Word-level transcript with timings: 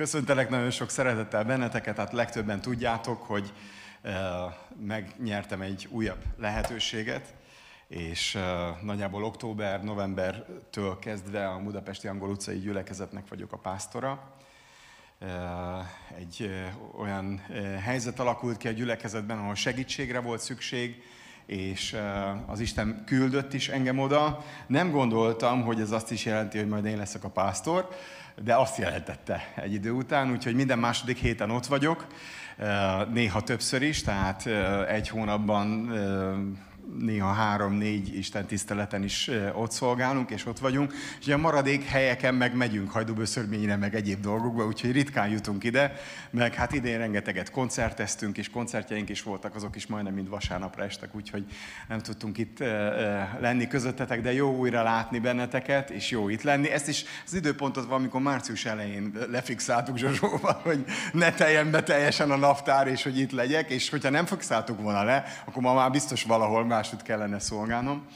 Köszöntelek 0.00 0.48
nagyon 0.48 0.70
sok 0.70 0.90
szeretettel 0.90 1.44
benneteket, 1.44 1.96
hát 1.96 2.12
legtöbben 2.12 2.60
tudjátok, 2.60 3.22
hogy 3.22 3.52
uh, 4.04 4.12
megnyertem 4.86 5.60
egy 5.60 5.88
újabb 5.90 6.22
lehetőséget, 6.38 7.34
és 7.88 8.34
uh, 8.34 8.82
nagyjából 8.82 9.24
október, 9.24 9.84
novembertől 9.84 10.98
kezdve 10.98 11.48
a 11.48 11.62
Budapesti 11.62 12.08
Angol 12.08 12.30
utcai 12.30 12.58
gyülekezetnek 12.58 13.28
vagyok 13.28 13.52
a 13.52 13.56
pásztora. 13.56 14.34
Uh, 15.20 15.28
egy 16.18 16.50
olyan 16.98 17.38
helyzet 17.82 18.20
alakult 18.20 18.56
ki 18.56 18.68
a 18.68 18.72
gyülekezetben, 18.72 19.38
ahol 19.38 19.54
segítségre 19.54 20.20
volt 20.20 20.40
szükség, 20.40 21.02
és 21.46 21.96
az 22.46 22.60
Isten 22.60 23.02
küldött 23.06 23.52
is 23.52 23.68
engem 23.68 23.98
oda. 23.98 24.44
Nem 24.66 24.90
gondoltam, 24.90 25.62
hogy 25.62 25.80
ez 25.80 25.90
azt 25.90 26.10
is 26.10 26.24
jelenti, 26.24 26.58
hogy 26.58 26.68
majd 26.68 26.84
én 26.84 26.96
leszek 26.96 27.24
a 27.24 27.30
pásztor, 27.30 27.88
de 28.44 28.54
azt 28.54 28.78
jelentette 28.78 29.52
egy 29.56 29.72
idő 29.72 29.90
után, 29.90 30.30
úgyhogy 30.30 30.54
minden 30.54 30.78
második 30.78 31.18
héten 31.18 31.50
ott 31.50 31.66
vagyok, 31.66 32.06
néha 33.12 33.40
többször 33.40 33.82
is, 33.82 34.02
tehát 34.02 34.46
egy 34.88 35.08
hónapban 35.08 35.92
néha 36.98 37.32
három-négy 37.32 38.16
Isten 38.16 38.46
tiszteleten 38.46 39.02
is 39.02 39.30
ott 39.54 39.70
szolgálunk, 39.70 40.30
és 40.30 40.46
ott 40.46 40.58
vagyunk, 40.58 40.92
és 41.20 41.28
a 41.28 41.38
maradék 41.38 41.84
helyeken 41.84 42.34
meg 42.34 42.54
megyünk 42.54 42.90
hajdúböszörményre, 42.90 43.76
meg 43.76 43.94
egyéb 43.94 44.20
dolgokba, 44.20 44.66
úgyhogy 44.66 44.92
ritkán 44.92 45.28
jutunk 45.28 45.64
ide, 45.64 45.92
meg 46.30 46.54
hát 46.54 46.72
idén 46.72 46.98
rengeteget 46.98 47.50
koncerteztünk, 47.50 48.38
és 48.38 48.50
koncertjeink 48.50 49.08
is 49.08 49.22
voltak, 49.22 49.54
azok 49.54 49.76
is 49.76 49.86
majdnem 49.86 50.14
mind 50.14 50.28
vasárnapra 50.28 50.84
estek, 50.84 51.14
úgyhogy 51.14 51.44
nem 51.88 51.98
tudtunk 51.98 52.38
itt 52.38 52.58
lenni 53.40 53.66
közöttetek, 53.66 54.20
de 54.20 54.32
jó 54.32 54.56
újra 54.56 54.82
látni 54.82 55.18
benneteket, 55.18 55.90
és 55.90 56.10
jó 56.10 56.28
itt 56.28 56.42
lenni. 56.42 56.70
Ezt 56.70 56.88
is 56.88 57.04
az 57.26 57.34
időpontot 57.34 57.86
valamikor 57.86 58.20
március 58.20 58.64
elején 58.64 59.12
lefixáltuk 59.30 59.96
Zsozsóval, 59.96 60.60
hogy 60.70 60.84
ne 61.12 61.32
teljen 61.32 61.70
be 61.70 61.82
teljesen 61.82 62.30
a 62.30 62.36
naptár, 62.36 62.86
és 62.86 63.02
hogy 63.02 63.18
itt 63.18 63.30
legyek, 63.30 63.70
és 63.70 63.90
hogyha 63.90 64.10
nem 64.10 64.26
fixáltuk 64.26 64.80
volna 64.80 65.02
le, 65.02 65.24
akkor 65.44 65.62
ma 65.62 65.74
már 65.74 65.90
biztos 65.90 66.22
valahol 66.22 66.64
máshogy 66.70 67.02
kellene 67.02 67.38
szolgálnom. 67.38 68.06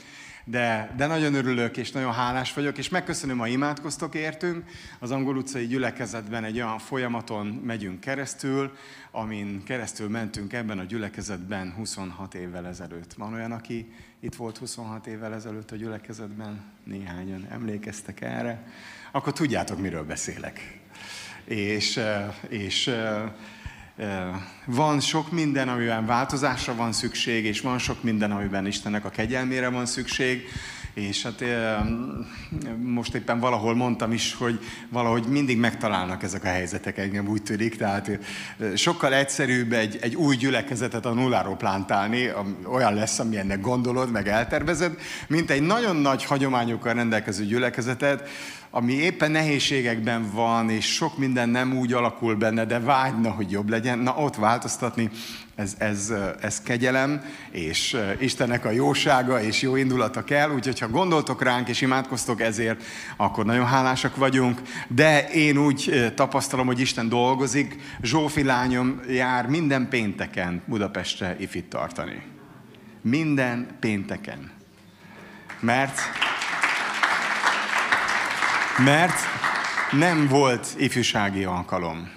De, 0.44 0.94
de 0.96 1.06
nagyon 1.06 1.34
örülök, 1.34 1.76
és 1.76 1.92
nagyon 1.92 2.12
hálás 2.12 2.52
vagyok, 2.52 2.78
és 2.78 2.88
megköszönöm, 2.88 3.38
ha 3.38 3.46
imádkoztok 3.46 4.14
értünk. 4.14 4.64
Az 4.98 5.10
angol 5.10 5.36
utcai 5.36 5.66
gyülekezetben 5.66 6.44
egy 6.44 6.56
olyan 6.56 6.78
folyamaton 6.78 7.46
megyünk 7.46 8.00
keresztül, 8.00 8.72
amin 9.10 9.62
keresztül 9.64 10.08
mentünk 10.08 10.52
ebben 10.52 10.78
a 10.78 10.84
gyülekezetben 10.84 11.72
26 11.76 12.34
évvel 12.34 12.66
ezelőtt. 12.66 13.14
Van 13.14 13.32
olyan, 13.32 13.52
aki 13.52 13.92
itt 14.20 14.34
volt 14.34 14.58
26 14.58 15.06
évvel 15.06 15.34
ezelőtt 15.34 15.70
a 15.70 15.76
gyülekezetben? 15.76 16.64
Néhányan 16.84 17.46
emlékeztek 17.50 18.20
erre? 18.20 18.66
Akkor 19.12 19.32
tudjátok, 19.32 19.80
miről 19.80 20.04
beszélek. 20.04 20.80
És, 21.44 22.00
és 22.48 22.90
van 24.66 25.00
sok 25.00 25.32
minden, 25.32 25.68
amiben 25.68 26.06
változásra 26.06 26.74
van 26.74 26.92
szükség, 26.92 27.44
és 27.44 27.60
van 27.60 27.78
sok 27.78 28.02
minden, 28.02 28.30
amiben 28.30 28.66
Istennek 28.66 29.04
a 29.04 29.10
kegyelmére 29.10 29.68
van 29.68 29.86
szükség, 29.86 30.48
és 30.94 31.22
hát 31.22 31.44
most 32.82 33.14
éppen 33.14 33.40
valahol 33.40 33.74
mondtam 33.74 34.12
is, 34.12 34.34
hogy 34.34 34.60
valahogy 34.88 35.26
mindig 35.26 35.58
megtalálnak 35.58 36.22
ezek 36.22 36.44
a 36.44 36.48
helyzetek, 36.48 36.98
engem 36.98 37.28
úgy 37.28 37.42
tűnik, 37.42 37.76
tehát 37.76 38.10
sokkal 38.74 39.14
egyszerűbb 39.14 39.72
egy, 39.72 39.98
egy 40.00 40.14
új 40.14 40.36
gyülekezetet 40.36 41.06
a 41.06 41.12
nulláról 41.12 41.56
plántálni, 41.56 42.30
olyan 42.72 42.94
lesz, 42.94 43.18
ami 43.18 43.36
ennek 43.36 43.60
gondolod, 43.60 44.10
meg 44.10 44.28
eltervezed, 44.28 44.98
mint 45.28 45.50
egy 45.50 45.62
nagyon 45.62 45.96
nagy 45.96 46.24
hagyományokkal 46.24 46.94
rendelkező 46.94 47.44
gyülekezetet, 47.44 48.28
ami 48.76 48.92
éppen 48.92 49.30
nehézségekben 49.30 50.30
van, 50.32 50.70
és 50.70 50.94
sok 50.94 51.18
minden 51.18 51.48
nem 51.48 51.76
úgy 51.76 51.92
alakul 51.92 52.34
benne, 52.34 52.64
de 52.64 52.80
vágyna, 52.80 53.30
hogy 53.30 53.50
jobb 53.50 53.68
legyen, 53.68 53.98
na 53.98 54.14
ott 54.16 54.36
változtatni, 54.36 55.10
ez, 55.54 55.74
ez, 55.78 56.12
ez 56.40 56.60
kegyelem, 56.60 57.24
és 57.50 57.96
Istennek 58.18 58.64
a 58.64 58.70
jósága 58.70 59.42
és 59.42 59.62
jó 59.62 59.76
indulata 59.76 60.24
kell, 60.24 60.50
úgyhogy 60.50 60.78
ha 60.78 60.88
gondoltok 60.88 61.42
ránk 61.42 61.68
és 61.68 61.80
imádkoztok 61.80 62.40
ezért, 62.40 62.82
akkor 63.16 63.44
nagyon 63.44 63.66
hálásak 63.66 64.16
vagyunk, 64.16 64.60
de 64.88 65.28
én 65.28 65.56
úgy 65.56 66.12
tapasztalom, 66.14 66.66
hogy 66.66 66.80
Isten 66.80 67.08
dolgozik, 67.08 67.76
Zsófi 68.02 68.42
lányom 68.42 69.00
jár 69.08 69.46
minden 69.46 69.88
pénteken 69.88 70.62
Budapestre 70.66 71.36
ifit 71.38 71.64
tartani. 71.64 72.22
Minden 73.00 73.76
pénteken. 73.80 74.50
Mert 75.60 76.00
mert 78.78 79.18
nem 79.90 80.28
volt 80.28 80.74
ifjúsági 80.78 81.44
alkalom. 81.44 82.10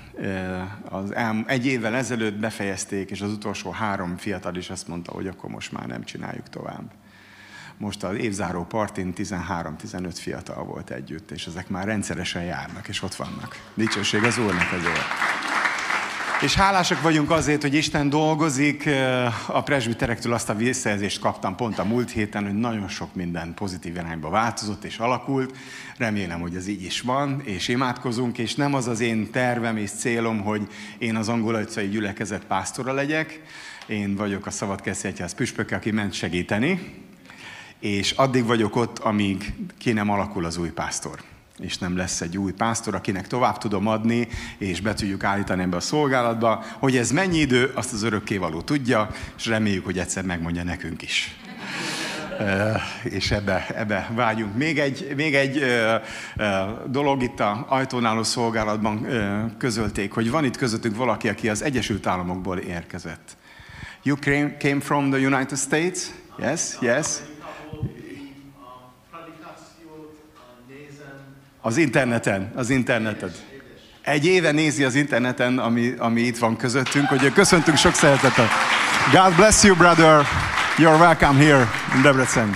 Az 0.90 1.14
egy 1.46 1.66
évvel 1.66 1.96
ezelőtt 1.96 2.36
befejezték, 2.36 3.10
és 3.10 3.22
az 3.22 3.32
utolsó 3.32 3.72
három 3.72 4.18
fiatal 4.18 4.56
is 4.56 4.70
azt 4.70 4.88
mondta, 4.88 5.12
hogy 5.12 5.28
akkor 5.28 5.50
most 5.50 5.72
már 5.72 5.86
nem 5.86 6.04
csináljuk 6.04 6.50
tovább. 6.50 6.92
Most 7.78 8.04
az 8.04 8.16
évzáró 8.16 8.64
partin 8.64 9.14
13-15 9.18 10.12
fiatal 10.14 10.64
volt 10.64 10.90
együtt, 10.90 11.32
és 11.32 11.46
ezek 11.46 11.70
már 11.70 11.86
rendszeresen 11.86 12.44
járnak, 12.44 12.88
és 12.88 13.02
ott 13.02 13.16
vannak. 13.16 13.62
Dicsőség 13.74 14.24
az 14.24 14.38
Úrnak 14.38 14.72
ezért. 14.72 15.47
És 16.42 16.54
hálásak 16.54 17.02
vagyunk 17.02 17.32
azért, 17.32 17.62
hogy 17.62 17.74
Isten 17.74 18.10
dolgozik. 18.10 18.90
A 19.48 19.64
presbiterektől 19.64 20.34
azt 20.34 20.50
a 20.50 20.56
visszajelzést 20.56 21.20
kaptam 21.20 21.56
pont 21.56 21.80
a 21.80 21.84
múlt 21.84 22.12
héten, 22.12 22.44
hogy 22.44 22.54
nagyon 22.54 22.88
sok 22.88 23.16
minden 23.16 23.54
pozitív 23.54 23.96
irányba 23.96 24.30
változott 24.30 24.84
és 24.84 24.98
alakult. 24.98 25.58
Remélem, 25.98 26.40
hogy 26.40 26.56
ez 26.56 26.68
így 26.68 26.84
is 26.84 27.02
van, 27.02 27.42
és 27.44 27.68
imádkozunk, 27.68 28.38
és 28.38 28.56
nem 28.56 28.74
az 28.74 28.88
az 28.88 29.00
én 29.00 29.32
tervem 29.32 29.78
és 29.78 29.92
célom, 29.92 30.42
hogy 30.42 30.68
én 30.98 31.16
az 31.16 31.30
angolajcai 31.30 31.88
gyülekezet 31.88 32.46
pásztora 32.46 32.94
legyek. 32.94 33.42
Én 33.88 34.16
vagyok 34.16 34.46
a 34.46 34.52
Szabadkeszi 34.52 35.08
Egyház 35.08 35.34
püspöke, 35.34 35.76
aki 35.76 35.92
ment 35.92 36.14
segíteni, 36.14 36.94
és 37.80 38.12
addig 38.12 38.46
vagyok 38.46 38.76
ott, 38.76 39.00
amíg 39.00 39.54
ki 39.78 39.92
nem 39.92 40.10
alakul 40.10 40.46
az 40.46 40.58
új 40.58 40.70
pásztor 40.70 41.20
és 41.60 41.78
nem 41.78 41.98
lesz 41.98 42.22
egy 42.22 42.38
új 42.38 42.52
pásztor, 42.52 42.96
akinek 42.96 43.28
tovább 43.28 43.58
tudom 43.58 43.88
adni, 43.88 44.28
és 44.58 44.82
be 44.82 44.94
tudjuk 44.94 45.24
állítani 45.24 45.62
ebbe 45.62 45.76
a 45.76 45.80
szolgálatba. 45.80 46.64
Hogy 46.80 46.98
ez 46.98 47.12
mennyi 47.12 47.38
idő, 47.38 47.72
azt 47.76 47.94
az 47.94 48.04
örökkévaló 48.04 48.62
tudja, 48.62 49.10
és 49.38 49.46
reméljük, 49.46 49.86
hogy 49.86 50.00
egyszer 50.00 50.24
megmondja 50.24 50.64
nekünk 50.64 51.02
is. 51.02 51.36
És 53.04 53.32
ebbe, 53.32 53.68
ebbe 53.76 54.10
vágyunk. 54.16 54.56
Még 54.56 54.80
egy, 54.80 55.14
még 55.16 55.36
egy 55.36 55.58
uh, 55.58 55.94
uh, 56.38 56.90
dolog 56.90 57.24
itt 57.24 57.40
a 57.40 57.66
ajtónáló 57.70 58.24
szolgálatban 58.24 59.08
közölték, 59.58 60.12
hogy 60.12 60.32
van 60.32 60.46
itt 60.46 60.58
közöttünk 60.58 60.96
valaki, 60.96 61.30
aki 61.30 61.50
az 61.50 61.64
Egyesült 61.64 62.08
Államokból 62.08 62.58
érkezett. 62.58 63.38
You 64.04 64.16
came, 64.16 64.58
came 64.58 64.80
from 64.80 65.10
the 65.10 65.20
United 65.20 65.58
States? 65.58 66.00
Yes, 66.40 66.62
yes. 66.82 67.20
Az 71.68 71.78
interneten, 71.78 72.52
az 72.56 72.70
interneten. 72.70 73.32
Egy 74.02 74.26
éve 74.26 74.52
nézi 74.52 74.84
az 74.84 74.96
interneten, 74.96 75.58
ami, 75.60 75.94
ami 75.98 76.22
itt 76.22 76.38
van 76.38 76.58
közöttünk, 76.58 77.08
hogy 77.08 77.34
köszöntünk 77.34 77.78
sok 77.78 77.94
szeretettel. 77.94 78.48
God 79.12 79.36
bless 79.36 79.64
you, 79.64 79.76
brother. 79.76 80.26
You're 80.78 81.00
welcome 81.00 81.44
here 81.44 81.68
in 81.96 82.02
Debrecen. 82.02 82.54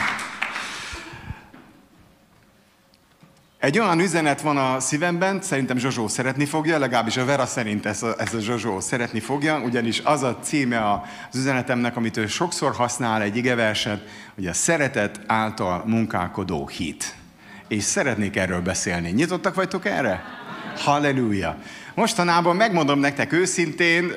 Egy 3.60 3.80
olyan 3.80 4.00
üzenet 4.00 4.42
van 4.42 4.58
a 4.58 4.80
szívemben, 4.80 5.42
szerintem 5.42 5.78
Zsozsó 5.78 6.08
szeretni 6.08 6.46
fogja, 6.46 6.78
legalábbis 6.78 7.18
a 7.18 7.26
Vera 7.26 7.46
szerint 7.46 7.86
ez 7.86 8.04
a, 8.04 8.16
ez 8.18 8.34
a 8.34 8.40
Zsozsó 8.40 8.80
szeretni 8.80 9.20
fogja, 9.20 9.60
ugyanis 9.60 10.00
az 10.04 10.24
a 10.24 10.38
címe 10.42 10.92
az 10.92 11.38
üzenetemnek, 11.38 11.96
amit 11.96 12.18
ő 12.18 12.28
sokszor 12.28 12.76
használ 12.76 13.22
egy 13.22 13.36
igeverset, 13.36 14.08
hogy 14.36 14.48
a 14.48 14.54
szeretet 14.54 15.20
által 15.28 15.84
munkálkodó 15.86 16.68
hit 16.68 17.20
és 17.72 17.84
szeretnék 17.84 18.36
erről 18.36 18.62
beszélni. 18.62 19.10
Nyitottak 19.10 19.56
vagytok 19.56 19.86
erre? 19.86 20.24
Halleluja! 20.78 21.58
Mostanában 21.94 22.56
megmondom 22.56 23.00
nektek 23.00 23.34
őszintén, 23.34 24.12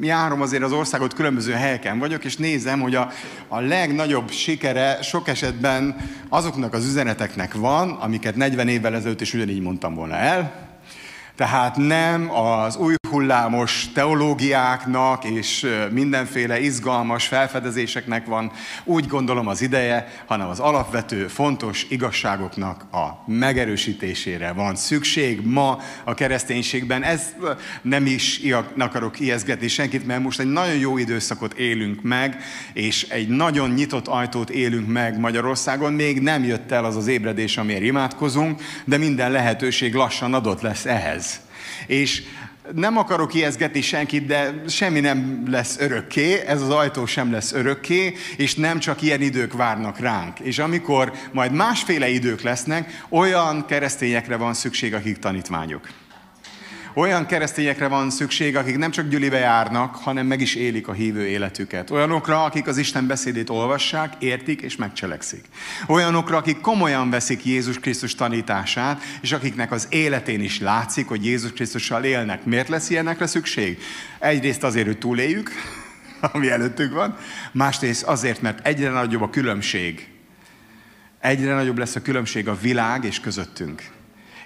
járom 0.00 0.40
azért 0.40 0.62
az 0.62 0.72
országot, 0.72 1.14
különböző 1.14 1.52
helyeken 1.52 1.98
vagyok, 1.98 2.24
és 2.24 2.36
nézem, 2.36 2.80
hogy 2.80 2.94
a, 2.94 3.10
a 3.48 3.60
legnagyobb 3.60 4.30
sikere 4.30 4.98
sok 5.02 5.28
esetben 5.28 5.96
azoknak 6.28 6.72
az 6.72 6.86
üzeneteknek 6.86 7.54
van, 7.54 7.90
amiket 7.90 8.36
40 8.36 8.68
évvel 8.68 8.94
ezelőtt 8.94 9.20
is 9.20 9.34
ugyanígy 9.34 9.62
mondtam 9.62 9.94
volna 9.94 10.14
el. 10.14 10.69
Tehát 11.40 11.76
nem 11.76 12.30
az 12.34 12.76
új 12.76 12.94
hullámos 13.10 13.88
teológiáknak 13.94 15.24
és 15.24 15.66
mindenféle 15.90 16.60
izgalmas 16.60 17.26
felfedezéseknek 17.26 18.26
van 18.26 18.52
úgy 18.84 19.06
gondolom 19.06 19.46
az 19.46 19.62
ideje, 19.62 20.08
hanem 20.26 20.48
az 20.48 20.58
alapvető 20.58 21.28
fontos 21.28 21.86
igazságoknak 21.88 22.84
a 22.92 23.24
megerősítésére 23.26 24.52
van 24.52 24.76
szükség 24.76 25.46
ma 25.46 25.78
a 26.04 26.14
kereszténységben. 26.14 27.02
Ez 27.02 27.22
nem 27.82 28.06
is 28.06 28.40
akarok 28.78 29.20
ijeszgetni 29.20 29.68
senkit, 29.68 30.06
mert 30.06 30.22
most 30.22 30.40
egy 30.40 30.52
nagyon 30.52 30.76
jó 30.76 30.98
időszakot 30.98 31.52
élünk 31.52 32.02
meg, 32.02 32.36
és 32.72 33.02
egy 33.02 33.28
nagyon 33.28 33.70
nyitott 33.70 34.08
ajtót 34.08 34.50
élünk 34.50 34.88
meg 34.88 35.18
Magyarországon. 35.18 35.92
Még 35.92 36.20
nem 36.20 36.44
jött 36.44 36.70
el 36.70 36.84
az 36.84 36.96
az 36.96 37.06
ébredés, 37.06 37.56
amiért 37.56 37.82
imádkozunk, 37.82 38.62
de 38.84 38.96
minden 38.96 39.30
lehetőség 39.30 39.94
lassan 39.94 40.34
adott 40.34 40.60
lesz 40.60 40.84
ehhez. 40.84 41.29
És 41.90 42.22
nem 42.74 42.96
akarok 42.96 43.34
ijeszgetni 43.34 43.80
senkit, 43.80 44.26
de 44.26 44.62
semmi 44.68 45.00
nem 45.00 45.44
lesz 45.50 45.78
örökké, 45.78 46.40
ez 46.46 46.62
az 46.62 46.70
ajtó 46.70 47.06
sem 47.06 47.32
lesz 47.32 47.52
örökké, 47.52 48.14
és 48.36 48.54
nem 48.54 48.78
csak 48.78 49.02
ilyen 49.02 49.20
idők 49.20 49.52
várnak 49.52 49.98
ránk. 49.98 50.40
És 50.40 50.58
amikor 50.58 51.12
majd 51.32 51.52
másféle 51.52 52.08
idők 52.08 52.40
lesznek, 52.42 53.04
olyan 53.08 53.66
keresztényekre 53.66 54.36
van 54.36 54.54
szükség, 54.54 54.94
akik 54.94 55.18
tanítványok. 55.18 55.88
Olyan 56.94 57.26
keresztényekre 57.26 57.88
van 57.88 58.10
szükség, 58.10 58.56
akik 58.56 58.78
nem 58.78 58.90
csak 58.90 59.08
gyülibe 59.08 59.38
járnak, 59.38 59.96
hanem 59.96 60.26
meg 60.26 60.40
is 60.40 60.54
élik 60.54 60.88
a 60.88 60.92
hívő 60.92 61.26
életüket. 61.26 61.90
Olyanokra, 61.90 62.44
akik 62.44 62.66
az 62.66 62.76
Isten 62.76 63.06
beszédét 63.06 63.50
olvassák, 63.50 64.12
értik 64.18 64.60
és 64.60 64.76
megcselekszik. 64.76 65.44
Olyanokra, 65.86 66.36
akik 66.36 66.60
komolyan 66.60 67.10
veszik 67.10 67.44
Jézus 67.44 67.78
Krisztus 67.78 68.14
tanítását, 68.14 69.02
és 69.20 69.32
akiknek 69.32 69.72
az 69.72 69.86
életén 69.90 70.40
is 70.40 70.60
látszik, 70.60 71.08
hogy 71.08 71.24
Jézus 71.24 71.52
Krisztussal 71.52 72.04
élnek. 72.04 72.44
Miért 72.44 72.68
lesz 72.68 72.90
ilyenekre 72.90 73.26
szükség? 73.26 73.78
Egyrészt 74.18 74.62
azért, 74.62 74.86
hogy 74.86 74.98
túléljük, 74.98 75.50
ami 76.32 76.50
előttünk 76.50 76.92
van, 76.92 77.16
másrészt 77.52 78.02
azért, 78.02 78.42
mert 78.42 78.66
egyre 78.66 78.90
nagyobb 78.90 79.22
a 79.22 79.30
különbség. 79.30 80.08
Egyre 81.20 81.54
nagyobb 81.54 81.78
lesz 81.78 81.96
a 81.96 82.02
különbség 82.02 82.48
a 82.48 82.58
világ 82.60 83.04
és 83.04 83.20
közöttünk 83.20 83.98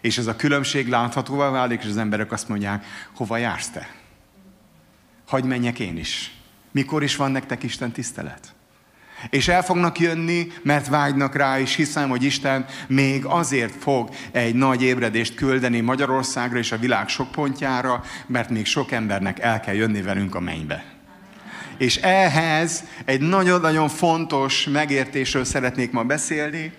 és 0.04 0.18
ez 0.18 0.26
a 0.26 0.36
különbség 0.36 0.88
láthatóvá 0.88 1.50
válik, 1.50 1.82
és 1.82 1.88
az 1.88 1.96
emberek 1.96 2.32
azt 2.32 2.48
mondják, 2.48 2.84
hova 3.14 3.36
jársz 3.36 3.68
te? 3.68 3.88
Hagy 5.26 5.44
menjek 5.44 5.78
én 5.78 5.98
is. 5.98 6.34
Mikor 6.72 7.02
is 7.02 7.16
van 7.16 7.30
nektek 7.30 7.62
Isten 7.62 7.92
tisztelet? 7.92 8.54
És 9.30 9.48
el 9.48 9.62
fognak 9.62 9.98
jönni, 9.98 10.46
mert 10.62 10.88
vágynak 10.88 11.34
rá, 11.34 11.58
és 11.60 11.74
hiszem, 11.74 12.08
hogy 12.08 12.22
Isten 12.22 12.66
még 12.86 13.24
azért 13.24 13.74
fog 13.74 14.08
egy 14.32 14.54
nagy 14.54 14.82
ébredést 14.82 15.34
küldeni 15.34 15.80
Magyarországra 15.80 16.58
és 16.58 16.72
a 16.72 16.78
világ 16.78 17.08
sok 17.08 17.30
pontjára, 17.30 18.04
mert 18.26 18.50
még 18.50 18.66
sok 18.66 18.92
embernek 18.92 19.38
el 19.38 19.60
kell 19.60 19.74
jönni 19.74 20.02
velünk 20.02 20.34
a 20.34 20.40
mennybe. 20.40 20.84
És 21.78 21.96
ehhez 21.96 22.84
egy 23.04 23.20
nagyon-nagyon 23.20 23.88
fontos 23.88 24.64
megértésről 24.64 25.44
szeretnék 25.44 25.90
ma 25.90 26.02
beszélni, 26.02 26.72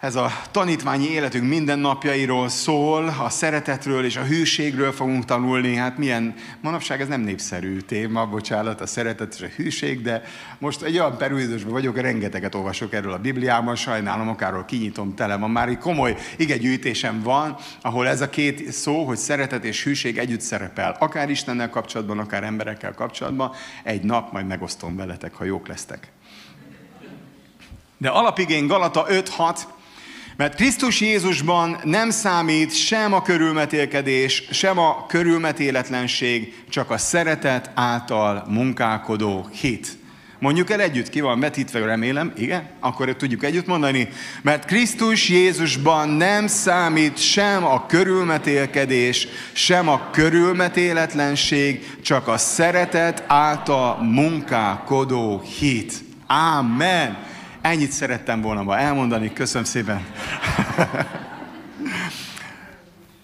ez 0.00 0.14
a 0.14 0.30
tanítványi 0.50 1.08
életünk 1.08 1.48
mindennapjairól 1.48 2.48
szól, 2.48 3.14
a 3.22 3.28
szeretetről 3.28 4.04
és 4.04 4.16
a 4.16 4.22
hűségről 4.22 4.92
fogunk 4.92 5.24
tanulni. 5.24 5.74
Hát 5.74 5.98
milyen, 5.98 6.34
manapság 6.60 7.00
ez 7.00 7.08
nem 7.08 7.20
népszerű 7.20 7.80
téma, 7.80 8.26
bocsánat, 8.26 8.80
a 8.80 8.86
szeretet 8.86 9.34
és 9.34 9.42
a 9.42 9.46
hűség, 9.56 10.02
de 10.02 10.22
most 10.58 10.82
egy 10.82 10.98
olyan 10.98 11.16
perújdosban 11.16 11.72
vagyok, 11.72 12.00
rengeteget 12.00 12.54
olvasok 12.54 12.92
erről 12.92 13.12
a 13.12 13.18
Bibliában, 13.18 13.76
sajnálom, 13.76 14.28
akárról 14.28 14.64
kinyitom, 14.64 15.14
tele 15.14 15.36
van. 15.36 15.50
Már 15.50 15.68
egy 15.68 15.78
komoly 15.78 16.16
igegyűjtésem 16.36 17.22
van, 17.22 17.56
ahol 17.82 18.08
ez 18.08 18.20
a 18.20 18.30
két 18.30 18.72
szó, 18.72 19.04
hogy 19.04 19.16
szeretet 19.16 19.64
és 19.64 19.84
hűség 19.84 20.18
együtt 20.18 20.40
szerepel. 20.40 20.96
Akár 20.98 21.30
Istennel 21.30 21.70
kapcsolatban, 21.70 22.18
akár 22.18 22.42
emberekkel 22.42 22.94
kapcsolatban. 22.94 23.52
Egy 23.82 24.02
nap 24.02 24.32
majd 24.32 24.46
megosztom 24.46 24.96
veletek, 24.96 25.34
ha 25.34 25.44
jók 25.44 25.68
lesztek. 25.68 26.08
De 27.96 28.08
alapigény 28.08 28.66
Galata 28.66 29.06
5-6, 29.08 29.58
mert 30.40 30.54
Krisztus 30.54 31.00
Jézusban 31.00 31.80
nem 31.84 32.10
számít 32.10 32.74
sem 32.74 33.12
a 33.12 33.22
körülmetélkedés, 33.22 34.44
sem 34.50 34.78
a 34.78 35.06
körülmetéletlenség, 35.06 36.54
csak 36.68 36.90
a 36.90 36.98
szeretet 36.98 37.70
által 37.74 38.44
munkálkodó 38.48 39.48
hit. 39.52 39.88
Mondjuk 40.38 40.70
el 40.70 40.80
együtt, 40.80 41.08
ki 41.08 41.20
van 41.20 41.40
vetítve, 41.40 41.84
remélem, 41.84 42.32
igen? 42.36 42.70
Akkor 42.78 43.16
tudjuk 43.16 43.44
együtt 43.44 43.66
mondani. 43.66 44.08
Mert 44.42 44.64
Krisztus 44.64 45.28
Jézusban 45.28 46.08
nem 46.08 46.46
számít 46.46 47.18
sem 47.18 47.64
a 47.64 47.86
körülmetélkedés, 47.86 49.28
sem 49.52 49.88
a 49.88 50.08
körülmetéletlenség, 50.10 51.86
csak 52.02 52.28
a 52.28 52.38
szeretet 52.38 53.24
által 53.26 54.02
munkálkodó 54.02 55.42
hit. 55.58 55.92
Amen. 56.26 57.28
Ennyit 57.62 57.92
szerettem 57.92 58.40
volna 58.40 58.62
ma 58.62 58.78
elmondani, 58.78 59.32
köszönöm 59.32 59.64
szépen. 59.64 60.06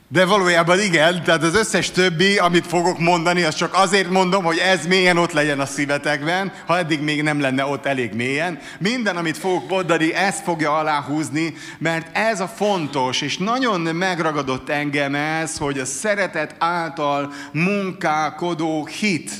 De 0.09 0.25
valójában 0.25 0.81
igen, 0.81 1.23
tehát 1.23 1.43
az 1.43 1.55
összes 1.55 1.91
többi, 1.91 2.39
amit 2.39 2.67
fogok 2.67 2.99
mondani, 2.99 3.43
az 3.43 3.55
csak 3.55 3.75
azért 3.75 4.11
mondom, 4.11 4.45
hogy 4.45 4.59
ez 4.59 4.87
mélyen 4.87 5.17
ott 5.17 5.33
legyen 5.33 5.61
a 5.61 5.67
szívetekben, 5.67 6.53
ha 6.67 6.79
eddig 6.79 7.01
még 7.01 7.23
nem 7.23 7.41
lenne 7.41 7.65
ott 7.65 7.87
elég 7.87 8.13
mélyen. 8.13 8.59
Minden, 8.79 9.17
amit 9.17 9.37
fogok 9.37 9.69
mondani, 9.69 10.15
ezt 10.15 10.43
fogja 10.43 10.77
aláhúzni, 10.77 11.55
mert 11.79 12.17
ez 12.17 12.41
a 12.41 12.49
fontos, 12.49 13.21
és 13.21 13.39
nagyon 13.39 13.81
megragadott 13.81 14.69
engem 14.69 15.15
ez, 15.15 15.59
hogy 15.59 15.79
a 15.79 15.85
szeretet 15.85 16.55
által 16.59 17.33
munkálkodó 17.53 18.87
hit. 18.87 19.31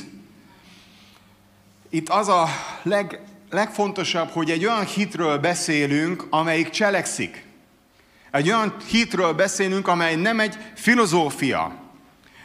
Itt 1.89 2.09
az 2.09 2.27
a 2.27 2.47
leg, 2.83 3.19
legfontosabb, 3.49 4.29
hogy 4.29 4.51
egy 4.51 4.65
olyan 4.65 4.85
hitről 4.85 5.37
beszélünk, 5.37 6.27
amelyik 6.29 6.69
cselekszik. 6.69 7.45
Egy 8.31 8.47
olyan 8.47 8.75
hitről 8.89 9.33
beszélünk, 9.33 9.87
amely 9.87 10.15
nem 10.15 10.39
egy 10.39 10.57
filozófia, 10.75 11.75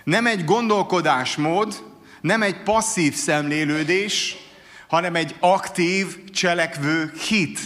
nem 0.04 0.26
egy 0.26 0.44
gondolkodásmód, 0.44 1.82
nem 2.20 2.42
egy 2.42 2.62
passzív 2.62 3.14
szemlélődés, 3.14 4.36
hanem 4.88 5.14
egy 5.14 5.34
aktív, 5.40 6.30
cselekvő 6.30 7.12
hit, 7.28 7.60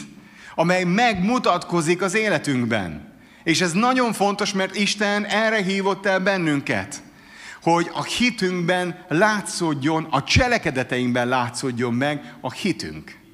amely 0.54 0.84
megmutatkozik 0.84 2.02
az 2.02 2.14
életünkben. 2.14 3.14
És 3.44 3.60
ez 3.60 3.72
nagyon 3.72 4.12
fontos, 4.12 4.52
mert 4.52 4.76
Isten 4.76 5.24
erre 5.24 5.62
hívott 5.62 6.06
el 6.06 6.20
bennünket, 6.20 7.02
hogy 7.62 7.90
a 7.92 8.04
hitünkben 8.04 9.04
látszódjon, 9.08 10.06
a 10.10 10.24
cselekedeteinkben 10.24 11.28
látszódjon 11.28 11.94
meg 11.94 12.34
a 12.40 12.52
hitünk. 12.52 13.24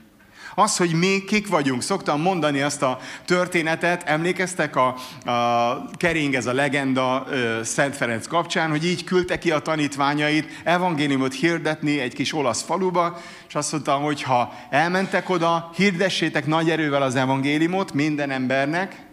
Az, 0.55 0.77
hogy 0.77 0.93
mi 0.93 1.25
kik 1.27 1.49
vagyunk. 1.49 1.83
Szoktam 1.83 2.21
mondani 2.21 2.61
azt 2.61 2.83
a 2.83 2.99
történetet, 3.25 4.03
emlékeztek 4.03 4.77
a, 4.77 4.87
a 5.31 5.91
kering, 5.97 6.35
ez 6.35 6.47
a 6.47 6.53
legenda 6.53 7.27
Szent 7.63 7.97
Ferenc 7.97 8.27
kapcsán, 8.27 8.71
hogy 8.71 8.87
így 8.87 9.05
küldte 9.05 9.39
ki 9.39 9.51
a 9.51 9.59
tanítványait 9.59 10.61
evangéliumot 10.65 11.35
hirdetni 11.35 12.01
egy 12.01 12.15
kis 12.15 12.33
olasz 12.33 12.63
faluba, 12.63 13.21
és 13.49 13.55
azt 13.55 13.73
mondta, 13.73 13.93
hogy 13.93 14.23
ha 14.23 14.53
elmentek 14.71 15.29
oda, 15.29 15.71
hirdessétek 15.75 16.47
nagy 16.47 16.71
erővel 16.71 17.03
az 17.03 17.15
evangéliumot 17.15 17.93
minden 17.93 18.31
embernek, 18.31 19.07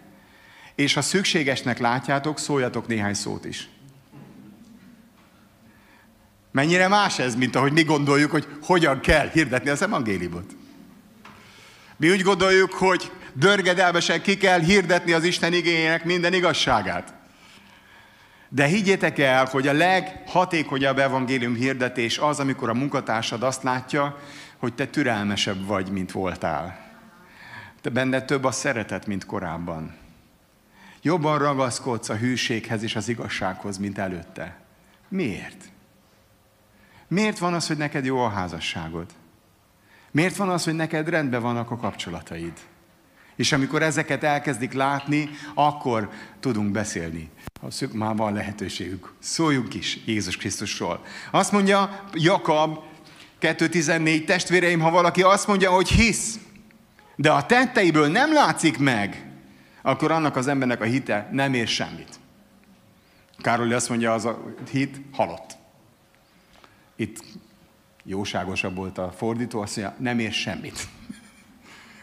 és 0.74 0.94
ha 0.94 1.02
szükségesnek 1.02 1.78
látjátok, 1.78 2.38
szóljatok 2.38 2.86
néhány 2.86 3.14
szót 3.14 3.44
is. 3.44 3.68
Mennyire 6.52 6.88
más 6.88 7.18
ez, 7.18 7.34
mint 7.34 7.56
ahogy 7.56 7.72
mi 7.72 7.82
gondoljuk, 7.82 8.30
hogy 8.30 8.46
hogyan 8.62 9.00
kell 9.00 9.28
hirdetni 9.28 9.70
az 9.70 9.82
evangéliumot. 9.82 10.56
Mi 12.00 12.10
úgy 12.10 12.22
gondoljuk, 12.22 12.72
hogy 12.72 13.12
dörgedelmesen 13.32 14.22
ki 14.22 14.36
kell 14.36 14.60
hirdetni 14.60 15.12
az 15.12 15.24
Isten 15.24 15.52
igényének 15.52 16.04
minden 16.04 16.32
igazságát. 16.32 17.14
De 18.48 18.64
higgyétek 18.64 19.18
el, 19.18 19.44
hogy 19.44 19.68
a 19.68 19.72
leghatékonyabb 19.72 20.98
evangélium 20.98 21.54
hirdetés 21.54 22.18
az, 22.18 22.40
amikor 22.40 22.68
a 22.68 22.74
munkatársad 22.74 23.42
azt 23.42 23.62
látja, 23.62 24.18
hogy 24.56 24.74
te 24.74 24.86
türelmesebb 24.86 25.66
vagy, 25.66 25.90
mint 25.90 26.12
voltál. 26.12 26.90
Te 27.80 27.90
benne 27.90 28.22
több 28.22 28.44
a 28.44 28.50
szeretet, 28.50 29.06
mint 29.06 29.26
korábban. 29.26 29.96
Jobban 31.02 31.38
ragaszkodsz 31.38 32.08
a 32.08 32.16
hűséghez 32.16 32.82
és 32.82 32.96
az 32.96 33.08
igazsághoz, 33.08 33.78
mint 33.78 33.98
előtte. 33.98 34.60
Miért? 35.08 35.64
Miért 37.08 37.38
van 37.38 37.54
az, 37.54 37.66
hogy 37.66 37.76
neked 37.76 38.04
jó 38.04 38.18
a 38.18 38.28
házasságod? 38.28 39.06
Miért 40.10 40.36
van 40.36 40.48
az, 40.48 40.64
hogy 40.64 40.74
neked 40.74 41.08
rendben 41.08 41.42
vannak 41.42 41.70
a 41.70 41.76
kapcsolataid? 41.76 42.52
És 43.36 43.52
amikor 43.52 43.82
ezeket 43.82 44.22
elkezdik 44.22 44.72
látni, 44.72 45.30
akkor 45.54 46.10
tudunk 46.40 46.70
beszélni. 46.70 47.30
Már 47.92 48.16
van 48.16 48.32
lehetőségük. 48.32 49.12
Szóljunk 49.18 49.74
is 49.74 49.98
Jézus 50.04 50.36
Krisztusról. 50.36 51.04
Azt 51.30 51.52
mondja 51.52 52.04
Jakab 52.12 52.78
2.14, 53.40 54.24
testvéreim, 54.24 54.80
ha 54.80 54.90
valaki 54.90 55.22
azt 55.22 55.46
mondja, 55.46 55.70
hogy 55.70 55.88
hisz, 55.88 56.38
de 57.16 57.30
a 57.30 57.46
tetteiből 57.46 58.08
nem 58.08 58.32
látszik 58.32 58.78
meg, 58.78 59.26
akkor 59.82 60.10
annak 60.10 60.36
az 60.36 60.46
embernek 60.46 60.80
a 60.80 60.84
hite 60.84 61.28
nem 61.32 61.54
ér 61.54 61.68
semmit. 61.68 62.20
Károly 63.38 63.72
azt 63.72 63.88
mondja, 63.88 64.12
az 64.12 64.24
a 64.24 64.54
hit 64.70 65.00
halott. 65.12 65.56
Itt 66.96 67.22
jóságosabb 68.04 68.74
volt 68.74 68.98
a 68.98 69.12
fordító, 69.16 69.60
azt 69.60 69.76
mondja, 69.76 69.96
nem 69.98 70.18
ér 70.18 70.32
semmit. 70.32 70.88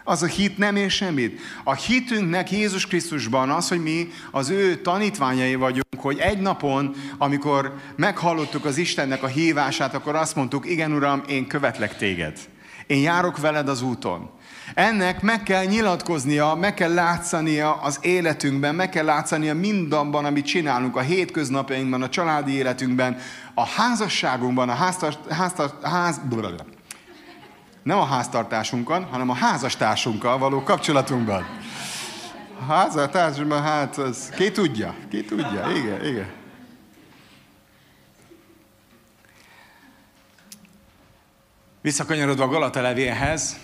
Az 0.03 0.23
a 0.23 0.25
hit 0.25 0.57
nem 0.57 0.75
ér 0.75 0.89
semmit. 0.89 1.39
A 1.63 1.73
hitünknek 1.73 2.51
Jézus 2.51 2.87
Krisztusban 2.87 3.49
az, 3.49 3.67
hogy 3.67 3.81
mi 3.81 4.07
az 4.31 4.49
ő 4.49 4.75
tanítványai 4.75 5.55
vagyunk, 5.55 5.95
hogy 5.97 6.19
egy 6.19 6.39
napon, 6.39 6.95
amikor 7.17 7.73
meghallottuk 7.95 8.65
az 8.65 8.77
Istennek 8.77 9.23
a 9.23 9.27
hívását, 9.27 9.93
akkor 9.93 10.15
azt 10.15 10.35
mondtuk, 10.35 10.69
igen 10.69 10.91
Uram, 10.91 11.23
én 11.27 11.47
követlek 11.47 11.97
téged. 11.97 12.39
Én 12.87 13.01
járok 13.01 13.37
veled 13.37 13.69
az 13.69 13.81
úton. 13.81 14.29
Ennek 14.77 15.21
meg 15.21 15.43
kell 15.43 15.65
nyilatkoznia, 15.65 16.55
meg 16.55 16.73
kell 16.73 16.93
látszania 16.93 17.73
az 17.73 17.99
életünkben, 18.01 18.75
meg 18.75 18.89
kell 18.89 19.05
látszania 19.05 19.53
mindabban, 19.53 20.25
amit 20.25 20.45
csinálunk 20.45 20.95
a 20.95 20.99
hétköznapjainkban, 20.99 22.01
a 22.01 22.09
családi 22.09 22.51
életünkben, 22.51 23.17
a 23.53 23.65
házasságunkban, 23.65 24.69
a 24.69 24.73
háztart, 24.73 25.31
háztart, 25.31 25.83
ház, 25.83 26.21
nem 27.83 27.97
a 27.97 28.05
háztartásunkon, 28.05 29.03
hanem 29.03 29.29
a 29.29 29.33
házastársunkkal 29.33 30.37
való 30.37 30.63
kapcsolatunkban. 30.63 31.45
A 32.59 32.63
háztartásban, 32.63 33.61
hát 33.61 33.97
az, 33.97 34.29
ki 34.35 34.51
tudja, 34.51 34.95
ki 35.09 35.25
tudja, 35.25 35.69
igen, 35.75 36.05
igen. 36.05 36.31
Visszakanyarodva 41.81 42.43
a 42.43 42.47
Galata 42.47 42.81
levélhez, 42.81 43.57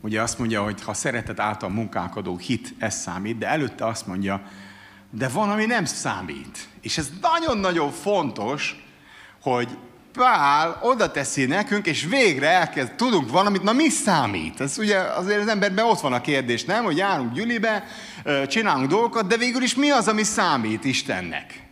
ugye 0.00 0.22
azt 0.22 0.38
mondja, 0.38 0.62
hogy 0.62 0.82
ha 0.82 0.94
szeretet 0.94 1.40
által 1.40 1.68
munkálkodó 1.68 2.36
hit, 2.36 2.74
ez 2.78 2.94
számít, 2.94 3.38
de 3.38 3.46
előtte 3.46 3.86
azt 3.86 4.06
mondja, 4.06 4.42
de 5.10 5.28
van, 5.28 5.50
ami 5.50 5.64
nem 5.64 5.84
számít. 5.84 6.68
És 6.80 6.98
ez 6.98 7.10
nagyon-nagyon 7.20 7.90
fontos, 7.90 8.84
hogy 9.42 9.68
Pál 10.12 10.78
oda 10.82 11.10
teszi 11.10 11.44
nekünk, 11.44 11.86
és 11.86 12.04
végre 12.04 12.48
elkezd, 12.48 12.94
tudunk 12.94 13.30
valamit, 13.30 13.62
na 13.62 13.72
mi 13.72 13.88
számít? 13.88 14.60
Ez 14.60 14.78
ugye 14.78 14.98
azért 14.98 15.40
az 15.40 15.48
emberben 15.48 15.84
ott 15.84 16.00
van 16.00 16.12
a 16.12 16.20
kérdés, 16.20 16.64
nem? 16.64 16.84
Hogy 16.84 16.96
járunk 16.96 17.32
gyülibe, 17.32 17.84
csinálunk 18.48 18.88
dolgokat, 18.88 19.26
de 19.26 19.36
végül 19.36 19.62
is 19.62 19.74
mi 19.74 19.90
az, 19.90 20.08
ami 20.08 20.22
számít 20.22 20.84
Istennek? 20.84 21.69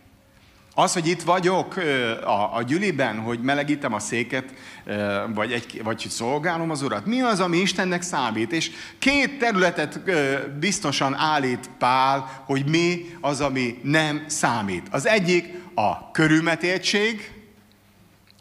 Az, 0.79 0.93
hogy 0.93 1.07
itt 1.07 1.21
vagyok 1.21 1.75
a, 2.23 2.55
a 2.55 2.63
gyüliben, 2.63 3.19
hogy 3.19 3.39
melegítem 3.39 3.93
a 3.93 3.99
széket, 3.99 4.53
vagy, 5.33 5.51
egy, 5.51 5.81
vagy 5.83 6.01
hogy 6.01 6.11
szolgálom 6.11 6.69
az 6.69 6.81
Urat, 6.81 7.05
mi 7.05 7.21
az, 7.21 7.39
ami 7.39 7.57
Istennek 7.57 8.01
számít? 8.01 8.51
És 8.51 8.71
két 8.99 9.39
területet 9.39 9.99
biztosan 10.59 11.13
állít 11.15 11.69
Pál, 11.77 12.43
hogy 12.45 12.65
mi 12.65 13.05
az, 13.21 13.41
ami 13.41 13.79
nem 13.83 14.23
számít. 14.27 14.87
Az 14.91 15.07
egyik 15.07 15.53
a 15.73 16.11
körülmetéltség, 16.11 17.31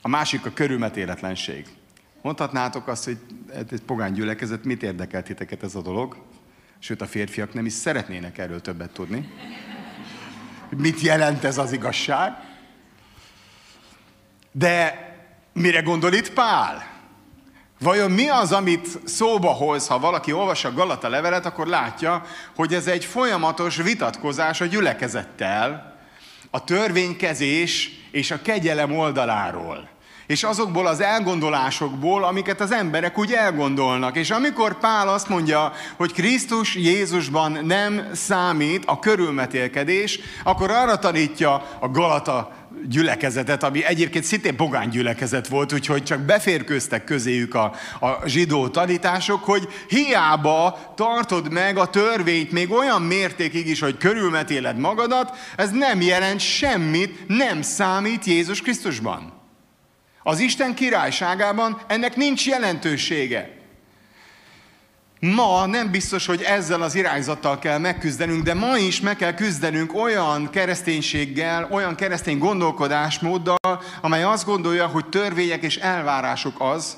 a 0.02 0.08
másik 0.08 0.46
a 0.46 0.50
körülmetéletlenség. 0.54 1.66
Mondhatnátok 2.22 2.88
azt, 2.88 3.04
hogy 3.04 3.18
egy 3.70 3.82
pogány 3.86 4.12
gyülekezet, 4.12 4.64
mit 4.64 4.82
érdekelt 4.82 5.24
titeket 5.24 5.62
ez 5.62 5.74
a 5.74 5.82
dolog? 5.82 6.16
Sőt, 6.78 7.00
a 7.00 7.06
férfiak 7.06 7.54
nem 7.54 7.66
is 7.66 7.72
szeretnének 7.72 8.38
erről 8.38 8.60
többet 8.60 8.90
tudni. 8.90 9.28
Mit 10.76 11.00
jelent 11.00 11.44
ez 11.44 11.58
az 11.58 11.72
igazság? 11.72 12.32
De 14.52 15.06
mire 15.52 15.80
gondol 15.80 16.12
itt 16.12 16.32
Pál? 16.32 16.86
Vajon 17.80 18.10
mi 18.10 18.28
az, 18.28 18.52
amit 18.52 18.88
szóba 19.04 19.50
hoz, 19.50 19.86
ha 19.86 19.98
valaki 19.98 20.32
olvassa 20.32 20.72
Galata 20.72 21.08
levelet, 21.08 21.46
akkor 21.46 21.66
látja, 21.66 22.24
hogy 22.56 22.74
ez 22.74 22.86
egy 22.86 23.04
folyamatos 23.04 23.76
vitatkozás 23.76 24.60
a 24.60 24.64
gyülekezettel, 24.64 25.96
a 26.50 26.64
törvénykezés 26.64 27.90
és 28.10 28.30
a 28.30 28.42
kegyelem 28.42 28.98
oldaláról 28.98 29.88
és 30.28 30.42
azokból 30.42 30.86
az 30.86 31.00
elgondolásokból, 31.00 32.24
amiket 32.24 32.60
az 32.60 32.72
emberek 32.72 33.18
úgy 33.18 33.32
elgondolnak. 33.32 34.16
És 34.16 34.30
amikor 34.30 34.78
Pál 34.78 35.08
azt 35.08 35.28
mondja, 35.28 35.72
hogy 35.96 36.12
Krisztus 36.12 36.74
Jézusban 36.74 37.58
nem 37.64 38.08
számít 38.12 38.84
a 38.86 38.98
körülmetélkedés, 38.98 40.20
akkor 40.44 40.70
arra 40.70 40.98
tanítja 40.98 41.62
a 41.80 41.88
Galata 41.90 42.52
gyülekezetet, 42.88 43.62
ami 43.62 43.84
egyébként 43.84 44.24
szintén 44.24 44.56
pogány 44.56 44.88
gyülekezet 44.88 45.48
volt, 45.48 45.72
úgyhogy 45.72 46.02
csak 46.02 46.20
beférkőztek 46.20 47.04
közéjük 47.04 47.54
a, 47.54 47.72
a 48.00 48.26
zsidó 48.26 48.68
tanítások, 48.68 49.44
hogy 49.44 49.68
hiába 49.88 50.78
tartod 50.96 51.52
meg 51.52 51.78
a 51.78 51.90
törvényt 51.90 52.52
még 52.52 52.70
olyan 52.70 53.02
mértékig 53.02 53.68
is, 53.68 53.80
hogy 53.80 53.96
körülmetéled 53.96 54.78
magadat, 54.78 55.36
ez 55.56 55.70
nem 55.70 56.00
jelent 56.00 56.40
semmit, 56.40 57.28
nem 57.28 57.62
számít 57.62 58.24
Jézus 58.24 58.62
Krisztusban. 58.62 59.37
Az 60.28 60.38
Isten 60.38 60.74
királyságában 60.74 61.80
ennek 61.86 62.16
nincs 62.16 62.46
jelentősége. 62.46 63.50
Ma 65.20 65.66
nem 65.66 65.90
biztos, 65.90 66.26
hogy 66.26 66.42
ezzel 66.42 66.82
az 66.82 66.94
irányzattal 66.94 67.58
kell 67.58 67.78
megküzdenünk, 67.78 68.42
de 68.42 68.54
ma 68.54 68.76
is 68.76 69.00
meg 69.00 69.16
kell 69.16 69.34
küzdenünk 69.34 69.94
olyan 69.94 70.50
kereszténységgel, 70.50 71.68
olyan 71.70 71.94
keresztény 71.94 72.38
gondolkodásmóddal, 72.38 73.82
amely 74.00 74.22
azt 74.22 74.44
gondolja, 74.44 74.86
hogy 74.86 75.08
törvények 75.08 75.62
és 75.62 75.76
elvárások 75.76 76.54
az, 76.58 76.96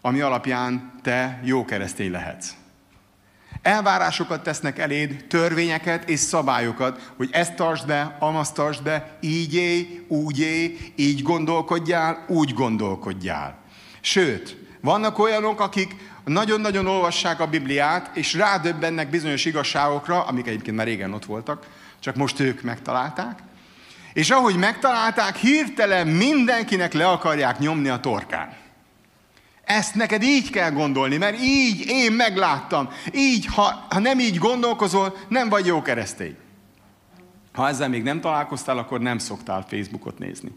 ami 0.00 0.20
alapján 0.20 0.92
te 1.02 1.40
jó 1.44 1.64
keresztény 1.64 2.10
lehetsz. 2.10 2.50
Elvárásokat 3.64 4.42
tesznek 4.42 4.78
eléd, 4.78 5.24
törvényeket 5.28 6.08
és 6.08 6.20
szabályokat, 6.20 7.12
hogy 7.16 7.28
ezt 7.32 7.54
tartsd 7.54 7.86
be, 7.86 8.16
amazt 8.20 8.54
tartsd 8.54 8.82
be, 8.82 9.18
így 9.20 9.54
élj, 9.54 10.04
úgy 10.08 10.40
élj, 10.40 10.76
így 10.96 11.22
gondolkodjál, 11.22 12.24
úgy 12.28 12.52
gondolkodjál. 12.52 13.58
Sőt, 14.00 14.56
vannak 14.80 15.18
olyanok, 15.18 15.60
akik 15.60 15.96
nagyon-nagyon 16.24 16.86
olvassák 16.86 17.40
a 17.40 17.46
Bibliát, 17.46 18.10
és 18.16 18.34
rádöbbennek 18.34 19.10
bizonyos 19.10 19.44
igazságokra, 19.44 20.22
amik 20.22 20.46
egyébként 20.46 20.76
már 20.76 20.86
régen 20.86 21.12
ott 21.12 21.24
voltak, 21.24 21.66
csak 22.00 22.14
most 22.14 22.40
ők 22.40 22.62
megtalálták, 22.62 23.38
és 24.12 24.30
ahogy 24.30 24.56
megtalálták, 24.56 25.36
hirtelen 25.36 26.06
mindenkinek 26.06 26.92
le 26.92 27.08
akarják 27.08 27.58
nyomni 27.58 27.88
a 27.88 28.00
torkán. 28.00 28.62
Ezt 29.64 29.94
neked 29.94 30.22
így 30.22 30.50
kell 30.50 30.70
gondolni, 30.70 31.16
mert 31.16 31.40
így 31.40 31.84
én 31.86 32.12
megláttam. 32.12 32.88
Így, 33.12 33.46
ha, 33.46 33.86
ha 33.90 33.98
nem 33.98 34.18
így 34.18 34.38
gondolkozol, 34.38 35.16
nem 35.28 35.48
vagy 35.48 35.66
jó 35.66 35.82
keresztény. 35.82 36.36
Ha 37.52 37.68
ezzel 37.68 37.88
még 37.88 38.02
nem 38.02 38.20
találkoztál, 38.20 38.78
akkor 38.78 39.00
nem 39.00 39.18
szoktál 39.18 39.64
Facebookot 39.68 40.18
nézni. 40.18 40.50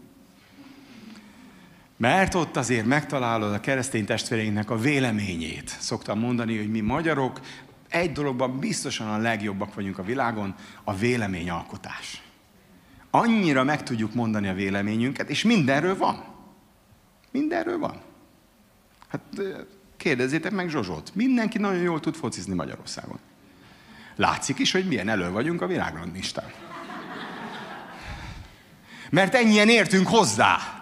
Mert 1.96 2.34
ott 2.34 2.56
azért 2.56 2.86
megtalálod 2.86 3.52
a 3.52 3.60
keresztény 3.60 4.04
testvéreinknek 4.04 4.70
a 4.70 4.78
véleményét. 4.78 5.76
Szoktam 5.78 6.18
mondani, 6.18 6.56
hogy 6.56 6.70
mi 6.70 6.80
magyarok 6.80 7.40
egy 7.88 8.12
dologban 8.12 8.58
biztosan 8.58 9.08
a 9.08 9.18
legjobbak 9.18 9.74
vagyunk 9.74 9.98
a 9.98 10.02
világon, 10.02 10.54
a 10.84 10.94
véleményalkotás. 10.94 12.22
Annyira 13.10 13.64
meg 13.64 13.82
tudjuk 13.82 14.14
mondani 14.14 14.48
a 14.48 14.54
véleményünket, 14.54 15.28
és 15.28 15.42
mindenről 15.42 15.96
van. 15.96 16.24
Mindenről 17.30 17.78
van. 17.78 18.07
Hát 19.08 19.20
kérdezzétek 19.96 20.52
meg 20.52 20.68
Zsozsot. 20.68 21.14
Mindenki 21.14 21.58
nagyon 21.58 21.82
jól 21.82 22.00
tud 22.00 22.14
focizni 22.14 22.54
Magyarországon. 22.54 23.18
Látszik 24.16 24.58
is, 24.58 24.72
hogy 24.72 24.86
milyen 24.86 25.08
elő 25.08 25.30
vagyunk 25.30 25.62
a 25.62 25.66
világrandlistán. 25.66 26.52
Mert 29.10 29.34
ennyien 29.34 29.68
értünk 29.68 30.08
hozzá. 30.08 30.78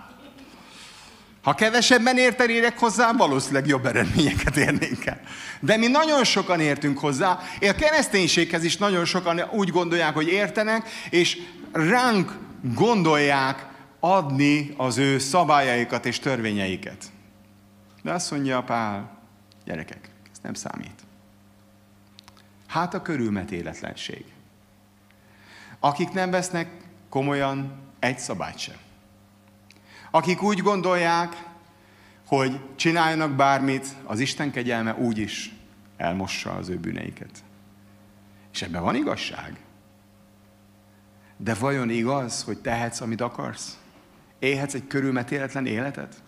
Ha 1.43 1.55
kevesebben 1.55 2.19
értenének 2.19 2.79
hozzá, 2.79 3.13
valószínűleg 3.13 3.67
jobb 3.67 3.87
eredményeket 3.87 4.57
érnénk 4.57 5.07
el. 5.07 5.21
De 5.61 5.77
mi 5.77 5.87
nagyon 5.87 6.25
sokan 6.25 6.61
értünk 6.61 6.99
hozzá, 6.99 7.39
a 7.61 7.75
kereszténységhez 7.79 8.65
is 8.65 8.77
nagyon 8.77 9.05
sokan 9.05 9.41
úgy 9.51 9.71
gondolják, 9.71 10.15
hogy 10.15 10.29
értenek, 10.29 10.89
és 11.11 11.39
ránk 11.73 12.33
gondolják 12.75 13.67
adni 14.01 14.75
az 14.77 14.99
ő 14.99 15.19
szabályaikat 15.19 16.07
és 16.07 16.19
törvényeiket. 16.19 17.05
De 18.07 18.13
azt 18.13 18.31
mondja 18.31 18.63
Pál, 18.63 19.19
gyerekek, 19.65 20.11
ez 20.33 20.39
nem 20.43 20.55
számít. 20.55 21.05
Hát 22.67 22.95
a 22.95 23.03
körülmetéletlenség. 23.03 24.25
Akik 25.81 26.11
nem 26.11 26.31
vesznek 26.31 26.71
komolyan 27.09 27.73
egy 27.99 28.19
szabályt 28.19 28.59
sem. 28.59 28.77
Akik 30.11 30.43
úgy 30.43 30.59
gondolják, 30.59 31.45
hogy 32.27 32.61
csináljanak 32.77 33.31
bármit, 33.31 33.87
az 34.05 34.19
Isten 34.19 34.51
kegyelme 34.51 34.95
úgy 34.95 35.19
is 35.19 35.55
elmossa 35.97 36.55
az 36.55 36.69
ő 36.69 36.79
bűneiket. 36.79 37.45
És 38.53 38.63
ebben 38.63 38.83
van 38.83 38.95
igazság. 38.95 39.61
De 41.37 41.55
vajon 41.55 41.91
igaz, 41.91 42.43
hogy 42.43 42.59
tehetsz, 42.59 43.01
amit 43.01 43.21
akarsz? 43.21 43.79
Élhetsz 44.39 44.75
egy 44.75 44.87
körülmetéletlen 44.87 45.67
életet? 45.67 46.25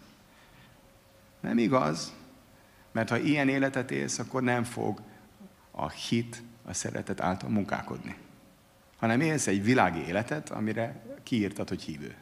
Nem 1.41 1.59
igaz, 1.59 2.15
mert 2.93 3.09
ha 3.09 3.19
ilyen 3.19 3.49
életet 3.49 3.91
élsz, 3.91 4.19
akkor 4.19 4.43
nem 4.43 4.65
fog 4.65 5.01
a 5.71 5.89
hit, 5.89 6.43
a 6.65 6.73
szeretet 6.73 7.21
által 7.21 7.51
munkálkodni. 7.51 8.17
Hanem 8.99 9.21
élsz 9.21 9.47
egy 9.47 9.65
világi 9.65 10.07
életet, 10.07 10.51
amire 10.51 11.03
kiírtad, 11.23 11.69
hogy 11.69 11.83
hívő. 11.83 12.15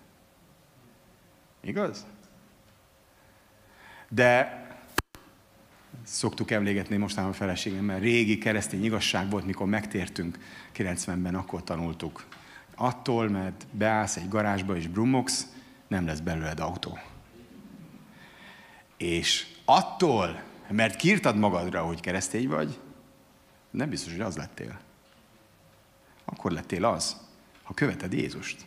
Igaz? 1.60 2.06
De 4.08 4.64
szoktuk 6.02 6.50
emlégetni 6.50 6.96
mostanában 6.96 7.34
a 7.34 7.38
feleségem, 7.38 7.84
mert 7.84 8.00
régi 8.00 8.38
keresztény 8.38 8.84
igazság 8.84 9.30
volt, 9.30 9.46
mikor 9.46 9.66
megtértünk 9.66 10.38
90-ben, 10.76 11.34
akkor 11.34 11.64
tanultuk. 11.64 12.24
Attól, 12.74 13.28
mert 13.28 13.66
beállsz 13.70 14.16
egy 14.16 14.28
garázsba 14.28 14.76
és 14.76 14.88
brummogsz, 14.88 15.46
nem 15.86 16.06
lesz 16.06 16.20
belőled 16.20 16.60
autó. 16.60 16.98
És 18.96 19.46
attól, 19.64 20.44
Mert 20.68 20.96
kiírtad 20.96 21.36
magadra, 21.36 21.82
hogy 21.82 22.00
keresztény 22.00 22.48
vagy, 22.48 22.78
nem 23.70 23.88
biztos, 23.88 24.12
hogy 24.12 24.20
az 24.20 24.36
lettél. 24.36 24.78
Akkor 26.24 26.52
lettél 26.52 26.84
az, 26.84 27.16
ha 27.62 27.74
követed 27.74 28.12
Jézust. 28.12 28.64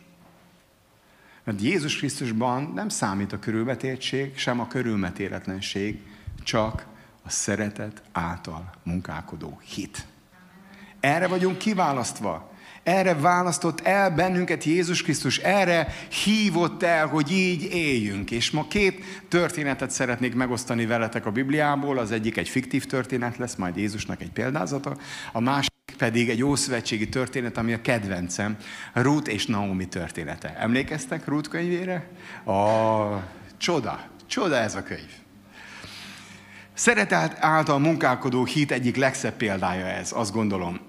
Mert 1.44 1.60
Jézus 1.60 1.96
Krisztusban 1.96 2.72
nem 2.74 2.88
számít 2.88 3.32
a 3.32 3.38
körülmetéltség, 3.38 4.38
sem 4.38 4.60
a 4.60 4.66
körülmetéletlenség, 4.66 6.02
csak 6.42 6.86
a 7.22 7.30
szeretet 7.30 8.02
által 8.12 8.70
munkálkodó 8.82 9.60
hit. 9.64 10.06
Erre 11.00 11.26
vagyunk 11.26 11.58
kiválasztva. 11.58 12.49
Erre 12.90 13.14
választott 13.14 13.80
el 13.80 14.10
bennünket 14.10 14.64
Jézus 14.64 15.02
Krisztus, 15.02 15.38
erre 15.38 15.94
hívott 16.24 16.82
el, 16.82 17.06
hogy 17.06 17.32
így 17.32 17.62
éljünk. 17.62 18.30
És 18.30 18.50
ma 18.50 18.66
két 18.68 19.04
történetet 19.28 19.90
szeretnék 19.90 20.34
megosztani 20.34 20.86
veletek 20.86 21.26
a 21.26 21.30
Bibliából. 21.30 21.98
Az 21.98 22.12
egyik 22.12 22.36
egy 22.36 22.48
fiktív 22.48 22.86
történet 22.86 23.36
lesz, 23.36 23.54
majd 23.54 23.76
Jézusnak 23.76 24.20
egy 24.20 24.30
példázata. 24.30 24.96
A 25.32 25.40
másik 25.40 25.72
pedig 25.96 26.28
egy 26.28 26.42
ószövetségi 26.42 27.08
történet, 27.08 27.56
ami 27.56 27.72
a 27.72 27.80
kedvencem, 27.80 28.56
Ruth 28.92 29.32
és 29.32 29.46
Naomi 29.46 29.88
története. 29.88 30.56
Emlékeztek 30.58 31.26
Ruth 31.26 31.48
könyvére? 31.48 32.08
A 32.44 32.52
csoda, 33.56 34.00
csoda 34.26 34.56
ez 34.56 34.74
a 34.74 34.82
könyv. 34.82 35.10
Szeretet 36.74 37.36
által 37.40 37.78
munkálkodó 37.78 38.44
hit 38.44 38.72
egyik 38.72 38.96
legszebb 38.96 39.34
példája 39.34 39.86
ez, 39.86 40.12
azt 40.14 40.32
gondolom. 40.32 40.80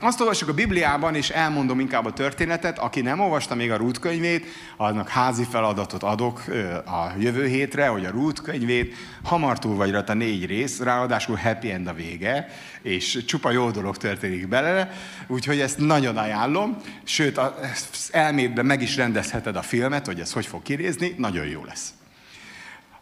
Azt 0.00 0.20
olvasok 0.20 0.48
a 0.48 0.54
Bibliában, 0.54 1.14
és 1.14 1.30
elmondom 1.30 1.80
inkább 1.80 2.06
a 2.06 2.12
történetet. 2.12 2.78
Aki 2.78 3.00
nem 3.00 3.20
olvasta 3.20 3.54
még 3.54 3.70
a 3.70 3.76
Ruth 3.76 4.00
könyvét, 4.00 4.46
annak 4.76 5.08
házi 5.08 5.44
feladatot 5.50 6.02
adok 6.02 6.44
a 6.86 7.12
jövő 7.18 7.46
hétre, 7.46 7.86
hogy 7.86 8.04
a 8.04 8.10
Ruth 8.10 8.42
könyvét, 8.42 8.94
hamar 9.22 9.58
túl 9.58 9.76
vagy 9.76 9.90
rajta 9.90 10.14
négy 10.14 10.46
rész, 10.46 10.80
ráadásul 10.80 11.36
happy 11.36 11.70
end 11.70 11.86
a 11.86 11.92
vége, 11.92 12.48
és 12.82 13.24
csupa 13.26 13.50
jó 13.50 13.70
dolog 13.70 13.96
történik 13.96 14.48
belele, 14.48 14.90
úgyhogy 15.26 15.60
ezt 15.60 15.78
nagyon 15.78 16.16
ajánlom, 16.16 16.76
sőt, 17.04 17.38
az 17.38 18.08
elmédben 18.12 18.66
meg 18.66 18.82
is 18.82 18.96
rendezheted 18.96 19.56
a 19.56 19.62
filmet, 19.62 20.06
hogy 20.06 20.20
ez 20.20 20.32
hogy 20.32 20.46
fog 20.46 20.62
kinézni, 20.62 21.14
nagyon 21.18 21.46
jó 21.46 21.64
lesz. 21.64 21.92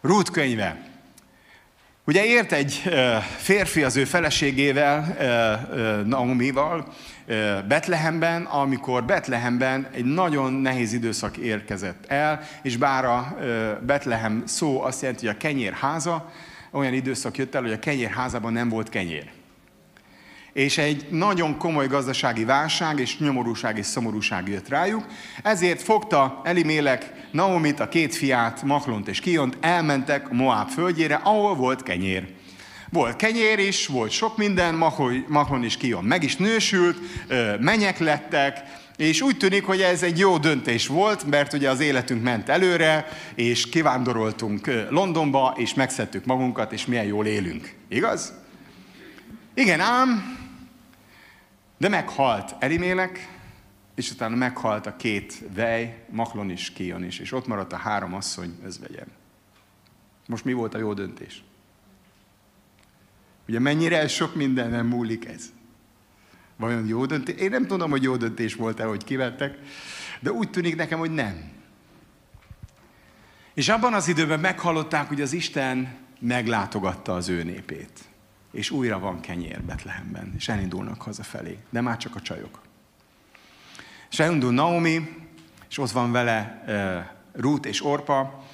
Ruth 0.00 0.30
könyve, 0.30 0.91
Ugye 2.06 2.24
ért 2.24 2.52
egy 2.52 2.72
férfi 3.36 3.82
az 3.82 3.96
ő 3.96 4.04
feleségével, 4.04 5.16
Naomival, 6.06 6.92
Betlehemben, 7.68 8.42
amikor 8.42 9.04
Betlehemben 9.04 9.88
egy 9.92 10.04
nagyon 10.04 10.52
nehéz 10.52 10.92
időszak 10.92 11.36
érkezett 11.36 12.04
el, 12.06 12.40
és 12.62 12.76
bár 12.76 13.04
a 13.04 13.36
Betlehem 13.86 14.42
szó 14.46 14.82
azt 14.82 15.00
jelenti, 15.00 15.26
hogy 15.26 15.34
a 15.34 15.38
kenyérháza, 15.38 16.32
olyan 16.70 16.92
időszak 16.92 17.36
jött 17.36 17.54
el, 17.54 17.62
hogy 17.62 17.72
a 17.72 17.78
kenyérházában 17.78 18.52
nem 18.52 18.68
volt 18.68 18.88
kenyér 18.88 19.30
és 20.52 20.78
egy 20.78 21.06
nagyon 21.10 21.58
komoly 21.58 21.86
gazdasági 21.86 22.44
válság 22.44 22.98
és 22.98 23.18
nyomorúság 23.18 23.78
és 23.78 23.86
szomorúság 23.86 24.48
jött 24.48 24.68
rájuk. 24.68 25.06
Ezért 25.42 25.82
fogta 25.82 26.40
Elimélek 26.44 27.12
Naomit, 27.30 27.80
a 27.80 27.88
két 27.88 28.14
fiát, 28.14 28.62
Mahlont 28.62 29.08
és 29.08 29.20
Kiont, 29.20 29.56
elmentek 29.60 30.30
Moab 30.30 30.68
földjére, 30.68 31.14
ahol 31.14 31.54
volt 31.54 31.82
kenyér. 31.82 32.28
Volt 32.90 33.16
kenyér 33.16 33.58
is, 33.58 33.86
volt 33.86 34.10
sok 34.10 34.36
minden, 34.36 34.74
Mahlon 35.28 35.64
és 35.64 35.76
Kion 35.76 36.04
meg 36.04 36.22
is 36.22 36.36
nősült, 36.36 36.98
menyek 37.60 37.98
lettek, 37.98 38.62
és 38.96 39.20
úgy 39.20 39.36
tűnik, 39.36 39.64
hogy 39.64 39.80
ez 39.80 40.02
egy 40.02 40.18
jó 40.18 40.38
döntés 40.38 40.86
volt, 40.86 41.24
mert 41.24 41.52
ugye 41.52 41.70
az 41.70 41.80
életünk 41.80 42.22
ment 42.22 42.48
előre, 42.48 43.08
és 43.34 43.68
kivándoroltunk 43.68 44.70
Londonba, 44.90 45.54
és 45.56 45.74
megszedtük 45.74 46.24
magunkat, 46.24 46.72
és 46.72 46.86
milyen 46.86 47.04
jól 47.04 47.26
élünk. 47.26 47.74
Igaz? 47.88 48.32
Igen 49.54 49.80
ám, 49.80 50.38
de 51.78 51.88
meghalt 51.88 52.54
Elimélek, 52.58 53.28
és 53.94 54.10
utána 54.10 54.36
meghalt 54.36 54.86
a 54.86 54.96
két 54.96 55.44
vej, 55.54 56.04
Maklon 56.10 56.50
is, 56.50 56.70
Kion 56.70 57.04
is, 57.04 57.18
és 57.18 57.32
ott 57.32 57.46
maradt 57.46 57.72
a 57.72 57.76
három 57.76 58.14
asszony 58.14 58.58
özvegyen. 58.64 59.06
Most 60.26 60.44
mi 60.44 60.52
volt 60.52 60.74
a 60.74 60.78
jó 60.78 60.94
döntés? 60.94 61.42
Ugye 63.48 63.58
mennyire 63.58 64.08
sok 64.08 64.34
nem 64.54 64.86
múlik 64.86 65.24
ez? 65.24 65.52
Vajon 66.56 66.86
jó 66.86 67.06
döntés? 67.06 67.40
Én 67.40 67.50
nem 67.50 67.66
tudom, 67.66 67.90
hogy 67.90 68.02
jó 68.02 68.16
döntés 68.16 68.54
volt-e, 68.54 68.84
hogy 68.84 69.04
kivettek, 69.04 69.58
de 70.20 70.32
úgy 70.32 70.50
tűnik 70.50 70.76
nekem, 70.76 70.98
hogy 70.98 71.14
nem. 71.14 71.52
És 73.54 73.68
abban 73.68 73.94
az 73.94 74.08
időben 74.08 74.40
meghallották, 74.40 75.08
hogy 75.08 75.20
az 75.20 75.32
Isten 75.32 75.96
meglátogatta 76.20 77.14
az 77.14 77.28
ő 77.28 77.42
népét 77.42 78.11
és 78.52 78.70
újra 78.70 78.98
van 78.98 79.20
kenyér 79.20 79.62
Betlehemben, 79.62 80.32
és 80.36 80.48
elindulnak 80.48 81.02
hazafelé, 81.02 81.58
de 81.70 81.80
már 81.80 81.96
csak 81.96 82.16
a 82.16 82.20
csajok. 82.20 82.60
És 84.10 84.18
elindul 84.18 84.52
Naomi, 84.52 85.08
és 85.68 85.78
ott 85.78 85.90
van 85.90 86.12
vele 86.12 86.64
uh, 86.66 87.40
Ruth 87.40 87.68
és 87.68 87.84
Orpa, 87.84 88.44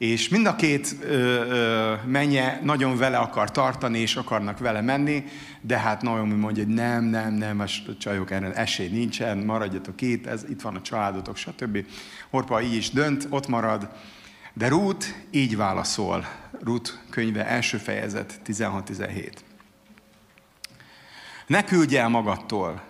és 0.00 0.28
mind 0.28 0.46
a 0.46 0.56
két 0.56 0.96
ö, 1.02 1.94
menye 2.06 2.60
nagyon 2.62 2.96
vele 2.96 3.16
akar 3.16 3.50
tartani, 3.50 3.98
és 3.98 4.16
akarnak 4.16 4.58
vele 4.58 4.80
menni, 4.80 5.24
de 5.60 5.78
hát 5.78 6.02
Naomi 6.02 6.34
mondja, 6.34 6.64
hogy 6.64 6.74
nem, 6.74 7.04
nem, 7.04 7.34
nem, 7.34 7.60
a 7.60 7.66
csajok 7.98 8.30
erre 8.30 8.52
esély 8.52 8.88
nincsen, 8.88 9.38
maradjatok 9.38 10.00
itt, 10.00 10.26
ez, 10.26 10.44
itt 10.48 10.60
van 10.60 10.76
a 10.76 10.80
családotok, 10.80 11.36
stb. 11.36 11.84
Orpa 12.30 12.62
így 12.62 12.74
is 12.74 12.90
dönt, 12.90 13.26
ott 13.30 13.48
marad, 13.48 13.88
de 14.60 14.68
Ruth 14.68 15.06
így 15.30 15.56
válaszol, 15.56 16.26
Ruth 16.62 16.92
könyve 17.10 17.46
első 17.46 17.76
fejezet 17.76 18.40
16-17. 18.46 19.32
Ne 21.46 21.64
küldj 21.64 21.96
el 21.96 22.08
magadtól, 22.08 22.82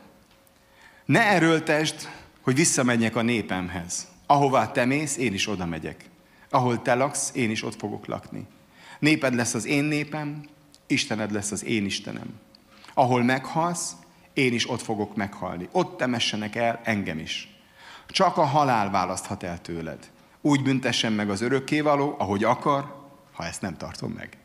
ne 1.04 1.22
erőltesd, 1.22 2.09
hogy 2.40 2.54
visszamenjek 2.54 3.16
a 3.16 3.22
népemhez. 3.22 4.09
Ahová 4.26 4.70
te 4.70 4.85
mész, 4.85 5.16
én 5.16 5.35
is 5.35 5.48
oda 5.48 5.66
megyek. 5.66 6.04
Ahol 6.48 6.83
te 6.83 6.94
laksz, 6.94 7.30
én 7.35 7.50
is 7.50 7.62
ott 7.62 7.78
fogok 7.78 8.06
lakni. 8.06 8.46
Néped 8.98 9.35
lesz 9.35 9.54
az 9.54 9.64
én 9.64 9.85
népem, 9.85 10.44
Istened 10.87 11.33
lesz 11.33 11.50
az 11.50 11.64
én 11.64 11.85
Istenem. 11.85 12.40
Ahol 12.94 13.22
meghalsz, 13.22 13.92
én 14.33 14.52
is 14.52 14.70
ott 14.70 14.83
fogok 14.83 15.16
meghalni. 15.16 15.68
Ott 15.72 15.96
temessenek 15.96 16.56
el 16.56 16.80
engem 16.85 17.18
is. 17.18 17.54
Csak 18.06 18.37
a 18.37 18.44
halál 18.44 18.90
választhat 18.90 19.42
el 19.42 19.61
tőled. 19.61 20.11
Úgy 20.40 20.62
büntessen 20.62 21.12
meg 21.12 21.31
az 21.31 21.40
örökkévaló, 21.40 22.14
ahogy 22.18 22.44
akar, 22.44 23.09
ha 23.33 23.44
ezt 23.44 23.61
nem 23.61 23.76
tartom 23.76 24.12
meg. 24.12 24.38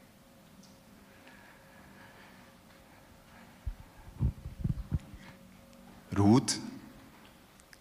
Ruth 6.10 6.54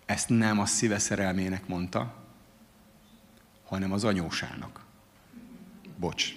ezt 0.07 0.29
nem 0.29 0.59
a 0.59 0.66
szíve 0.66 0.98
szerelmének 0.98 1.66
mondta, 1.66 2.14
hanem 3.64 3.92
az 3.92 4.05
anyósának. 4.05 4.81
Bocs. 5.96 6.29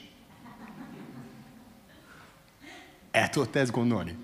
El 3.12 3.30
tudod 3.30 3.56
ezt 3.56 3.72
gondolni? 3.72 4.18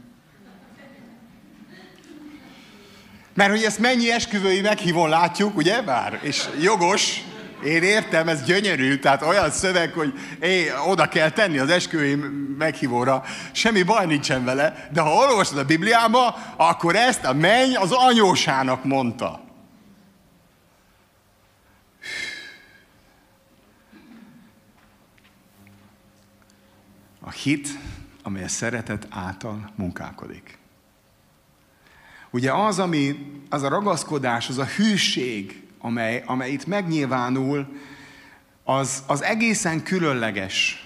Mert 3.33 3.51
hogy 3.51 3.63
ezt 3.63 3.79
mennyi 3.79 4.11
esküvői 4.11 4.61
meghívón 4.61 5.09
látjuk, 5.09 5.55
ugye 5.55 5.81
bár? 5.81 6.19
És 6.23 6.49
jogos, 6.61 7.23
én 7.63 7.83
értem, 7.83 8.27
ez 8.27 8.43
gyönyörű, 8.43 8.97
tehát 8.97 9.21
olyan 9.21 9.51
szöveg, 9.51 9.93
hogy 9.93 10.13
é, 10.39 10.71
oda 10.87 11.07
kell 11.07 11.29
tenni 11.29 11.57
az 11.57 11.69
esküvői 11.69 12.15
meghívóra, 12.57 13.23
semmi 13.51 13.83
baj 13.83 14.05
nincsen 14.05 14.45
vele, 14.45 14.89
de 14.91 15.01
ha 15.01 15.13
olvasod 15.13 15.57
a 15.57 15.65
Bibliába, 15.65 16.53
akkor 16.57 16.95
ezt 16.95 17.23
a 17.23 17.33
menny 17.33 17.75
az 17.75 17.91
anyósának 17.91 18.83
mondta. 18.83 19.41
A 27.19 27.31
hit, 27.31 27.67
amely 28.23 28.43
a 28.43 28.47
szeretet 28.47 29.07
által 29.09 29.71
munkálkodik. 29.75 30.57
Ugye 32.29 32.53
az, 32.53 32.79
ami, 32.79 33.31
az 33.49 33.63
a 33.63 33.69
ragaszkodás, 33.69 34.49
az 34.49 34.57
a 34.57 34.65
hűség, 34.65 35.62
amely, 35.85 36.23
amely 36.25 36.51
itt 36.51 36.65
megnyilvánul, 36.65 37.67
az, 38.63 39.03
az 39.07 39.23
egészen 39.23 39.83
különleges. 39.83 40.85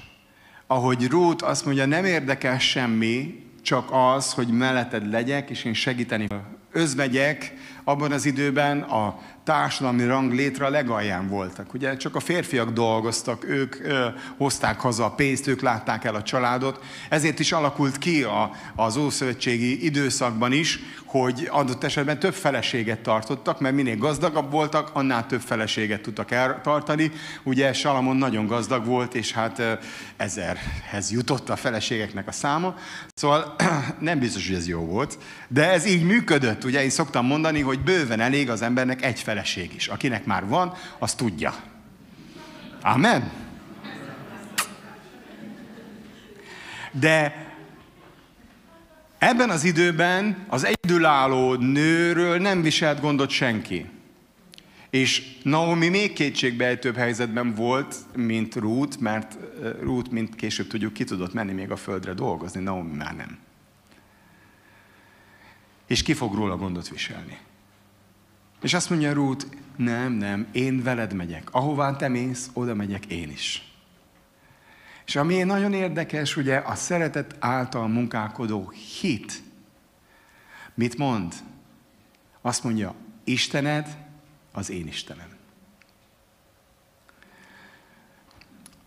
Ahogy 0.67 1.07
Ruth 1.07 1.47
azt 1.47 1.65
mondja, 1.65 1.85
nem 1.85 2.05
érdekel 2.05 2.59
semmi, 2.59 3.43
csak 3.61 3.89
az, 3.91 4.33
hogy 4.33 4.47
melletted 4.47 5.09
legyek, 5.11 5.49
és 5.49 5.63
én 5.63 5.73
segíteni 5.73 6.27
özvegyek, 6.71 7.53
abban 7.83 8.11
az 8.11 8.25
időben 8.25 8.81
a 8.81 9.19
társadalmi 9.47 10.05
rang 10.05 10.33
létre 10.33 10.65
a 10.65 10.69
legalján 10.69 11.27
voltak. 11.27 11.73
Ugye 11.73 11.97
csak 11.97 12.15
a 12.15 12.19
férfiak 12.19 12.69
dolgoztak, 12.69 13.49
ők 13.49 13.75
ö, 13.83 14.07
hozták 14.37 14.79
haza 14.79 15.05
a 15.05 15.11
pénzt, 15.11 15.47
ők 15.47 15.61
látták 15.61 16.03
el 16.03 16.15
a 16.15 16.23
családot. 16.23 16.83
Ezért 17.09 17.39
is 17.39 17.51
alakult 17.51 17.97
ki 17.97 18.23
a, 18.23 18.51
az 18.75 18.97
ószövetségi 18.97 19.85
időszakban 19.85 20.51
is, 20.51 20.79
hogy 21.05 21.47
adott 21.51 21.83
esetben 21.83 22.19
több 22.19 22.33
feleséget 22.33 22.99
tartottak, 22.99 23.59
mert 23.59 23.75
minél 23.75 23.97
gazdagabb 23.97 24.51
voltak, 24.51 24.89
annál 24.93 25.25
több 25.25 25.41
feleséget 25.41 26.01
tudtak 26.01 26.31
eltartani. 26.31 27.11
Ugye 27.43 27.73
Salamon 27.73 28.15
nagyon 28.15 28.47
gazdag 28.47 28.85
volt, 28.85 29.15
és 29.15 29.31
hát 29.31 29.61
ezerhez 30.17 31.11
jutott 31.11 31.49
a 31.49 31.55
feleségeknek 31.55 32.27
a 32.27 32.31
száma. 32.31 32.75
Szóval 33.13 33.55
nem 33.99 34.19
biztos, 34.19 34.47
hogy 34.47 34.55
ez 34.55 34.67
jó 34.67 34.79
volt, 34.79 35.17
de 35.47 35.71
ez 35.71 35.85
így 35.85 36.03
működött. 36.03 36.63
Ugye 36.63 36.83
én 36.83 36.89
szoktam 36.89 37.25
mondani, 37.25 37.61
hogy 37.61 37.79
bőven 37.79 38.19
elég 38.19 38.49
az 38.49 38.61
embernek 38.61 39.03
egy 39.03 39.19
feleség 39.37 39.73
is. 39.75 39.87
Akinek 39.87 40.25
már 40.25 40.47
van, 40.47 40.73
az 40.99 41.13
tudja. 41.13 41.55
Amen? 42.81 43.31
De 46.91 47.45
Ebben 49.19 49.49
az 49.49 49.63
időben 49.63 50.45
az 50.47 50.65
egyedülálló 50.65 51.53
nőről 51.53 52.37
nem 52.37 52.61
viselt 52.61 53.01
gondot 53.01 53.29
senki. 53.29 53.89
És 54.89 55.37
Naomi 55.43 55.89
még 55.89 56.13
kétségbejtőbb 56.13 56.95
helyzetben 56.95 57.53
volt, 57.53 57.95
mint 58.15 58.55
Ruth, 58.55 58.99
mert 58.99 59.37
Ruth, 59.81 60.11
mint 60.11 60.35
később 60.35 60.67
tudjuk, 60.67 60.93
ki 60.93 61.03
tudott 61.03 61.33
menni 61.33 61.53
még 61.53 61.71
a 61.71 61.75
földre 61.75 62.13
dolgozni, 62.13 62.61
Naomi 62.61 62.95
már 62.95 63.15
nem. 63.15 63.37
És 65.87 66.03
ki 66.03 66.13
fog 66.13 66.35
róla 66.35 66.57
gondot 66.57 66.89
viselni? 66.89 67.37
És 68.61 68.73
azt 68.73 68.89
mondja 68.89 69.13
Ruth, 69.13 69.45
nem, 69.75 70.11
nem, 70.11 70.47
én 70.51 70.83
veled 70.83 71.13
megyek. 71.13 71.53
Ahová 71.53 71.95
te 71.95 72.07
mész, 72.07 72.49
oda 72.53 72.73
megyek 72.73 73.05
én 73.05 73.29
is. 73.29 73.71
És 75.05 75.15
ami 75.15 75.43
nagyon 75.43 75.73
érdekes, 75.73 76.37
ugye 76.37 76.57
a 76.57 76.75
szeretet 76.75 77.35
által 77.39 77.87
munkálkodó 77.87 78.73
hit. 78.99 79.41
Mit 80.73 80.97
mond? 80.97 81.33
Azt 82.41 82.63
mondja, 82.63 82.95
Istened 83.23 83.97
az 84.51 84.69
én 84.69 84.87
Istenem. 84.87 85.35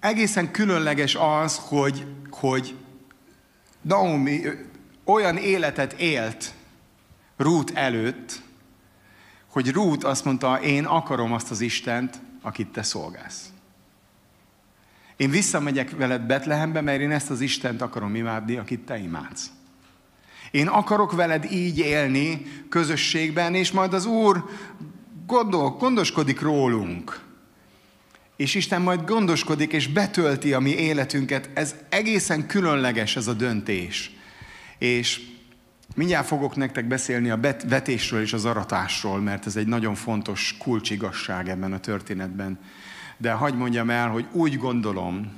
Egészen 0.01 0.51
különleges 0.51 1.15
az, 1.15 1.59
hogy, 1.59 2.07
hogy 2.31 2.77
Naomi 3.83 4.41
olyan 5.05 5.37
életet 5.37 5.93
élt 5.93 6.55
Ruth 7.37 7.73
előtt, 7.75 8.43
hogy 9.51 9.71
Ruth 9.71 10.07
azt 10.07 10.25
mondta, 10.25 10.61
én 10.61 10.85
akarom 10.85 11.33
azt 11.33 11.51
az 11.51 11.61
Istent, 11.61 12.21
akit 12.43 12.69
te 12.69 12.83
szolgálsz. 12.83 13.53
Én 15.17 15.31
visszamegyek 15.31 15.97
veled 15.97 16.23
Betlehembe, 16.23 16.81
mert 16.81 17.01
én 17.01 17.11
ezt 17.11 17.31
az 17.31 17.41
Istent 17.41 17.83
akarom 17.83 18.15
imádni, 18.15 18.57
akit 18.57 18.81
te 18.81 18.99
imádsz. 18.99 19.51
Én 20.51 20.67
akarok 20.67 21.13
veled 21.13 21.53
így 21.53 21.79
élni 21.79 22.47
közösségben, 22.69 23.55
és 23.55 23.71
majd 23.71 23.95
az 23.95 24.05
Úr 24.07 24.45
gondol, 25.27 25.71
gondoskodik 25.71 26.41
rólunk. 26.41 27.21
És 28.37 28.55
Isten 28.55 28.83
majd 28.83 29.05
gondoskodik 29.05 29.73
és 29.73 29.89
betölti 29.89 30.53
a 30.53 30.61
mi 30.61 30.71
életünket. 30.71 31.51
Ez 31.55 31.75
egészen 31.89 32.47
különleges 32.47 33.17
ez 33.17 33.27
a 33.27 33.33
döntés. 33.33 34.11
És 34.79 35.21
mindjárt 36.01 36.27
fogok 36.27 36.57
nektek 36.57 36.87
beszélni 36.87 37.31
a 37.31 37.41
vetésről 37.69 38.21
és 38.21 38.33
az 38.33 38.45
aratásról, 38.45 39.21
mert 39.21 39.47
ez 39.47 39.57
egy 39.57 39.67
nagyon 39.67 39.95
fontos 39.95 40.57
kulcsigasság 40.59 41.49
ebben 41.49 41.73
a 41.73 41.81
történetben 41.81 42.59
de 43.21 43.33
hagyd 43.33 43.57
mondjam 43.57 43.91
el, 43.91 44.09
hogy 44.09 44.27
úgy 44.33 44.59
gondolom, 44.59 45.33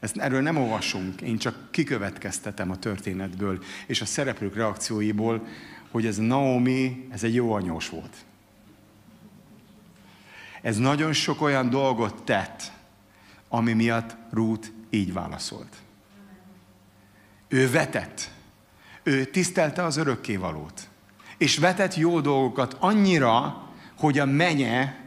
ezt 0.00 0.16
erről 0.16 0.40
nem 0.40 0.56
olvasunk, 0.56 1.20
én 1.20 1.38
csak 1.38 1.68
kikövetkeztetem 1.70 2.70
a 2.70 2.76
történetből 2.76 3.62
és 3.86 4.00
a 4.00 4.04
szereplők 4.04 4.54
reakcióiból, 4.54 5.46
hogy 5.90 6.06
ez 6.06 6.16
Naomi, 6.16 7.06
ez 7.10 7.24
egy 7.24 7.34
jó 7.34 7.52
anyós 7.52 7.88
volt. 7.88 8.16
Ez 10.62 10.76
nagyon 10.76 11.12
sok 11.12 11.40
olyan 11.40 11.70
dolgot 11.70 12.22
tett, 12.22 12.72
ami 13.48 13.72
miatt 13.72 14.16
Ruth 14.30 14.68
így 14.90 15.12
válaszolt. 15.12 15.76
Ő 17.48 17.70
vetett. 17.70 18.30
Ő 19.08 19.24
tisztelte 19.24 19.84
az 19.84 19.96
örökkévalót. 19.96 20.88
És 21.38 21.58
vetett 21.58 21.96
jó 21.96 22.20
dolgokat 22.20 22.76
annyira, 22.78 23.62
hogy 23.98 24.18
a 24.18 24.26
menye 24.26 25.06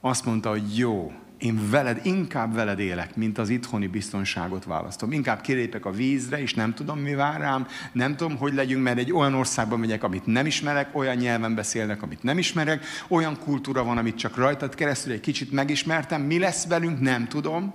azt 0.00 0.24
mondta, 0.24 0.50
hogy 0.50 0.78
jó, 0.78 1.12
én 1.38 1.70
veled, 1.70 2.00
inkább 2.02 2.54
veled 2.54 2.78
élek, 2.78 3.16
mint 3.16 3.38
az 3.38 3.48
itthoni 3.48 3.86
biztonságot 3.86 4.64
választom. 4.64 5.12
Inkább 5.12 5.40
kilépek 5.40 5.84
a 5.84 5.90
vízre, 5.90 6.40
és 6.40 6.54
nem 6.54 6.74
tudom, 6.74 6.98
mi 6.98 7.14
vár 7.14 7.40
rám, 7.40 7.66
nem 7.92 8.16
tudom, 8.16 8.36
hogy 8.36 8.54
legyünk, 8.54 8.82
mert 8.82 8.98
egy 8.98 9.12
olyan 9.12 9.34
országba 9.34 9.76
megyek, 9.76 10.02
amit 10.02 10.26
nem 10.26 10.46
ismerek, 10.46 10.96
olyan 10.96 11.16
nyelven 11.16 11.54
beszélnek, 11.54 12.02
amit 12.02 12.22
nem 12.22 12.38
ismerek, 12.38 12.84
olyan 13.08 13.38
kultúra 13.38 13.84
van, 13.84 13.98
amit 13.98 14.16
csak 14.16 14.36
rajtad 14.36 14.74
keresztül 14.74 15.12
egy 15.12 15.20
kicsit 15.20 15.52
megismertem, 15.52 16.22
mi 16.22 16.38
lesz 16.38 16.66
velünk, 16.66 17.00
nem 17.00 17.28
tudom, 17.28 17.74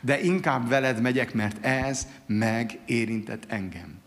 de 0.00 0.20
inkább 0.20 0.68
veled 0.68 1.00
megyek, 1.00 1.34
mert 1.34 1.64
ez 1.64 2.06
megérintett 2.26 3.44
engem. 3.48 4.02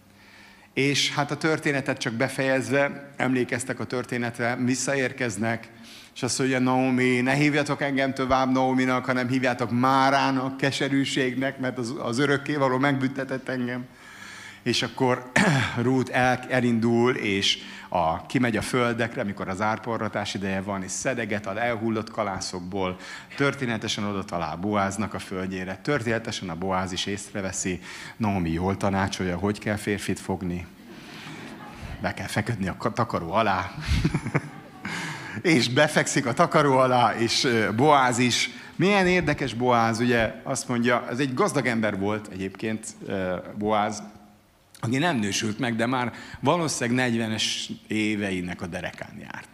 És 0.74 1.14
hát 1.14 1.32
a 1.32 1.38
történetet 1.38 1.98
csak 1.98 2.14
befejezve, 2.14 3.12
emlékeztek 3.16 3.80
a 3.80 3.86
történetre, 3.86 4.56
visszaérkeznek, 4.56 5.70
és 6.16 6.24
azt 6.24 6.40
mondja 6.40 6.60
Naomi, 6.60 7.22
ne 7.22 7.34
hívjatok 7.34 7.82
engem 7.82 8.14
tovább 8.14 8.52
Naominak, 8.52 9.06
hanem 9.06 9.28
hívjátok 9.28 9.72
Márának, 9.72 10.58
keserűségnek, 10.58 11.60
mert 11.60 11.78
az, 11.78 11.94
az 12.00 12.20
örökkévaló 12.20 12.78
megbüntetett 12.78 13.50
engem. 13.50 13.86
És 14.68 14.82
akkor 14.82 15.32
Ruth 15.82 16.18
el, 16.18 16.40
elindul, 16.50 17.16
és 17.16 17.58
a, 17.90 18.26
kimegy 18.26 18.58
a 18.58 18.62
földekre, 18.62 19.22
amikor 19.22 19.48
az 19.48 19.62
árporratás 19.62 20.34
ideje 20.34 20.62
van, 20.62 20.84
és 20.84 20.92
szedeget 20.92 21.48
a 21.48 21.62
elhullott 21.62 22.12
kalászokból, 22.12 22.98
történetesen 23.36 24.04
oda 24.04 24.24
talál 24.24 24.56
Boáznak 24.56 25.14
a 25.14 25.20
földjére, 25.20 25.76
történetesen 25.76 26.50
a 26.50 26.56
Boáz 26.56 26.92
is 26.92 27.06
észreveszi, 27.06 27.80
Naomi 28.18 28.52
jól 28.52 28.78
tanácsolja, 28.78 29.38
hogy 29.38 29.60
kell 29.60 29.76
férfit 29.76 30.20
fogni, 30.20 30.66
be 32.02 32.14
kell 32.14 32.28
feküdni 32.28 32.68
a 32.68 32.92
takaró 32.94 33.32
alá, 33.32 33.72
és 35.42 35.70
befekszik 35.70 36.26
a 36.26 36.34
takaró 36.34 36.78
alá, 36.78 37.16
és 37.16 37.48
Boáz 37.76 38.18
is. 38.18 38.50
Milyen 38.76 39.08
érdekes 39.08 39.54
Boáz, 39.54 40.00
ugye 40.00 40.34
azt 40.44 40.68
mondja, 40.68 41.08
ez 41.10 41.20
egy 41.20 41.34
gazdag 41.34 41.66
ember 41.66 42.00
volt 42.00 42.28
egyébként 42.28 42.88
Boáz, 43.58 44.04
aki 44.80 44.98
nem 44.98 45.18
nősült 45.18 45.60
meg, 45.60 45.76
de 45.76 45.86
már 45.86 46.14
valószínűleg 46.40 47.12
40-es 47.12 47.44
éveinek 47.88 48.62
a 48.62 48.68
derekán 48.68 49.18
járt. 49.20 49.50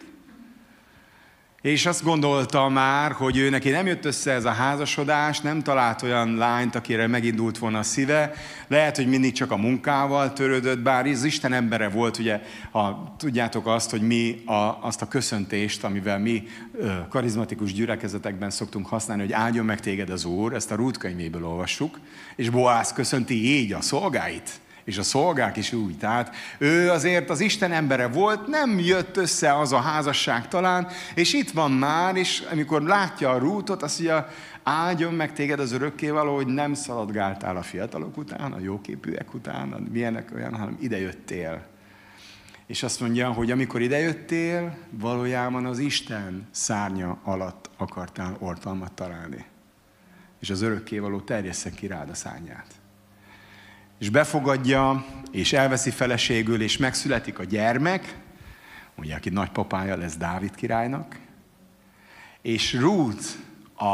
És 1.64 1.86
azt 1.86 2.04
gondolta 2.04 2.70
már, 2.70 3.12
hogy 3.12 3.38
ő 3.38 3.50
neki 3.50 3.70
nem 3.70 3.88
jött 3.88 4.06
össze 4.06 4.32
ez 4.32 4.46
a 4.46 4.52
házasodás, 4.52 5.40
nem 5.40 5.62
talált 5.62 6.02
olyan 6.02 6.36
lányt, 6.36 6.76
akire 6.76 7.08
megindult 7.08 7.58
volna 7.58 7.80
a 7.80 7.84
szíve. 7.84 8.34
Lehet, 8.68 8.96
hogy 8.96 9.08
mindig 9.08 9.34
csak 9.34 9.52
a 9.52 9.58
munkával 9.58 10.34
törődött, 10.34 10.80
bár 10.80 11.06
az 11.06 11.24
Isten 11.24 11.54
embere 11.54 11.90
volt, 11.90 12.18
ugye, 12.18 12.42
ha 12.72 13.16
tudjátok 13.18 13.68
azt, 13.68 13.90
hogy 13.90 14.02
mi 14.02 14.42
a, 14.46 14.78
azt 14.82 15.02
a 15.02 15.08
köszöntést, 15.08 15.84
amivel 15.84 16.20
mi 16.20 16.44
ö, 16.78 16.92
karizmatikus 17.10 17.74
gyülekezetekben 17.74 18.50
szoktunk 18.50 18.88
használni, 18.88 19.24
hogy 19.24 19.34
áldjon 19.34 19.66
meg 19.66 19.80
téged 19.80 20.10
az 20.10 20.26
Úr, 20.26 20.54
ezt 20.54 20.72
a 20.72 20.76
Rút 20.76 20.98
könyvéből 20.98 21.46
olvassuk, 21.46 22.00
és 22.36 22.50
Boász 22.50 22.94
köszönti 22.94 23.58
így 23.60 23.74
a 23.74 23.82
szolgáit 23.82 24.62
és 24.84 24.98
a 24.98 25.04
szolgák 25.04 25.58
is 25.58 25.74
úgy. 25.74 25.98
Tehát 25.98 26.36
ő 26.58 26.90
azért 26.90 27.30
az 27.30 27.40
Isten 27.40 27.72
embere 27.72 28.08
volt, 28.08 28.48
nem 28.48 28.80
jött 28.80 29.18
össze 29.18 29.58
az 29.58 29.72
a 29.72 29.80
házasság 29.80 30.48
talán, 30.48 30.88
és 31.16 31.34
itt 31.34 31.52
van 31.52 31.72
már, 31.72 32.16
és 32.16 32.44
amikor 32.52 32.82
látja 32.82 33.30
a 33.30 33.38
rútot, 33.38 33.84
azt 33.84 34.00
mondja, 34.00 34.28
áldjon 34.64 35.14
meg 35.14 35.34
téged 35.34 35.60
az 35.60 35.72
örökkévaló, 35.72 36.36
hogy 36.36 36.48
nem 36.48 36.74
szaladgáltál 36.74 37.58
a 37.58 37.62
fiatalok 37.62 38.18
után, 38.18 38.52
a 38.52 38.60
jóképűek 38.60 39.34
után, 39.34 39.74
a 39.74 39.80
milyenek 39.92 40.32
olyan, 40.36 40.56
hanem 40.56 40.78
idejöttél. 40.80 41.66
És 42.68 42.84
azt 42.84 43.00
mondja, 43.00 43.32
hogy 43.32 43.52
amikor 43.52 43.82
idejöttél, 43.82 44.78
valójában 44.90 45.66
az 45.66 45.80
Isten 45.80 46.48
szárnya 46.52 47.18
alatt 47.24 47.70
akartál 47.78 48.36
ortalmat 48.40 48.92
találni. 48.92 49.46
És 50.40 50.50
az 50.50 50.62
örökkévaló 50.62 51.20
terjessze 51.20 51.70
ki 51.70 51.88
rád 51.88 52.10
a 52.10 52.14
szárnyát 52.14 52.83
és 54.04 54.10
befogadja, 54.10 55.06
és 55.32 55.54
elveszi 55.54 55.90
feleségül, 55.90 56.62
és 56.62 56.78
megszületik 56.78 57.40
a 57.40 57.44
gyermek, 57.44 58.18
ugye, 58.96 59.16
aki 59.16 59.30
nagypapája 59.30 59.98
lesz 59.98 60.18
Dávid 60.18 60.56
királynak, 60.56 61.20
és 62.42 62.74
Ruth 62.74 63.26
a, 63.76 63.86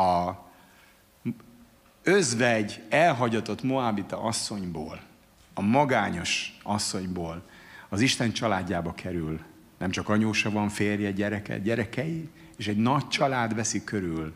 a 0.00 0.44
özvegy, 2.02 2.82
elhagyatott 2.88 3.62
Moabita 3.62 4.22
asszonyból, 4.22 5.00
a 5.54 5.62
magányos 5.62 6.58
asszonyból 6.62 7.42
az 7.88 8.00
Isten 8.00 8.32
családjába 8.32 8.94
kerül, 8.94 9.40
Nem 9.78 9.90
csak 9.90 10.08
anyósa 10.08 10.50
van, 10.50 10.68
férje, 10.68 11.10
gyereke, 11.10 11.58
gyerekei, 11.58 12.28
és 12.56 12.66
egy 12.68 12.76
nagy 12.76 13.08
család 13.08 13.54
veszi 13.54 13.84
körül. 13.84 14.32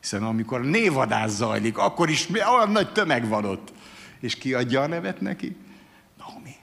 Hiszen 0.00 0.22
amikor 0.22 0.60
névadás 0.60 1.30
zajlik, 1.30 1.78
akkor 1.78 2.10
is 2.10 2.28
olyan 2.56 2.70
nagy 2.70 2.92
tömeg 2.92 3.28
van 3.28 3.44
ott. 3.44 3.72
És 4.20 4.34
ki 4.34 4.54
adja 4.54 4.80
a 4.80 4.86
nevet 4.86 5.20
neki? 5.20 5.56
Naomi. 6.18 6.54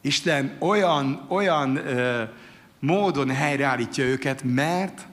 Isten 0.00 0.56
olyan, 0.58 1.26
olyan 1.28 1.76
ö, 1.76 2.24
módon 2.78 3.30
helyreállítja 3.30 4.04
őket, 4.04 4.42
mert 4.42 5.06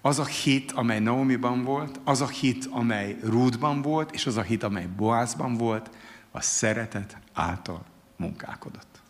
az 0.00 0.18
a 0.18 0.24
hit, 0.24 0.72
amely 0.72 0.98
Naomiban 0.98 1.64
volt, 1.64 2.00
az 2.04 2.20
a 2.20 2.28
hit, 2.28 2.66
amely 2.70 3.16
Rúdban 3.22 3.82
volt, 3.82 4.12
és 4.12 4.26
az 4.26 4.36
a 4.36 4.42
hit, 4.42 4.62
amely 4.62 4.86
Boázban 4.96 5.56
volt, 5.56 5.90
a 6.30 6.40
szeretet 6.40 7.16
által 7.32 7.84
munkálkodott. 8.16 9.00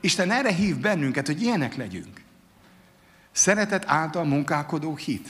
Isten 0.00 0.30
erre 0.30 0.52
hív 0.52 0.76
bennünket, 0.76 1.26
hogy 1.26 1.42
ilyenek 1.42 1.76
legyünk. 1.76 2.22
Szeretet 3.32 3.84
által 3.86 4.24
munkálkodó 4.24 4.96
hit. 4.96 5.28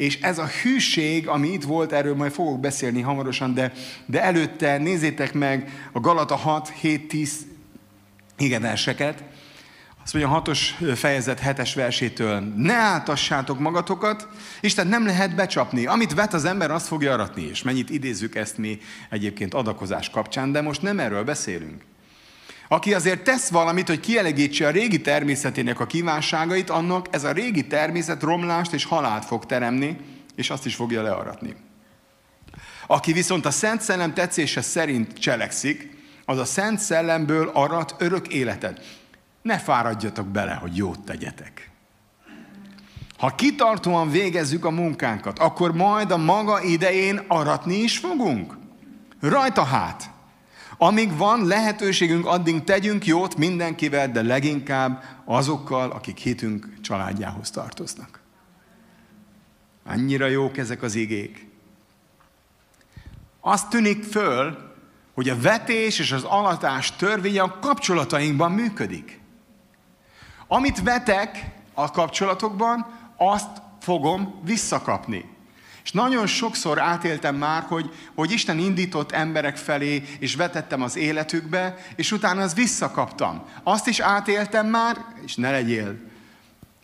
És 0.00 0.20
ez 0.20 0.38
a 0.38 0.46
hűség, 0.62 1.28
ami 1.28 1.48
itt 1.48 1.62
volt, 1.62 1.92
erről 1.92 2.14
majd 2.14 2.32
fogok 2.32 2.60
beszélni 2.60 3.00
hamarosan, 3.00 3.54
de, 3.54 3.72
de 4.06 4.22
előtte 4.22 4.78
nézzétek 4.78 5.32
meg 5.32 5.88
a 5.92 6.00
Galata 6.00 6.36
6, 6.36 6.68
7, 6.68 7.08
10 7.08 7.46
igen, 8.38 8.62
verseket. 8.62 9.24
Azt 10.02 10.12
mondja 10.12 10.30
a 10.30 10.34
hatos 10.34 10.78
fejezet 10.94 11.38
hetes 11.38 11.74
versétől, 11.74 12.40
ne 12.56 12.74
áltassátok 12.74 13.58
magatokat, 13.58 14.28
Isten 14.60 14.86
nem 14.86 15.06
lehet 15.06 15.34
becsapni. 15.34 15.86
Amit 15.86 16.14
vet 16.14 16.34
az 16.34 16.44
ember, 16.44 16.70
azt 16.70 16.86
fogja 16.86 17.12
aratni. 17.12 17.42
És 17.42 17.62
mennyit 17.62 17.90
idézzük 17.90 18.34
ezt 18.34 18.58
mi 18.58 18.78
egyébként 19.10 19.54
adakozás 19.54 20.10
kapcsán, 20.10 20.52
de 20.52 20.60
most 20.60 20.82
nem 20.82 20.98
erről 20.98 21.24
beszélünk. 21.24 21.82
Aki 22.72 22.94
azért 22.94 23.24
tesz 23.24 23.48
valamit, 23.48 23.86
hogy 23.86 24.00
kielegítse 24.00 24.66
a 24.66 24.70
régi 24.70 25.00
természetének 25.00 25.80
a 25.80 25.86
kívánságait, 25.86 26.70
annak 26.70 27.06
ez 27.10 27.24
a 27.24 27.32
régi 27.32 27.66
természet 27.66 28.22
romlást 28.22 28.72
és 28.72 28.84
halált 28.84 29.24
fog 29.24 29.46
teremni, 29.46 29.96
és 30.34 30.50
azt 30.50 30.66
is 30.66 30.74
fogja 30.74 31.02
learatni. 31.02 31.56
Aki 32.86 33.12
viszont 33.12 33.46
a 33.46 33.50
Szent 33.50 33.80
Szellem 33.80 34.14
tetszése 34.14 34.60
szerint 34.60 35.18
cselekszik, 35.18 35.96
az 36.24 36.38
a 36.38 36.44
Szent 36.44 36.78
Szellemből 36.78 37.50
arat 37.54 37.94
örök 37.98 38.28
életet. 38.28 38.98
Ne 39.42 39.58
fáradjatok 39.58 40.26
bele, 40.26 40.52
hogy 40.52 40.76
jót 40.76 41.00
tegyetek. 41.00 41.70
Ha 43.18 43.34
kitartóan 43.34 44.10
végezzük 44.10 44.64
a 44.64 44.70
munkánkat, 44.70 45.38
akkor 45.38 45.72
majd 45.74 46.10
a 46.10 46.16
maga 46.16 46.62
idején 46.62 47.20
aratni 47.28 47.74
is 47.74 47.98
fogunk. 47.98 48.56
Rajta 49.20 49.64
hát. 49.64 50.10
Amíg 50.82 51.16
van 51.16 51.46
lehetőségünk, 51.46 52.26
addig 52.26 52.64
tegyünk 52.64 53.06
jót 53.06 53.36
mindenkivel, 53.36 54.10
de 54.10 54.22
leginkább 54.22 55.04
azokkal, 55.24 55.90
akik 55.90 56.18
hitünk 56.18 56.80
családjához 56.80 57.50
tartoznak. 57.50 58.20
Annyira 59.84 60.26
jók 60.26 60.56
ezek 60.56 60.82
az 60.82 60.94
igék. 60.94 61.48
Azt 63.40 63.68
tűnik 63.68 64.04
föl, 64.04 64.58
hogy 65.14 65.28
a 65.28 65.40
vetés 65.40 65.98
és 65.98 66.12
az 66.12 66.24
alatás 66.24 66.96
törvénye 66.96 67.42
a 67.42 67.58
kapcsolatainkban 67.58 68.52
működik. 68.52 69.20
Amit 70.46 70.82
vetek 70.82 71.50
a 71.74 71.90
kapcsolatokban, 71.90 72.86
azt 73.16 73.62
fogom 73.80 74.40
visszakapni. 74.44 75.36
És 75.90 75.96
nagyon 75.96 76.26
sokszor 76.26 76.78
átéltem 76.78 77.36
már, 77.36 77.62
hogy, 77.62 77.94
hogy 78.14 78.30
Isten 78.30 78.58
indított 78.58 79.12
emberek 79.12 79.56
felé, 79.56 80.02
és 80.18 80.34
vetettem 80.34 80.82
az 80.82 80.96
életükbe, 80.96 81.76
és 81.96 82.12
utána 82.12 82.42
az 82.42 82.54
visszakaptam. 82.54 83.44
Azt 83.62 83.86
is 83.86 84.00
átéltem 84.00 84.66
már, 84.66 84.96
és 85.24 85.34
ne 85.34 85.50
legyél. 85.50 85.96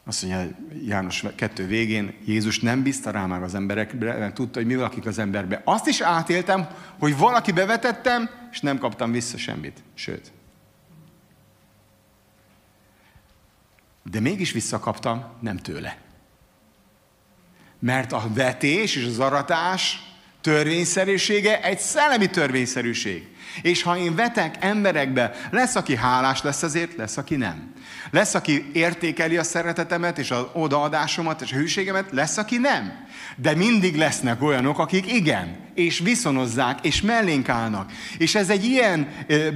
Azt 0.05 0.23
mondja 0.23 0.57
János 0.85 1.25
kettő 1.37 1.67
végén, 1.67 2.15
Jézus 2.25 2.61
nem 2.61 2.83
bízta 2.83 3.11
rá 3.11 3.27
már 3.27 3.43
az 3.43 3.55
emberekre, 3.55 4.19
mert 4.19 4.35
tudta, 4.35 4.59
hogy 4.59 4.69
mi 4.69 4.77
valakik 4.77 5.07
az 5.07 5.19
emberbe. 5.19 5.63
Azt 5.65 5.87
is 5.87 6.01
átéltem, 6.01 6.69
hogy 6.99 7.17
valaki 7.19 7.53
bevetettem, 7.53 8.31
és 8.53 8.61
nem 8.61 8.79
kaptam 8.79 9.13
vissza 9.13 9.39
semmit. 9.39 9.83
Sőt, 9.95 10.33
De 14.03 14.21
mégis 14.21 14.53
visszakaptam, 14.53 15.25
nem 15.41 15.57
tőle. 15.57 16.06
Mert 17.87 18.13
a 18.13 18.25
vetés 18.35 18.97
és 18.97 19.05
az 19.05 19.19
aratás 19.19 20.03
törvényszerűsége 20.41 21.63
egy 21.63 21.79
szellemi 21.79 22.31
törvényszerűség. 22.31 23.23
És 23.63 23.83
ha 23.83 23.97
én 23.97 24.15
vetek 24.15 24.57
emberekbe, 24.61 25.33
lesz, 25.51 25.75
aki 25.75 25.97
hálás 25.97 26.43
lesz 26.43 26.63
azért, 26.63 26.97
lesz, 26.97 27.17
aki 27.17 27.37
nem. 27.37 27.73
Lesz, 28.11 28.35
aki 28.35 28.71
értékeli 28.73 29.37
a 29.37 29.43
szeretetemet, 29.43 30.19
és 30.19 30.31
az 30.31 30.45
odaadásomat, 30.53 31.43
és 31.43 31.53
a 31.53 31.57
hűségemet, 31.57 32.07
lesz, 32.11 32.37
aki 32.37 32.57
nem. 32.57 33.07
De 33.37 33.55
mindig 33.55 33.97
lesznek 33.97 34.43
olyanok, 34.43 34.79
akik 34.79 35.13
igen, 35.13 35.57
és 35.75 35.99
viszonozzák, 35.99 36.79
és 36.83 37.01
mellénk 37.01 37.49
állnak. 37.49 37.93
És 38.19 38.35
ez 38.35 38.51
egy 38.51 38.65
ilyen 38.65 39.09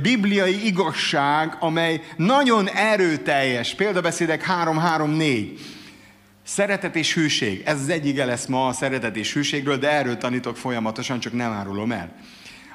bibliai 0.02 0.66
igazság, 0.66 1.56
amely 1.60 2.02
nagyon 2.16 2.68
erőteljes. 2.68 3.74
Példabeszédek 3.74 4.46
3-3-4. 4.48 5.58
Szeretet 6.52 6.96
és 6.96 7.14
hűség. 7.14 7.62
Ez 7.64 7.80
az 7.80 7.88
egyik 7.88 8.16
lesz 8.16 8.46
ma 8.46 8.66
a 8.66 8.72
szeretet 8.72 9.16
és 9.16 9.32
hűségről, 9.32 9.76
de 9.76 9.90
erről 9.90 10.16
tanítok 10.16 10.56
folyamatosan, 10.56 11.20
csak 11.20 11.32
nem 11.32 11.52
árulom 11.52 11.92
el. 11.92 12.16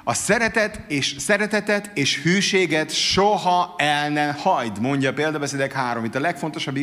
A 0.04 0.14
szeretet 0.14 0.80
és 0.88 1.14
szeretetet 1.18 1.90
és 1.94 2.22
hűséget 2.22 2.94
soha 2.94 3.74
el 3.78 4.10
ne 4.10 4.32
hagyd, 4.32 4.80
mondja 4.80 5.10
a 5.10 5.12
példabeszédek 5.12 5.72
három. 5.72 6.04
Itt 6.04 6.14
a 6.14 6.20
legfontosabb 6.20 6.78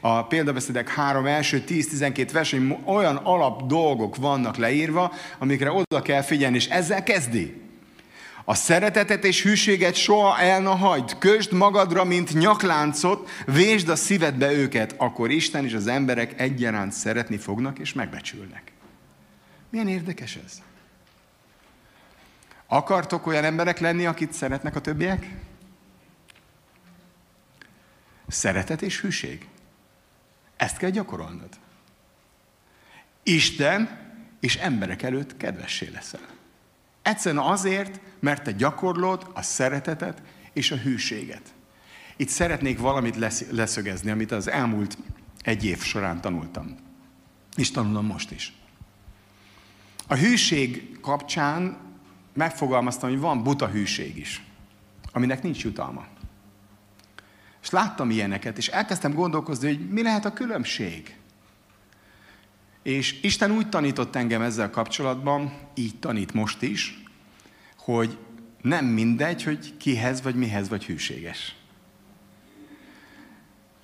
a 0.00 0.26
példabeszédek 0.26 0.88
három 0.88 1.26
első 1.26 1.64
10-12 1.68 2.28
verseny, 2.32 2.78
olyan 2.84 3.16
alap 3.16 3.66
dolgok 3.66 4.16
vannak 4.16 4.56
leírva, 4.56 5.12
amikre 5.38 5.70
oda 5.70 6.02
kell 6.02 6.22
figyelni, 6.22 6.56
és 6.56 6.66
ezzel 6.66 7.02
kezdi. 7.02 7.65
A 8.48 8.54
szeretetet 8.54 9.24
és 9.24 9.42
hűséget 9.42 9.94
soha 9.94 10.38
el 10.38 10.60
ne 10.60 10.70
hagyd, 10.70 11.18
közd 11.18 11.52
magadra, 11.52 12.04
mint 12.04 12.32
nyakláncot, 12.32 13.30
vésd 13.46 13.88
a 13.88 13.96
szívedbe 13.96 14.52
őket, 14.52 14.94
akkor 14.96 15.30
Isten 15.30 15.64
és 15.64 15.72
az 15.72 15.86
emberek 15.86 16.40
egyaránt 16.40 16.92
szeretni 16.92 17.36
fognak 17.36 17.78
és 17.78 17.92
megbecsülnek. 17.92 18.72
Milyen 19.70 19.88
érdekes 19.88 20.38
ez? 20.44 20.62
Akartok 22.66 23.26
olyan 23.26 23.44
emberek 23.44 23.78
lenni, 23.78 24.06
akit 24.06 24.32
szeretnek 24.32 24.76
a 24.76 24.80
többiek? 24.80 25.30
Szeretet 28.28 28.82
és 28.82 29.00
hűség. 29.00 29.48
Ezt 30.56 30.76
kell 30.76 30.90
gyakorolnod. 30.90 31.48
Isten 33.22 33.98
és 34.40 34.56
emberek 34.56 35.02
előtt 35.02 35.36
kedvessé 35.36 35.90
leszel. 35.92 36.35
Egyszerűen 37.06 37.42
azért, 37.42 38.00
mert 38.20 38.42
te 38.42 38.52
gyakorlod 38.52 39.30
a 39.34 39.42
szeretetet 39.42 40.22
és 40.52 40.70
a 40.70 40.76
hűséget. 40.76 41.54
Itt 42.16 42.28
szeretnék 42.28 42.78
valamit 42.78 43.16
leszögezni, 43.50 44.10
amit 44.10 44.32
az 44.32 44.48
elmúlt 44.48 44.98
egy 45.42 45.64
év 45.64 45.82
során 45.82 46.20
tanultam. 46.20 46.76
És 47.56 47.70
tanulom 47.70 48.06
most 48.06 48.30
is. 48.30 48.52
A 50.06 50.14
hűség 50.14 50.98
kapcsán 51.00 51.76
megfogalmaztam, 52.34 53.10
hogy 53.10 53.20
van 53.20 53.42
buta 53.42 53.68
hűség 53.68 54.16
is, 54.16 54.44
aminek 55.12 55.42
nincs 55.42 55.64
jutalma. 55.64 56.06
És 57.62 57.70
láttam 57.70 58.10
ilyeneket, 58.10 58.58
és 58.58 58.68
elkezdtem 58.68 59.14
gondolkozni, 59.14 59.66
hogy 59.66 59.88
mi 59.88 60.02
lehet 60.02 60.24
a 60.24 60.32
különbség. 60.32 61.16
És 62.86 63.18
Isten 63.22 63.50
úgy 63.50 63.68
tanított 63.68 64.16
engem 64.16 64.42
ezzel 64.42 64.70
kapcsolatban, 64.70 65.52
így 65.74 65.98
tanít 65.98 66.32
most 66.32 66.62
is, 66.62 67.02
hogy 67.76 68.18
nem 68.62 68.84
mindegy, 68.84 69.42
hogy 69.42 69.76
kihez 69.76 70.22
vagy 70.22 70.34
mihez 70.34 70.68
vagy 70.68 70.84
hűséges. 70.84 71.56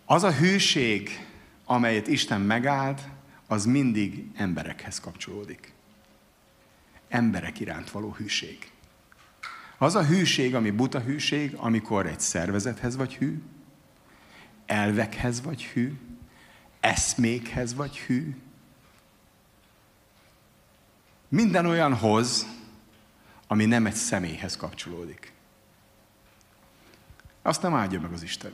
Az 0.05 0.23
a 0.23 0.33
hűség, 0.33 1.27
amelyet 1.65 2.07
Isten 2.07 2.41
megáld, 2.41 3.01
az 3.47 3.65
mindig 3.65 4.25
emberekhez 4.35 5.01
kapcsolódik 5.01 5.73
emberek 7.09 7.61
iránt 7.61 7.91
való 7.91 8.13
hűség. 8.13 8.71
Az 9.79 9.95
a 9.95 10.05
hűség, 10.05 10.55
ami 10.55 10.71
buta 10.71 11.01
hűség, 11.01 11.55
amikor 11.57 12.07
egy 12.07 12.21
szervezethez 12.21 12.97
vagy 12.97 13.15
hű, 13.15 13.43
elvekhez 14.67 15.43
vagy 15.43 15.65
hű, 15.65 15.93
eszmékhez 16.81 17.75
vagy 17.75 17.99
hű, 17.99 18.35
minden 21.33 21.67
olyanhoz, 21.67 22.47
ami 23.47 23.65
nem 23.65 23.87
egy 23.87 23.95
személyhez 23.95 24.57
kapcsolódik. 24.57 25.33
Azt 27.43 27.63
nem 27.63 27.75
áldja 27.75 28.01
meg 28.01 28.13
az 28.13 28.23
Isten. 28.23 28.53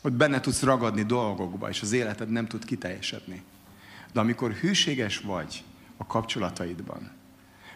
Hogy 0.00 0.12
benne 0.12 0.40
tudsz 0.40 0.62
ragadni 0.62 1.02
dolgokba, 1.02 1.68
és 1.68 1.82
az 1.82 1.92
életed 1.92 2.30
nem 2.30 2.46
tud 2.46 2.64
kiteljesedni. 2.64 3.42
De 4.12 4.20
amikor 4.20 4.52
hűséges 4.52 5.18
vagy 5.18 5.64
a 5.96 6.06
kapcsolataidban, 6.06 7.10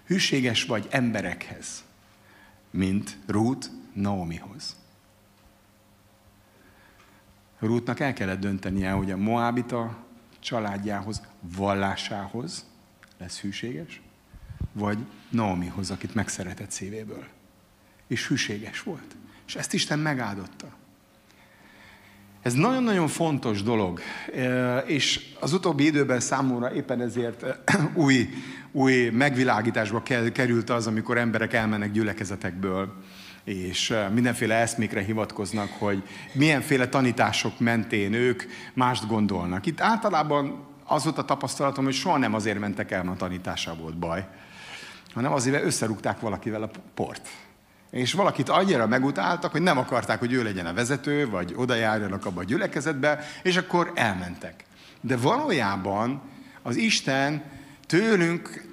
hűséges 0.07 0.65
vagy 0.65 0.87
emberekhez, 0.91 1.85
mint 2.71 3.19
Ruth 3.27 3.69
Naomihoz. 3.93 4.77
Rútnak 7.59 8.01
el 8.01 8.13
kellett 8.13 8.41
döntenie, 8.41 8.91
hogy 8.91 9.11
a 9.11 9.17
Moábita 9.17 10.05
családjához, 10.39 11.23
vallásához 11.41 12.65
lesz 13.19 13.41
hűséges, 13.41 14.03
vagy 14.75 14.99
Naomihoz, 15.29 15.91
akit 15.91 16.15
megszeretett 16.15 16.71
szívéből. 16.71 17.25
És 18.07 18.29
hűséges 18.29 18.83
volt. 18.83 19.17
És 19.47 19.55
ezt 19.55 19.73
Isten 19.73 19.99
megáldotta. 19.99 20.67
Ez 22.43 22.53
nagyon-nagyon 22.53 23.09
fontos 23.09 23.63
dolog, 23.63 24.01
és 24.87 25.21
az 25.41 25.53
utóbbi 25.53 25.85
időben 25.85 26.21
számomra 26.21 26.75
éppen 26.75 27.01
ezért 27.01 27.45
új, 27.95 28.29
új 28.73 29.09
megvilágításba 29.09 30.03
került 30.33 30.71
az, 30.71 30.87
amikor 30.87 31.19
emberek 31.19 31.53
elmennek 31.53 31.93
gyülekezetekből, 31.93 32.95
és 33.45 33.95
mindenféle 34.13 34.55
eszmékre 34.55 35.01
hivatkoznak, 35.01 35.71
hogy 35.79 36.03
milyenféle 36.33 36.89
tanítások 36.89 37.59
mentén 37.59 38.13
ők 38.13 38.43
mást 38.75 39.07
gondolnak. 39.07 39.67
Itt 39.67 39.81
általában 39.81 40.67
az 40.85 41.05
volt 41.05 41.19
a 41.19 41.25
tapasztalatom, 41.25 41.85
hogy 41.85 41.95
soha 41.95 42.19
nem 42.19 42.35
azért 42.35 42.59
mentek 42.59 42.91
el, 42.91 43.03
mert 43.05 43.17
a 43.17 43.25
tanítása 43.25 43.75
volt 43.75 43.99
baj, 43.99 44.27
hanem 45.15 45.33
azért, 45.33 45.55
mert 45.55 45.67
összerúgták 45.67 46.21
valakivel 46.21 46.63
a 46.63 46.71
port. 46.95 47.29
És 47.91 48.13
valakit 48.13 48.49
annyira 48.49 48.87
megutáltak, 48.87 49.53
hogy 49.53 49.63
nem 49.63 49.79
akarták, 49.79 50.19
hogy 50.19 50.33
ő 50.33 50.43
legyen 50.43 50.67
a 50.67 50.73
vezető, 50.73 51.29
vagy 51.29 51.53
oda 51.57 51.75
járjanak 51.75 52.27
abba 52.27 52.41
a 52.41 52.45
gyülekezetbe, 52.45 53.25
és 53.43 53.57
akkor 53.57 53.93
elmentek. 53.95 54.65
De 55.01 55.17
valójában 55.17 56.23
az 56.63 56.77
Isten 56.77 57.43
tőlünk 57.87 58.73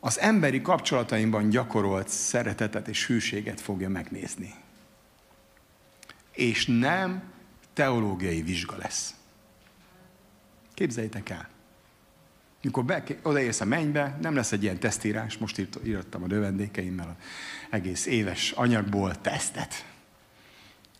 az 0.00 0.20
emberi 0.20 0.62
kapcsolatainkban 0.62 1.48
gyakorolt 1.48 2.08
szeretetet 2.08 2.88
és 2.88 3.06
hűséget 3.06 3.60
fogja 3.60 3.88
megnézni. 3.88 4.54
És 6.32 6.66
nem 6.66 7.22
teológiai 7.72 8.42
vizsga 8.42 8.76
lesz. 8.76 9.14
Képzeljétek 10.74 11.30
el. 11.30 11.48
Mikor 12.62 12.84
be, 12.84 13.04
odaérsz 13.22 13.60
a 13.60 13.64
mennybe, 13.64 14.18
nem 14.20 14.34
lesz 14.34 14.52
egy 14.52 14.62
ilyen 14.62 14.78
tesztírás, 14.78 15.38
most 15.38 15.58
írt, 15.58 15.78
írtam 15.84 16.22
a 16.22 16.26
növendékeimmel 16.26 17.16
az 17.18 17.24
egész 17.70 18.06
éves 18.06 18.50
anyagból 18.50 19.20
tesztet. 19.20 19.84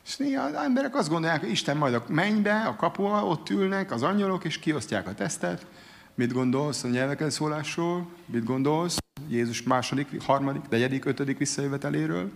És 0.07 0.17
néha 0.17 0.45
az 0.45 0.55
emberek 0.55 0.97
azt 0.97 1.09
gondolják, 1.09 1.41
hogy 1.41 1.51
Isten 1.51 1.77
majd 1.77 1.95
a 1.95 2.05
mennybe, 2.09 2.61
a 2.61 2.77
kapuha, 2.77 3.27
ott 3.27 3.51
ülnek 3.51 3.91
az 3.91 4.03
angyalok, 4.03 4.45
és 4.45 4.59
kiosztják 4.59 5.07
a 5.09 5.15
tesztet. 5.15 5.67
Mit 6.15 6.33
gondolsz 6.33 6.85
a 6.85 6.89
nyelveken 6.89 7.31
szólásról? 7.31 8.09
Mit 8.27 8.45
gondolsz 8.45 8.97
Jézus 9.29 9.63
második, 9.63 10.23
harmadik, 10.23 10.69
negyedik, 10.69 11.05
ötödik 11.05 11.39
visszajöveteléről? 11.39 12.33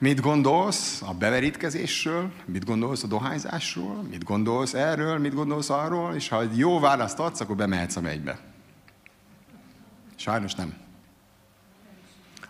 Mit 0.00 0.20
gondolsz 0.20 1.02
a 1.02 1.14
beverítkezésről? 1.14 2.32
Mit 2.44 2.64
gondolsz 2.64 3.02
a 3.02 3.06
dohányzásról? 3.06 4.02
Mit 4.02 4.24
gondolsz 4.24 4.74
erről? 4.74 5.18
Mit 5.18 5.34
gondolsz 5.34 5.70
arról? 5.70 6.14
És 6.14 6.28
ha 6.28 6.40
egy 6.40 6.58
jó 6.58 6.78
választ 6.78 7.18
adsz, 7.18 7.40
akkor 7.40 7.56
bemehetsz 7.56 7.96
a 7.96 8.00
megybe. 8.00 8.38
Sajnos 10.16 10.54
nem. 10.54 10.74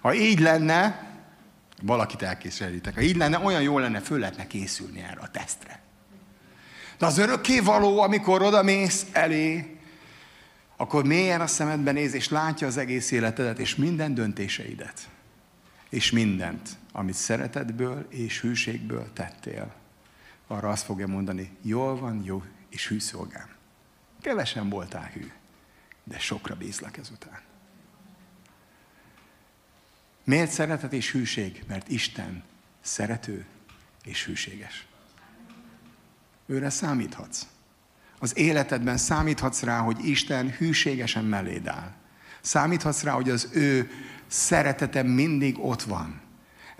Ha 0.00 0.14
így 0.14 0.40
lenne, 0.40 1.08
valakit 1.82 2.22
elkészítek. 2.22 2.94
Ha 2.94 3.00
így 3.00 3.16
lenne, 3.16 3.38
olyan 3.38 3.62
jó 3.62 3.78
lenne, 3.78 4.00
föl 4.00 4.18
lehetne 4.18 4.46
készülni 4.46 5.00
erre 5.00 5.20
a 5.20 5.30
tesztre. 5.30 5.80
De 6.98 7.06
az 7.06 7.18
örökké 7.18 7.60
való, 7.60 8.00
amikor 8.00 8.42
odamész 8.42 9.06
elé, 9.12 9.78
akkor 10.76 11.04
mélyen 11.04 11.40
a 11.40 11.46
szemedben 11.46 11.94
néz, 11.94 12.14
és 12.14 12.28
látja 12.28 12.66
az 12.66 12.76
egész 12.76 13.10
életedet, 13.10 13.58
és 13.58 13.76
minden 13.76 14.14
döntéseidet. 14.14 15.08
És 15.88 16.10
mindent, 16.10 16.68
amit 16.92 17.14
szeretetből 17.14 18.06
és 18.08 18.40
hűségből 18.40 19.12
tettél. 19.12 19.74
Arra 20.46 20.68
azt 20.68 20.84
fogja 20.84 21.06
mondani, 21.06 21.56
jól 21.62 21.96
van, 21.98 22.22
jó 22.24 22.42
és 22.68 22.88
hű 22.88 22.98
szolgám. 22.98 23.48
Kevesen 24.20 24.68
voltál 24.68 25.10
hű, 25.12 25.30
de 26.04 26.18
sokra 26.18 26.54
bízlak 26.54 26.96
ezután. 26.96 27.40
Miért 30.24 30.50
szeretet 30.50 30.92
és 30.92 31.12
hűség? 31.12 31.64
Mert 31.68 31.88
Isten 31.88 32.42
szerető 32.80 33.46
és 34.04 34.24
hűséges. 34.24 34.86
Őre 36.46 36.70
számíthatsz. 36.70 37.46
Az 38.18 38.36
életedben 38.36 38.96
számíthatsz 38.96 39.62
rá, 39.62 39.78
hogy 39.78 40.04
Isten 40.04 40.50
hűségesen 40.50 41.24
melléd 41.24 41.66
áll. 41.66 41.92
Számíthatsz 42.40 43.02
rá, 43.02 43.12
hogy 43.12 43.30
az 43.30 43.48
ő 43.52 43.90
szeretete 44.26 45.02
mindig 45.02 45.58
ott 45.58 45.82
van. 45.82 46.20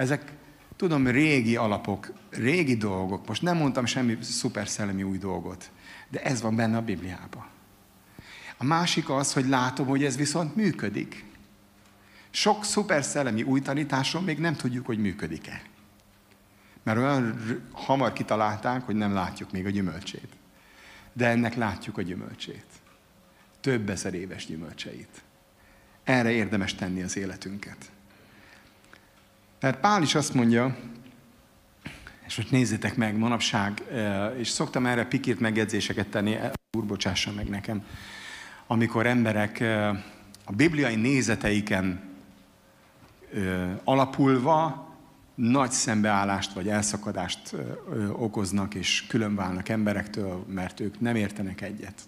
Ezek, 0.01 0.33
tudom, 0.77 1.07
régi 1.07 1.57
alapok, 1.57 2.13
régi 2.31 2.77
dolgok. 2.77 3.27
Most 3.27 3.43
nem 3.43 3.57
mondtam 3.57 3.85
semmi 3.85 4.19
szuper 4.21 4.69
szellemi 4.69 5.03
új 5.03 5.19
dolgot, 5.19 5.71
de 6.09 6.23
ez 6.23 6.41
van 6.41 6.57
benne 6.57 6.77
a 6.77 6.83
Bibliában. 6.83 7.47
A 8.57 8.65
másik 8.65 9.11
az, 9.11 9.33
hogy 9.33 9.49
látom, 9.49 9.87
hogy 9.87 10.05
ez 10.05 10.17
viszont 10.17 10.57
működik. 10.57 11.25
Sok 12.31 12.65
szuper 12.65 13.05
szellemi 13.05 13.43
új 13.43 13.61
tanításon 13.61 14.25
még 14.25 14.39
nem 14.39 14.57
tudjuk, 14.57 14.87
hogy 14.87 14.99
működik-e. 14.99 15.63
Mert 16.83 16.99
olyan 16.99 17.41
hamar 17.73 18.13
kitalálták, 18.13 18.83
hogy 18.83 18.95
nem 18.95 19.13
látjuk 19.13 19.53
még 19.53 19.67
a 19.67 19.71
gyümölcsét. 19.71 20.29
De 21.13 21.27
ennek 21.27 21.55
látjuk 21.55 21.99
a 21.99 22.03
gyümölcsét. 22.03 22.67
Több 23.61 23.91
ezer 23.91 24.15
éves 24.15 24.47
gyümölcseit. 24.47 25.23
Erre 26.05 26.31
érdemes 26.31 26.75
tenni 26.75 27.03
az 27.03 27.17
életünket. 27.17 27.91
Tehát 29.61 29.81
Pál 29.81 30.03
is 30.03 30.15
azt 30.15 30.35
mondja, 30.35 30.77
és 32.27 32.37
most 32.37 32.51
nézzétek 32.51 32.97
meg, 32.97 33.17
manapság, 33.17 33.83
eh, 33.93 34.39
és 34.39 34.49
szoktam 34.49 34.87
erre 34.87 35.05
pikírt 35.05 35.41
megjegyzéseket 35.41 36.07
tenni, 36.07 36.35
eh, 36.35 36.51
úr 36.77 36.85
bocsássa 36.85 37.33
meg 37.33 37.49
nekem, 37.49 37.85
amikor 38.67 39.07
emberek 39.07 39.61
eh, 39.61 39.89
a 40.45 40.53
bibliai 40.53 40.95
nézeteiken 40.95 42.09
alapulva 43.85 44.89
nagy 45.35 45.71
szembeállást 45.71 46.53
vagy 46.53 46.69
elszakadást 46.69 47.55
okoznak, 48.13 48.75
és 48.75 49.07
különválnak 49.09 49.69
emberektől, 49.69 50.45
mert 50.49 50.81
ők 50.81 51.01
nem 51.01 51.17
értenek 51.17 51.61
egyet. 51.61 52.01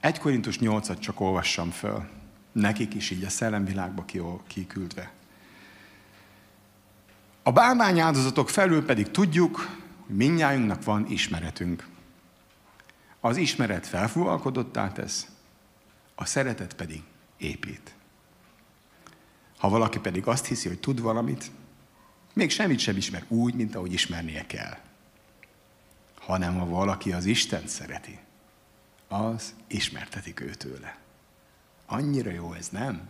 Egy 0.00 0.18
Korintus 0.18 0.58
8-at 0.60 0.98
csak 0.98 1.20
olvassam 1.20 1.70
föl, 1.70 2.04
nekik 2.52 2.94
is 2.94 3.10
így 3.10 3.24
a 3.24 3.28
szellemvilágba 3.28 4.04
kiküldve. 4.46 5.15
A 7.46 7.52
bálvány 7.52 8.00
áldozatok 8.00 8.48
felül 8.48 8.84
pedig 8.84 9.10
tudjuk, 9.10 9.56
hogy 10.06 10.16
mindnyájunknak 10.16 10.84
van 10.84 11.06
ismeretünk. 11.10 11.88
Az 13.20 13.36
ismeret 13.36 13.86
felfúvalkodottá 13.86 14.92
tesz, 14.92 15.26
a 16.14 16.24
szeretet 16.24 16.74
pedig 16.74 17.02
épít. 17.36 17.94
Ha 19.58 19.68
valaki 19.68 19.98
pedig 19.98 20.26
azt 20.26 20.46
hiszi, 20.46 20.68
hogy 20.68 20.80
tud 20.80 21.00
valamit, 21.00 21.50
még 22.32 22.50
semmit 22.50 22.78
sem 22.78 22.96
ismer 22.96 23.24
úgy, 23.28 23.54
mint 23.54 23.74
ahogy 23.74 23.92
ismernie 23.92 24.46
kell. 24.46 24.76
Hanem 26.18 26.58
ha 26.58 26.66
valaki 26.66 27.12
az 27.12 27.24
Isten 27.24 27.66
szereti, 27.66 28.18
az 29.08 29.54
ismertetik 29.66 30.40
őtőle. 30.40 30.98
Annyira 31.86 32.30
jó 32.30 32.52
ez, 32.52 32.68
nem? 32.68 33.08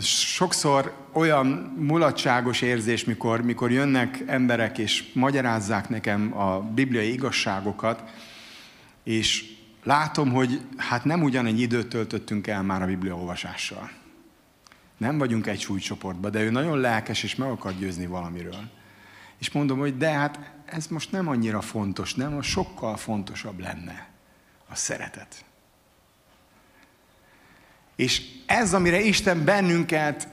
Sokszor 0.00 0.94
olyan 1.12 1.46
mulatságos 1.78 2.62
érzés, 2.62 3.04
mikor, 3.04 3.42
mikor 3.42 3.70
jönnek 3.70 4.22
emberek 4.26 4.78
és 4.78 5.10
magyarázzák 5.12 5.88
nekem 5.88 6.38
a 6.38 6.60
bibliai 6.60 7.12
igazságokat, 7.12 8.02
és 9.02 9.52
látom, 9.82 10.32
hogy 10.32 10.60
hát 10.76 11.04
nem 11.04 11.22
ugyanannyi 11.22 11.60
időt 11.60 11.88
töltöttünk 11.88 12.46
el 12.46 12.62
már 12.62 12.82
a 12.82 12.86
Biblia 12.86 13.16
olvasással. 13.16 13.90
Nem 14.96 15.18
vagyunk 15.18 15.46
egy 15.46 15.60
súlycsoportban, 15.60 16.30
de 16.30 16.42
ő 16.42 16.50
nagyon 16.50 16.78
lelkes 16.78 17.22
és 17.22 17.34
meg 17.34 17.48
akar 17.48 17.74
győzni 17.78 18.06
valamiről. 18.06 18.70
És 19.38 19.50
mondom, 19.50 19.78
hogy 19.78 19.96
de 19.96 20.10
hát 20.10 20.52
ez 20.64 20.86
most 20.86 21.12
nem 21.12 21.28
annyira 21.28 21.60
fontos, 21.60 22.14
nem, 22.14 22.36
az 22.36 22.44
sokkal 22.44 22.96
fontosabb 22.96 23.60
lenne 23.60 24.08
a 24.68 24.74
szeretet. 24.74 25.44
És 27.96 28.22
ez, 28.46 28.74
amire 28.74 29.00
Isten 29.00 29.44
bennünket 29.44 30.28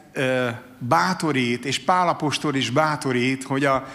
bátorít, 0.77 1.65
és 1.65 1.79
Pálapostól 1.79 2.55
is 2.55 2.69
bátorít, 2.69 3.43
hogy 3.43 3.65
a 3.65 3.87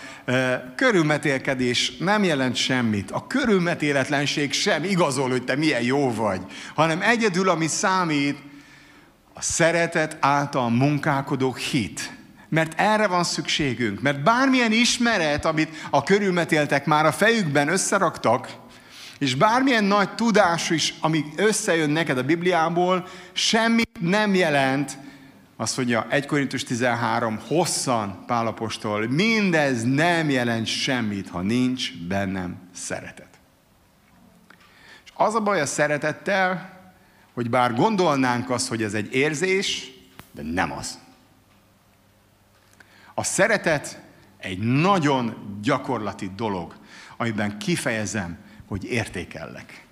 körülmetélkedés 0.76 1.96
nem 1.96 2.24
jelent 2.24 2.56
semmit. 2.56 3.10
A 3.10 3.26
körülmetéletlenség 3.26 4.52
sem 4.52 4.84
igazol, 4.84 5.30
hogy 5.30 5.44
te 5.44 5.56
milyen 5.56 5.82
jó 5.82 6.14
vagy, 6.14 6.40
hanem 6.74 7.02
egyedül, 7.02 7.48
ami 7.48 7.66
számít, 7.66 8.38
a 9.34 9.42
szeretet 9.42 10.16
által 10.20 10.70
munkálkodó 10.70 11.54
hit. 11.54 12.14
Mert 12.48 12.80
erre 12.80 13.06
van 13.06 13.24
szükségünk. 13.24 14.00
Mert 14.00 14.22
bármilyen 14.22 14.72
ismeret, 14.72 15.44
amit 15.44 15.76
a 15.90 16.02
körülmetéltek 16.02 16.86
már 16.86 17.06
a 17.06 17.12
fejükben 17.12 17.68
összeraktak, 17.68 18.48
és 19.18 19.34
bármilyen 19.34 19.84
nagy 19.84 20.14
tudás 20.14 20.70
is, 20.70 20.94
ami 21.00 21.24
összejön 21.36 21.90
neked 21.90 22.18
a 22.18 22.22
Bibliából, 22.22 23.06
semmit 23.32 23.98
nem 24.00 24.34
jelent 24.34 24.98
Azt 25.58 25.76
mondja, 25.76 26.06
1 26.10 26.26
Korintus 26.26 26.62
13, 26.62 27.38
hosszan 27.46 28.24
Pálapostól, 28.26 29.08
mindez 29.08 29.82
nem 29.82 30.30
jelent 30.30 30.66
semmit, 30.66 31.28
ha 31.28 31.40
nincs 31.40 31.92
bennem 32.08 32.56
szeretet. 32.74 33.28
És 35.04 35.10
az 35.14 35.34
a 35.34 35.40
baj 35.40 35.60
a 35.60 35.66
szeretettel, 35.66 36.76
hogy 37.34 37.50
bár 37.50 37.74
gondolnánk 37.74 38.50
azt, 38.50 38.68
hogy 38.68 38.82
ez 38.82 38.94
egy 38.94 39.14
érzés, 39.14 39.90
de 40.32 40.42
nem 40.42 40.72
az. 40.72 40.98
A 43.14 43.24
szeretet 43.24 44.00
egy 44.38 44.58
nagyon 44.58 45.58
gyakorlati 45.62 46.30
dolog, 46.36 46.76
amiben 47.16 47.58
kifejezem, 47.58 48.38
hogy 48.66 48.84
értékellek. 48.84 49.84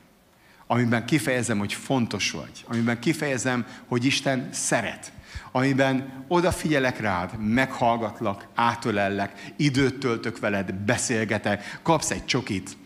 Amiben 0.66 1.06
kifejezem, 1.06 1.58
hogy 1.58 1.72
fontos 1.72 2.30
vagy. 2.30 2.64
Amiben 2.68 2.98
kifejezem, 2.98 3.66
hogy 3.86 4.04
Isten 4.04 4.48
szeret. 4.52 5.12
Amiben 5.52 6.24
odafigyelek 6.28 7.00
rád, 7.00 7.38
meghallgatlak, 7.38 8.46
átölellek, 8.54 9.52
időt 9.56 9.98
töltök 9.98 10.38
veled, 10.38 10.72
beszélgetek, 10.72 11.78
kapsz 11.82 12.10
egy 12.10 12.24
csokit, 12.24 12.76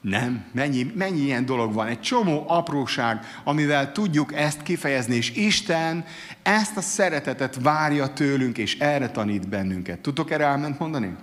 nem, 0.00 0.44
mennyi, 0.52 0.92
mennyi 0.94 1.20
ilyen 1.20 1.44
dolog 1.44 1.72
van, 1.72 1.86
egy 1.86 2.00
csomó 2.00 2.44
apróság, 2.46 3.24
amivel 3.44 3.92
tudjuk 3.92 4.34
ezt 4.34 4.62
kifejezni, 4.62 5.14
és 5.14 5.30
Isten 5.30 6.04
ezt 6.42 6.76
a 6.76 6.80
szeretetet 6.80 7.58
várja 7.62 8.12
tőlünk, 8.12 8.58
és 8.58 8.78
erre 8.78 9.10
tanít 9.10 9.48
bennünket. 9.48 9.98
Tudtok 9.98 10.30
erre 10.30 10.44
elment 10.44 10.78
mondani? 10.78 11.16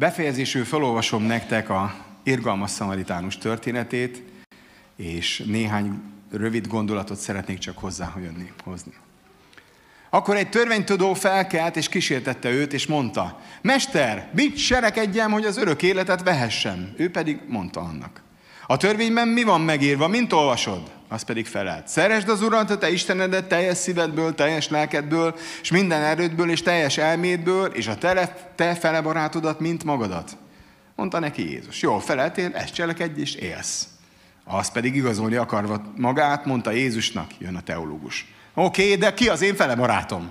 Befejezésül 0.00 0.64
felolvasom 0.64 1.22
nektek 1.22 1.70
a 1.70 1.94
irgalmas 2.22 2.70
szamaritánus 2.70 3.38
történetét, 3.38 4.22
és 4.96 5.42
néhány 5.46 6.00
rövid 6.30 6.66
gondolatot 6.66 7.18
szeretnék 7.18 7.58
csak 7.58 7.78
hozzá 7.78 8.12
jönni, 8.16 8.52
hozni. 8.64 8.92
Akkor 10.10 10.36
egy 10.36 10.48
törvénytudó 10.48 11.14
felkelt, 11.14 11.76
és 11.76 11.88
kísértette 11.88 12.50
őt, 12.50 12.72
és 12.72 12.86
mondta, 12.86 13.40
Mester, 13.62 14.30
mit 14.34 14.56
serekedjem, 14.56 15.30
hogy 15.30 15.44
az 15.44 15.56
örök 15.56 15.82
életet 15.82 16.22
vehessem? 16.22 16.94
Ő 16.96 17.10
pedig 17.10 17.40
mondta 17.48 17.80
annak. 17.80 18.22
A 18.66 18.76
törvényben 18.76 19.28
mi 19.28 19.42
van 19.42 19.60
megírva, 19.60 20.08
mint 20.08 20.32
olvasod? 20.32 20.90
Az 21.12 21.22
pedig 21.22 21.46
felelt. 21.46 21.88
Szeresd 21.88 22.28
az 22.28 22.42
Urat, 22.42 22.70
a 22.70 22.78
te 22.78 22.90
Istenedet 22.90 23.48
teljes 23.48 23.76
szívedből, 23.76 24.34
teljes 24.34 24.68
lelkedből, 24.68 25.34
és 25.60 25.70
minden 25.70 26.02
erődből, 26.02 26.50
és 26.50 26.62
teljes 26.62 26.98
elmédből, 26.98 27.66
és 27.66 27.86
a 27.86 27.96
te, 27.96 28.36
te 28.54 28.74
fele 28.74 29.00
barátodat, 29.00 29.60
mint 29.60 29.84
magadat. 29.84 30.36
Mondta 30.96 31.18
neki 31.18 31.50
Jézus. 31.50 31.82
Jó, 31.82 31.98
feleltél, 31.98 32.54
ezt 32.54 32.74
cselekedj, 32.74 33.20
és 33.20 33.34
élsz. 33.34 33.88
Az 34.44 34.70
pedig 34.70 34.94
igazolni 34.94 35.34
akarva 35.36 35.82
magát, 35.96 36.44
mondta 36.44 36.70
Jézusnak, 36.70 37.30
jön 37.38 37.56
a 37.56 37.60
teológus. 37.60 38.34
Oké, 38.54 38.84
okay, 38.84 38.96
de 38.96 39.14
ki 39.14 39.28
az 39.28 39.42
én 39.42 39.54
fele 39.54 39.74
barátom? 39.74 40.30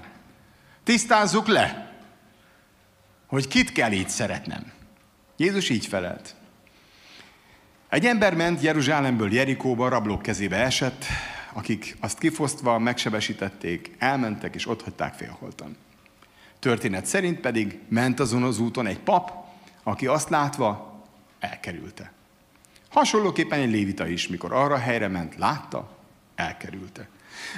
Tisztázzuk 0.83 1.47
le, 1.47 1.93
hogy 3.27 3.47
kit 3.47 3.71
kell 3.71 3.91
így 3.91 4.09
szeretnem. 4.09 4.71
Jézus 5.37 5.69
így 5.69 5.85
felelt. 5.85 6.35
Egy 7.89 8.05
ember 8.05 8.35
ment 8.35 8.61
Jeruzsálemből 8.61 9.33
Jerikóba, 9.33 9.89
rablók 9.89 10.21
kezébe 10.21 10.55
esett, 10.55 11.05
akik 11.53 11.97
azt 11.99 12.19
kifosztva 12.19 12.79
megsebesítették, 12.79 13.95
elmentek 13.97 14.55
és 14.55 14.67
ott 14.67 14.81
hagyták 14.81 15.13
félholtan. 15.13 15.75
Történet 16.59 17.05
szerint 17.05 17.39
pedig 17.39 17.79
ment 17.87 18.19
azon 18.19 18.43
az 18.43 18.59
úton 18.59 18.87
egy 18.87 18.99
pap, 18.99 19.31
aki 19.83 20.07
azt 20.07 20.29
látva 20.29 21.01
elkerülte. 21.39 22.11
Hasonlóképpen 22.89 23.59
egy 23.59 23.71
lévita 23.71 24.07
is, 24.07 24.27
mikor 24.27 24.53
arra 24.53 24.77
helyre 24.77 25.07
ment, 25.07 25.35
látta, 25.35 25.97
elkerülte. 26.35 27.07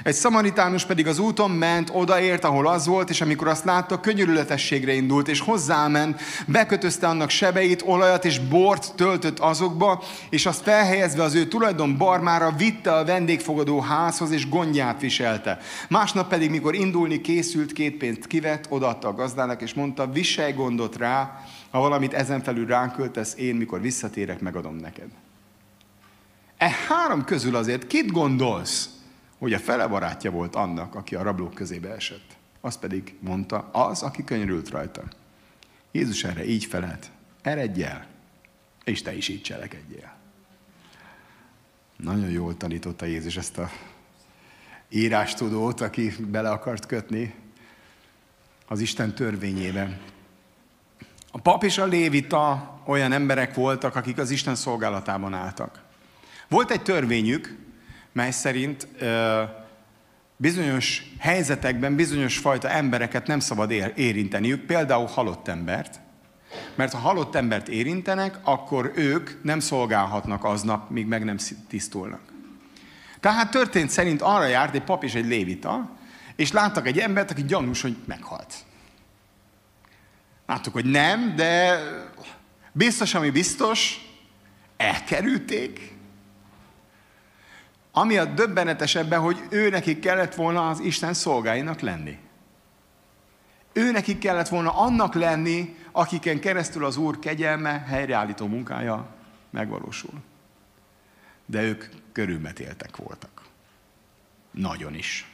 Egy 0.02 0.14
szamaritánus 0.14 0.84
pedig 0.84 1.06
az 1.06 1.18
úton 1.18 1.50
ment, 1.50 1.90
odaért, 1.92 2.44
ahol 2.44 2.66
az 2.66 2.86
volt, 2.86 3.10
és 3.10 3.20
amikor 3.20 3.48
azt 3.48 3.64
látta, 3.64 4.00
könyörületességre 4.00 4.92
indult, 4.92 5.28
és 5.28 5.40
hozzáment, 5.40 6.20
bekötözte 6.46 7.08
annak 7.08 7.30
sebeit, 7.30 7.82
olajat 7.86 8.24
és 8.24 8.38
bort 8.38 8.94
töltött 8.94 9.38
azokba, 9.38 10.02
és 10.30 10.46
azt 10.46 10.62
felhelyezve 10.62 11.22
az 11.22 11.34
ő 11.34 11.46
tulajdon 11.46 11.96
barmára 11.96 12.50
vitte 12.56 12.92
a 12.94 13.04
vendégfogadó 13.04 13.80
házhoz, 13.80 14.30
és 14.30 14.48
gondját 14.48 15.00
viselte. 15.00 15.58
Másnap 15.88 16.28
pedig, 16.28 16.50
mikor 16.50 16.74
indulni 16.74 17.20
készült, 17.20 17.72
két 17.72 17.96
pénzt 17.96 18.26
kivett, 18.26 18.66
odaadta 18.68 19.08
a 19.08 19.14
gazdának, 19.14 19.62
és 19.62 19.74
mondta, 19.74 20.10
viselj 20.10 20.52
gondot 20.52 20.96
rá, 20.96 21.44
ha 21.70 21.80
valamit 21.80 22.14
ezen 22.14 22.42
felül 22.42 22.66
ránk 22.66 22.92
költesz, 22.92 23.34
én, 23.36 23.54
mikor 23.54 23.80
visszatérek, 23.80 24.40
megadom 24.40 24.76
neked. 24.76 25.08
E 26.56 26.70
három 26.88 27.24
közül 27.24 27.56
azért 27.56 27.86
kit 27.86 28.12
gondolsz, 28.12 28.88
hogy 29.42 29.52
a 29.52 29.58
fele 29.58 29.86
barátja 29.86 30.30
volt 30.30 30.54
annak, 30.54 30.94
aki 30.94 31.14
a 31.14 31.22
rablók 31.22 31.54
közébe 31.54 31.94
esett. 31.94 32.36
Az 32.60 32.78
pedig 32.78 33.16
mondta, 33.20 33.58
az, 33.72 34.02
aki 34.02 34.24
könyörült 34.24 34.70
rajta. 34.70 35.02
Jézus 35.92 36.24
erre 36.24 36.44
így 36.44 36.64
felelt, 36.64 37.10
eredj 37.40 37.82
el, 37.82 38.06
és 38.84 39.02
te 39.02 39.16
is 39.16 39.28
így 39.28 39.42
cselekedjél. 39.42 40.12
Nagyon 41.96 42.30
jól 42.30 42.56
tanította 42.56 43.04
Jézus 43.04 43.36
ezt 43.36 43.58
a 43.58 43.70
írástudót, 44.88 45.80
aki 45.80 46.12
bele 46.28 46.50
akart 46.50 46.86
kötni 46.86 47.34
az 48.68 48.80
Isten 48.80 49.14
törvényében. 49.14 50.00
A 51.30 51.40
pap 51.40 51.64
és 51.64 51.78
a 51.78 51.84
lévita 51.84 52.74
olyan 52.86 53.12
emberek 53.12 53.54
voltak, 53.54 53.96
akik 53.96 54.18
az 54.18 54.30
Isten 54.30 54.54
szolgálatában 54.54 55.34
álltak. 55.34 55.82
Volt 56.48 56.70
egy 56.70 56.82
törvényük, 56.82 57.60
mely 58.12 58.30
szerint 58.30 58.88
bizonyos 60.36 61.02
helyzetekben 61.18 61.96
bizonyos 61.96 62.38
fajta 62.38 62.68
embereket 62.68 63.26
nem 63.26 63.40
szabad 63.40 63.70
érinteniük, 63.94 64.66
például 64.66 65.06
halott 65.06 65.48
embert, 65.48 66.00
mert 66.74 66.92
ha 66.92 66.98
halott 66.98 67.34
embert 67.34 67.68
érintenek, 67.68 68.38
akkor 68.42 68.92
ők 68.94 69.42
nem 69.42 69.60
szolgálhatnak 69.60 70.44
aznap, 70.44 70.90
míg 70.90 71.06
meg 71.06 71.24
nem 71.24 71.36
tisztulnak. 71.68 72.20
Tehát 73.20 73.50
történt 73.50 73.90
szerint 73.90 74.22
arra 74.22 74.46
járt 74.46 74.74
egy 74.74 74.82
pap 74.82 75.04
és 75.04 75.14
egy 75.14 75.26
lévita, 75.26 75.90
és 76.36 76.52
láttak 76.52 76.86
egy 76.86 76.98
embert, 76.98 77.30
aki 77.30 77.44
gyanús, 77.44 77.82
hogy 77.82 77.96
meghalt. 78.04 78.54
Láttuk, 80.46 80.72
hogy 80.72 80.84
nem, 80.84 81.36
de 81.36 81.80
biztos, 82.72 83.14
ami 83.14 83.30
biztos, 83.30 84.00
elkerülték, 84.76 85.91
ami 87.92 88.16
a 88.16 88.24
döbbenetes 88.24 88.94
ebben, 88.94 89.20
hogy 89.20 89.42
ő 89.50 89.68
nekik 89.68 90.00
kellett 90.00 90.34
volna 90.34 90.68
az 90.68 90.80
Isten 90.80 91.14
szolgáinak 91.14 91.80
lenni. 91.80 92.18
Ő 93.72 93.90
nekik 93.90 94.18
kellett 94.18 94.48
volna 94.48 94.76
annak 94.76 95.14
lenni, 95.14 95.76
akiken 95.92 96.40
keresztül 96.40 96.84
az 96.84 96.96
Úr 96.96 97.18
kegyelme, 97.18 97.84
helyreállító 97.86 98.46
munkája 98.46 99.06
megvalósul. 99.50 100.22
De 101.46 101.62
ők 101.62 101.84
körülmetéltek 102.12 102.96
voltak. 102.96 103.42
Nagyon 104.50 104.94
is. 104.94 105.26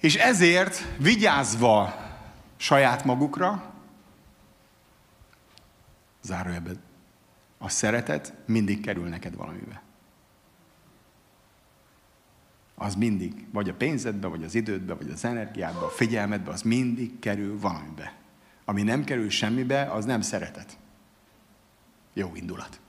És 0.00 0.14
ezért 0.14 0.84
vigyázva 0.98 1.94
saját 2.56 3.04
magukra, 3.04 3.72
zárójelben 6.22 6.87
a 7.58 7.68
szeretet 7.68 8.34
mindig 8.46 8.80
kerül 8.80 9.08
neked 9.08 9.36
valamibe. 9.36 9.82
Az 12.74 12.94
mindig, 12.94 13.46
vagy 13.52 13.68
a 13.68 13.74
pénzedbe, 13.74 14.26
vagy 14.26 14.44
az 14.44 14.54
idődbe, 14.54 14.94
vagy 14.94 15.10
az 15.10 15.24
energiádba, 15.24 15.86
a 15.86 15.90
figyelmedbe, 15.90 16.50
az 16.50 16.62
mindig 16.62 17.18
kerül 17.18 17.58
valamibe. 17.58 18.16
Ami 18.64 18.82
nem 18.82 19.04
kerül 19.04 19.30
semmibe, 19.30 19.82
az 19.92 20.04
nem 20.04 20.20
szeretet. 20.20 20.78
Jó 22.12 22.34
indulat. 22.34 22.80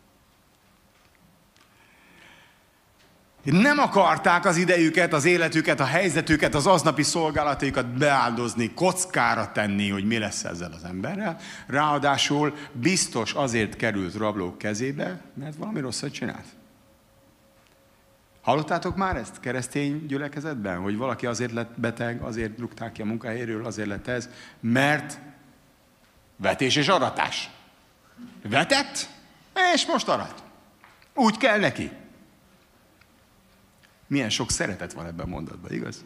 Nem 3.44 3.78
akarták 3.78 4.46
az 4.46 4.58
idejüket, 4.58 5.14
az 5.14 5.26
életüket, 5.26 5.80
a 5.80 5.86
helyzetüket, 5.86 6.56
az 6.56 6.68
aznapi 6.68 7.04
szolgálataikat 7.04 7.86
beáldozni, 7.86 8.74
kockára 8.74 9.52
tenni, 9.52 9.90
hogy 9.90 10.06
mi 10.06 10.18
lesz 10.18 10.44
ezzel 10.44 10.72
az 10.72 10.84
emberrel. 10.84 11.38
Ráadásul 11.68 12.56
biztos 12.72 13.34
azért 13.34 13.76
került 13.76 14.16
rablók 14.16 14.58
kezébe, 14.58 15.22
mert 15.34 15.56
valami 15.56 15.80
rosszat 15.80 16.12
csinált. 16.12 16.46
Hallottátok 18.42 18.96
már 18.96 19.16
ezt 19.16 19.40
keresztény 19.40 20.06
gyülekezetben, 20.06 20.78
hogy 20.78 20.98
valaki 20.98 21.26
azért 21.26 21.52
lett 21.52 21.80
beteg, 21.80 22.22
azért 22.22 22.60
rúgták 22.60 22.92
ki 22.92 23.02
a 23.02 23.06
munkahelyéről, 23.06 23.66
azért 23.66 23.88
lett 23.88 24.08
ez, 24.08 24.30
mert 24.60 25.20
vetés 26.36 26.76
és 26.76 26.88
aratás. 26.88 27.50
Vetett, 28.50 29.10
és 29.74 29.86
most 29.86 30.08
arat. 30.08 30.44
Úgy 31.14 31.38
kell 31.38 31.60
neki. 31.60 31.92
Milyen 34.10 34.30
sok 34.30 34.52
szeretet 34.52 34.94
van 34.94 35.06
ebben 35.06 35.26
a 35.26 35.30
mondatban, 35.30 35.72
igaz? 35.72 36.04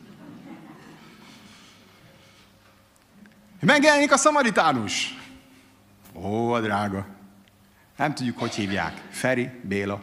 Megjelenik 3.59 4.11
a 4.11 4.17
szamaritánus. 4.17 5.17
Ó, 6.13 6.51
a 6.51 6.61
drága. 6.61 7.05
Nem 7.97 8.13
tudjuk, 8.13 8.39
hogy 8.39 8.53
hívják. 8.53 9.01
Feri, 9.09 9.49
Béla, 9.61 10.01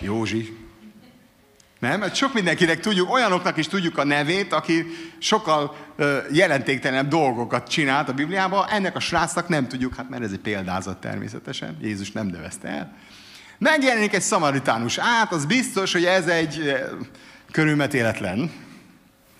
Józsi. 0.00 0.68
Nem? 1.78 2.00
Mert 2.00 2.14
sok 2.14 2.34
mindenkinek 2.34 2.80
tudjuk, 2.80 3.10
olyanoknak 3.10 3.56
is 3.56 3.68
tudjuk 3.68 3.98
a 3.98 4.04
nevét, 4.04 4.52
aki 4.52 4.86
sokkal 5.18 5.76
jelentéktelenebb 6.32 7.08
dolgokat 7.08 7.68
csinált 7.68 8.08
a 8.08 8.14
Bibliában, 8.14 8.68
ennek 8.68 8.96
a 8.96 9.00
srácnak 9.00 9.48
nem 9.48 9.68
tudjuk, 9.68 9.94
hát 9.94 10.08
mert 10.08 10.22
ez 10.22 10.32
egy 10.32 10.38
példázat 10.38 11.00
természetesen, 11.00 11.76
Jézus 11.80 12.12
nem 12.12 12.26
nevezte 12.26 12.68
el. 12.68 12.96
Megjelenik 13.60 14.14
egy 14.14 14.22
szamaritánus 14.22 14.98
át, 14.98 15.32
az 15.32 15.46
biztos, 15.46 15.92
hogy 15.92 16.04
ez 16.04 16.26
egy 16.26 16.74
körülmetéletlen, 17.50 18.52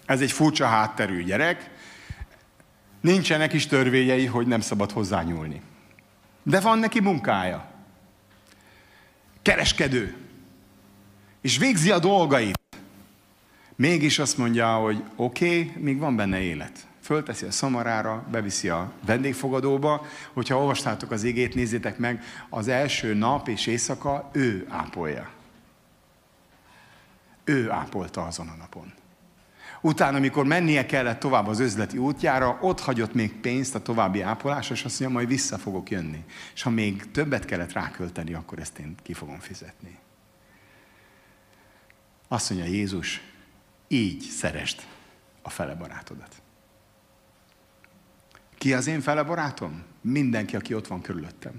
ez 0.07 0.21
egy 0.21 0.33
furcsa 0.33 0.67
hátterű 0.67 1.25
gyerek, 1.25 1.71
nincsenek 3.01 3.53
is 3.53 3.67
törvényei, 3.67 4.27
hogy 4.27 4.47
nem 4.47 4.61
szabad 4.61 4.91
hozzányúlni. 4.91 5.61
De 6.43 6.61
van 6.61 6.79
neki 6.79 7.01
munkája. 7.01 7.71
Kereskedő. 9.43 10.17
És 11.41 11.59
végzi 11.59 11.91
a 11.91 11.99
dolgait. 11.99 12.61
Mégis 13.77 14.19
azt 14.19 14.39
mondja, 14.39 14.75
hogy 14.75 15.03
oké, 15.17 15.47
okay, 15.47 15.83
még 15.83 15.99
van 15.99 16.17
benne 16.17 16.41
élet. 16.41 16.87
Fölteszi 17.11 17.47
a 17.47 17.51
szamarára, 17.51 18.27
beviszi 18.31 18.69
a 18.69 18.93
vendégfogadóba. 19.07 20.07
Hogyha 20.33 20.59
olvastátok 20.59 21.11
az 21.11 21.23
igét, 21.23 21.55
nézzétek 21.55 21.99
meg, 21.99 22.23
az 22.49 22.69
első 22.69 23.15
nap 23.15 23.49
és 23.49 23.67
éjszaka 23.67 24.31
ő 24.33 24.67
ápolja. 24.69 25.31
Ő 27.45 27.71
ápolta 27.71 28.27
azon 28.27 28.49
a 28.49 28.55
napon. 28.55 28.93
Utána, 29.81 30.17
amikor 30.17 30.47
mennie 30.47 30.87
kellett 30.87 31.19
tovább 31.19 31.47
az 31.47 31.61
üzleti 31.61 31.99
útjára, 31.99 32.59
ott 32.61 32.81
hagyott 32.81 33.15
még 33.15 33.33
pénzt 33.33 33.75
a 33.75 33.83
további 33.83 34.21
ápolásra, 34.21 34.75
és 34.75 34.85
azt 34.85 35.01
mondja, 35.01 35.19
majd 35.19 35.29
vissza 35.29 35.59
fogok 35.59 35.91
jönni. 35.91 36.25
És 36.55 36.63
ha 36.63 36.71
még 36.71 37.11
többet 37.11 37.45
kellett 37.45 37.73
rákölteni, 37.73 38.35
akkor 38.35 38.59
ezt 38.59 38.79
én 38.79 38.95
ki 39.03 39.13
fogom 39.13 39.39
fizetni. 39.39 39.99
Azt 42.29 42.51
mondja 42.51 42.71
Jézus, 42.71 43.21
így 43.89 44.21
szerest 44.21 44.87
a 45.43 45.51
fele 45.51 45.75
barátodat. 45.75 46.43
Ki 48.61 48.73
az 48.73 48.87
én 48.87 49.01
fele 49.01 49.23
barátom? 49.23 49.83
Mindenki, 50.01 50.57
aki 50.57 50.75
ott 50.75 50.87
van 50.87 51.01
körülöttem. 51.01 51.53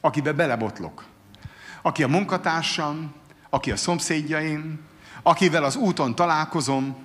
Akibe 0.00 0.32
belebotlok. 0.32 1.04
Aki 1.82 2.02
a 2.02 2.08
munkatársam, 2.08 3.12
aki 3.50 3.70
a 3.70 3.76
szomszédjaim, 3.76 4.80
akivel 5.22 5.64
az 5.64 5.76
úton 5.76 6.14
találkozom, 6.14 6.96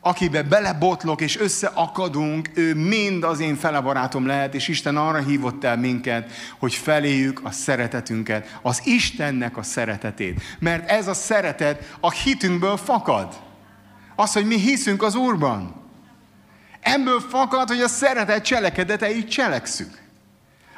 akibe 0.00 0.42
belebotlok 0.42 1.20
és 1.20 1.38
összeakadunk, 1.38 2.50
ő 2.54 2.74
mind 2.74 3.24
az 3.24 3.40
én 3.40 3.56
fele 3.56 3.80
barátom 3.80 4.26
lehet, 4.26 4.54
és 4.54 4.68
Isten 4.68 4.96
arra 4.96 5.18
hívott 5.18 5.64
el 5.64 5.76
minket, 5.76 6.32
hogy 6.58 6.74
feléjük 6.74 7.40
a 7.44 7.50
szeretetünket, 7.50 8.58
az 8.62 8.80
Istennek 8.84 9.56
a 9.56 9.62
szeretetét. 9.62 10.42
Mert 10.58 10.90
ez 10.90 11.08
a 11.08 11.14
szeretet 11.14 11.96
a 12.00 12.10
hitünkből 12.10 12.76
fakad. 12.76 13.40
Az, 14.16 14.32
hogy 14.32 14.46
mi 14.46 14.58
hiszünk 14.58 15.02
az 15.02 15.14
Úrban. 15.14 15.83
Ebből 16.84 17.20
fakad, 17.20 17.68
hogy 17.68 17.80
a 17.80 17.88
szeretet 17.88 18.44
cselekedeteit 18.44 19.28
cselekszük. 19.28 20.02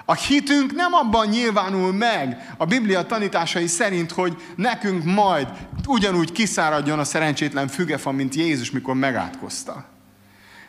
A 0.04 0.14
hitünk 0.14 0.72
nem 0.72 0.92
abban 0.92 1.28
nyilvánul 1.28 1.92
meg 1.92 2.54
a 2.56 2.64
Biblia 2.64 3.06
tanításai 3.06 3.66
szerint, 3.66 4.12
hogy 4.12 4.36
nekünk 4.56 5.04
majd 5.04 5.48
ugyanúgy 5.86 6.32
kiszáradjon 6.32 6.98
a 6.98 7.04
szerencsétlen 7.04 7.68
fügefa, 7.68 8.10
mint 8.10 8.34
Jézus, 8.34 8.70
mikor 8.70 8.94
megátkozta. 8.94 9.84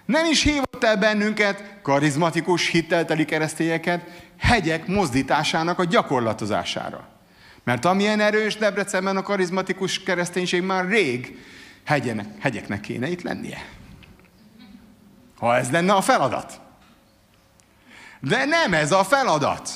Nem 0.06 0.26
is 0.26 0.44
hívott 0.44 0.84
el 0.84 0.98
bennünket, 0.98 1.64
karizmatikus, 1.82 2.68
hittelteli 2.68 3.26
keresztényeket, 3.26 4.02
hegyek 4.38 4.88
mozdításának 4.88 5.80
a 5.80 5.86
gyakorlatozására. 5.86 7.08
Mert 7.64 7.86
amilyen 7.86 8.20
erős 8.20 8.56
Debrecenben 8.56 9.18
a 9.18 9.22
karizmatikus 9.22 10.04
kereszténység 10.04 10.62
már 10.62 10.88
rég 10.88 11.38
hegyenek, 11.86 12.28
hegyeknek 12.40 12.82
kéne 12.82 13.10
itt 13.10 13.22
lennie. 13.22 13.66
Ha 15.38 15.56
ez 15.56 15.72
lenne 15.72 15.94
a 15.94 16.02
feladat. 16.02 16.62
De 18.20 18.46
nem 18.46 18.74
ez 18.74 18.92
a 18.92 19.04
feladat. 19.04 19.70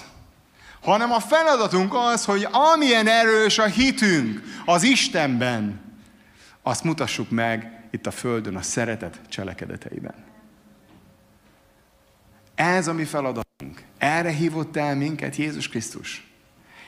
Hanem 0.82 1.12
a 1.12 1.20
feladatunk 1.20 1.93
az, 1.93 2.26
hogy 2.26 2.47
amilyen 2.51 3.07
erős 3.07 3.57
a 3.57 3.66
hitünk 3.66 4.41
az 4.66 4.84
Istenben, 4.84 5.82
azt 6.62 6.84
mutassuk 6.84 7.30
meg 7.30 7.88
itt 7.91 8.07
a 8.07 8.12
Földön 8.12 8.55
a 8.55 8.62
szeretet 8.62 9.20
cselekedeteiben. 9.30 10.16
Ez 12.55 12.88
a 12.88 12.93
mi 12.93 13.03
feladatunk. 13.03 13.84
Erre 13.97 14.30
hívott 14.30 14.78
el 14.78 14.95
minket 14.95 15.36
Jézus 15.36 15.70
Krisztus. 15.70 16.32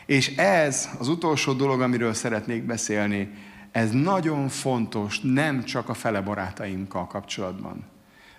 És 0.05 0.35
ez 0.35 0.89
az 0.99 1.07
utolsó 1.07 1.53
dolog, 1.53 1.81
amiről 1.81 2.13
szeretnék 2.13 2.63
beszélni, 2.63 3.33
ez 3.71 3.91
nagyon 3.91 4.49
fontos 4.49 5.19
nem 5.19 5.63
csak 5.63 5.89
a 5.89 5.93
fele 5.93 6.21
barátainkkal 6.21 7.07
kapcsolatban, 7.07 7.85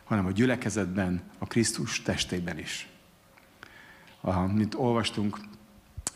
hanem 0.04 0.26
a 0.26 0.30
gyülekezetben, 0.30 1.22
a 1.38 1.46
Krisztus 1.46 2.02
testében 2.02 2.58
is 2.58 2.88
amit 4.24 4.74
olvastunk 4.74 5.38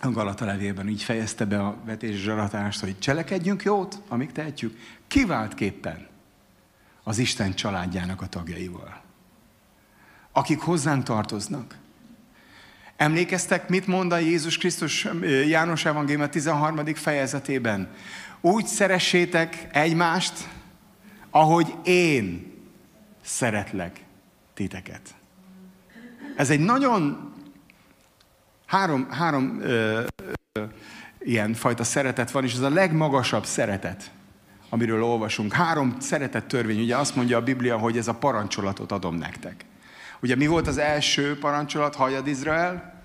a 0.00 0.10
Galata 0.10 0.44
levélben, 0.44 0.88
így 0.88 1.02
fejezte 1.02 1.44
be 1.44 1.60
a 1.60 1.76
vetés 1.84 2.16
zsaratást, 2.16 2.80
hogy 2.80 2.98
cselekedjünk 2.98 3.62
jót, 3.62 3.98
amíg 4.08 4.32
tehetjük, 4.32 4.78
kiváltképpen 5.06 6.06
az 7.02 7.18
Isten 7.18 7.54
családjának 7.54 8.22
a 8.22 8.26
tagjaival, 8.26 9.02
akik 10.32 10.60
hozzánk 10.60 11.04
tartoznak. 11.04 11.76
Emlékeztek, 12.96 13.68
mit 13.68 13.86
mond 13.86 14.12
a 14.12 14.18
Jézus 14.18 14.58
Krisztus 14.58 15.08
János 15.46 15.84
Evangélium 15.84 16.30
13. 16.30 16.94
fejezetében? 16.94 17.88
Úgy 18.40 18.66
szeressétek 18.66 19.68
egymást, 19.72 20.48
ahogy 21.30 21.74
én 21.84 22.47
szeretlek 23.28 24.00
titeket. 24.54 25.14
Ez 26.36 26.50
egy 26.50 26.60
nagyon 26.60 27.32
Három, 28.68 29.10
három 29.10 29.60
ö, 29.60 30.00
ö, 30.52 30.62
ilyen 31.18 31.54
fajta 31.54 31.84
szeretet 31.84 32.30
van, 32.30 32.44
és 32.44 32.54
ez 32.54 32.60
a 32.60 32.68
legmagasabb 32.68 33.44
szeretet, 33.44 34.10
amiről 34.68 35.02
olvasunk. 35.02 35.52
Három 35.52 35.96
szeretet 36.00 36.44
törvény, 36.44 36.80
ugye 36.80 36.96
azt 36.96 37.16
mondja 37.16 37.36
a 37.36 37.42
Biblia, 37.42 37.78
hogy 37.78 37.96
ez 37.96 38.08
a 38.08 38.14
parancsolatot 38.14 38.92
adom 38.92 39.14
nektek. 39.14 39.64
Ugye 40.20 40.36
mi 40.36 40.46
volt 40.46 40.66
az 40.66 40.78
első 40.78 41.38
parancsolat, 41.38 41.94
hajad 41.94 42.26
Izrael? 42.26 42.97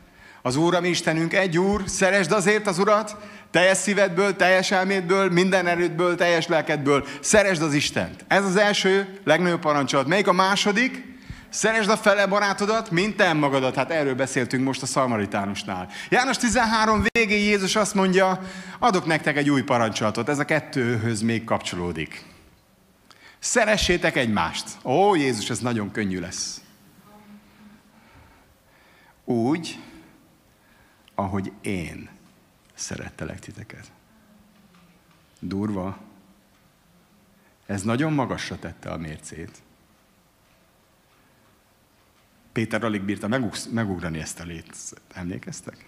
Az 0.45 0.55
Úr, 0.55 0.75
ami 0.75 0.89
Istenünk 0.89 1.33
egy 1.33 1.57
Úr, 1.57 1.83
szeresd 1.85 2.31
azért 2.31 2.67
az 2.67 2.79
Urat, 2.79 3.17
teljes 3.51 3.77
szívedből, 3.77 4.35
teljes 4.35 4.71
elmédből, 4.71 5.29
minden 5.29 5.67
erődből, 5.67 6.15
teljes 6.15 6.47
lelkedből, 6.47 7.07
szeresd 7.21 7.61
az 7.61 7.73
Istent. 7.73 8.25
Ez 8.27 8.45
az 8.45 8.55
első, 8.55 9.19
legnagyobb 9.23 9.59
parancsolat. 9.59 10.07
Melyik 10.07 10.27
a 10.27 10.33
második? 10.33 11.11
Szeresd 11.49 11.89
a 11.89 11.97
fele 11.97 12.25
barátodat, 12.25 12.91
mint 12.91 13.15
te 13.15 13.33
magadat. 13.33 13.75
Hát 13.75 13.91
erről 13.91 14.15
beszéltünk 14.15 14.63
most 14.63 14.81
a 14.81 14.85
szalmaritánusnál. 14.85 15.89
János 16.09 16.37
13 16.37 17.03
végén 17.11 17.43
Jézus 17.43 17.75
azt 17.75 17.93
mondja, 17.93 18.39
adok 18.79 19.05
nektek 19.05 19.37
egy 19.37 19.49
új 19.49 19.61
parancsolatot. 19.61 20.29
Ez 20.29 20.39
a 20.39 20.45
kettőhöz 20.45 21.21
még 21.21 21.43
kapcsolódik. 21.43 22.25
Szeressétek 23.39 24.15
egymást. 24.15 24.65
Ó, 24.83 25.15
Jézus, 25.15 25.49
ez 25.49 25.59
nagyon 25.59 25.91
könnyű 25.91 26.19
lesz. 26.19 26.61
Úgy, 29.25 29.79
ahogy 31.15 31.51
én 31.61 32.09
szerettelek 32.73 33.39
titeket. 33.39 33.91
Durva. 35.39 35.99
Ez 37.65 37.83
nagyon 37.83 38.13
magasra 38.13 38.59
tette 38.59 38.91
a 38.91 38.97
mércét. 38.97 39.61
Péter 42.51 42.83
alig 42.83 43.01
bírta 43.01 43.27
megugrani 43.71 44.19
ezt 44.19 44.39
a 44.39 44.43
lét. 44.43 44.75
Emlékeztek? 45.13 45.87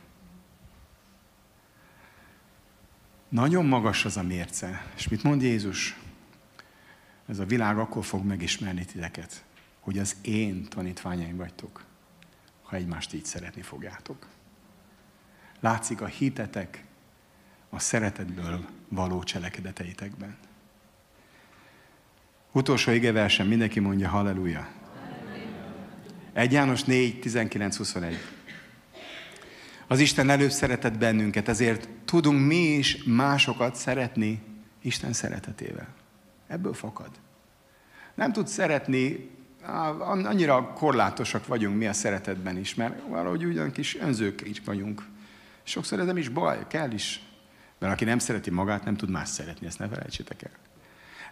Nagyon 3.29 3.65
magas 3.65 4.05
az 4.05 4.17
a 4.17 4.23
mérce. 4.23 4.85
És 4.95 5.07
mit 5.07 5.23
mond 5.23 5.41
Jézus? 5.41 5.99
Ez 7.25 7.39
a 7.39 7.45
világ 7.45 7.77
akkor 7.77 8.05
fog 8.05 8.25
megismerni 8.25 8.85
titeket, 8.85 9.43
hogy 9.79 9.97
az 9.97 10.15
én 10.21 10.63
tanítványaim 10.69 11.37
vagytok, 11.37 11.85
ha 12.61 12.75
egymást 12.75 13.13
így 13.13 13.25
szeretni 13.25 13.61
fogjátok. 13.61 14.27
Látszik 15.65 16.01
a 16.01 16.05
hitetek 16.05 16.83
a 17.69 17.79
szeretetből 17.79 18.65
való 18.89 19.23
cselekedeteitekben. 19.23 20.37
Utolsó 22.51 22.91
égeversen 22.91 23.47
mindenki 23.47 23.79
mondja 23.79 24.09
halleluja. 24.09 24.67
1 26.33 26.51
János 26.51 26.83
4, 26.83 27.19
19, 27.19 27.77
21. 27.77 28.17
Az 29.87 29.99
Isten 29.99 30.29
előbb 30.29 30.49
szeretett 30.49 30.97
bennünket, 30.97 31.47
ezért 31.47 31.89
tudunk 32.05 32.45
mi 32.45 32.55
is 32.55 33.03
másokat 33.03 33.75
szeretni 33.75 34.41
Isten 34.81 35.13
szeretetével. 35.13 35.87
Ebből 36.47 36.73
fakad. 36.73 37.09
Nem 38.15 38.31
tud 38.31 38.47
szeretni, 38.47 39.29
annyira 39.99 40.73
korlátosak 40.73 41.47
vagyunk 41.47 41.77
mi 41.77 41.87
a 41.87 41.93
szeretetben 41.93 42.57
is, 42.57 42.75
mert 42.75 43.01
valahogy 43.07 43.45
ugyan 43.45 43.71
kis 43.71 43.95
önzők 43.95 44.41
is 44.41 44.61
vagyunk. 44.65 45.13
Sokszor 45.67 45.99
ez 45.99 46.05
nem 46.05 46.17
is 46.17 46.29
baj, 46.29 46.67
kell 46.67 46.91
is. 46.91 47.21
Mert 47.79 47.93
aki 47.93 48.03
nem 48.03 48.19
szereti 48.19 48.49
magát, 48.49 48.83
nem 48.83 48.95
tud 48.95 49.09
más 49.09 49.29
szeretni, 49.29 49.67
ezt 49.67 49.79
ne 49.79 49.87
felejtsétek 49.87 50.43
el. 50.43 50.51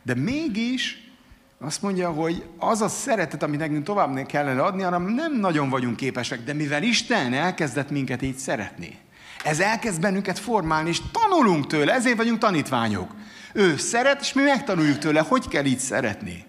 De 0.01 0.15
mégis 0.15 1.11
azt 1.59 1.81
mondja, 1.81 2.11
hogy 2.11 2.43
az 2.57 2.81
a 2.81 2.87
szeretet, 2.87 3.43
amit 3.43 3.59
nekünk 3.59 3.83
tovább 3.83 4.25
kellene 4.25 4.61
adni, 4.61 4.83
arra 4.83 4.97
nem 4.97 5.39
nagyon 5.39 5.69
vagyunk 5.69 5.95
képesek, 5.95 6.43
de 6.43 6.53
mivel 6.53 6.83
Isten 6.83 7.33
elkezdett 7.33 7.89
minket 7.89 8.21
így 8.21 8.37
szeretni, 8.37 8.99
ez 9.43 9.59
elkezd 9.59 10.01
bennünket 10.01 10.39
formálni, 10.39 10.89
és 10.89 11.01
tanulunk 11.11 11.67
tőle, 11.67 11.93
ezért 11.93 12.17
vagyunk 12.17 12.37
tanítványok. 12.37 13.15
Ő 13.53 13.77
szeret, 13.77 14.21
és 14.21 14.33
mi 14.33 14.41
megtanuljuk 14.41 14.97
tőle, 14.97 15.19
hogy 15.19 15.47
kell 15.47 15.65
így 15.65 15.79
szeretni. 15.79 16.45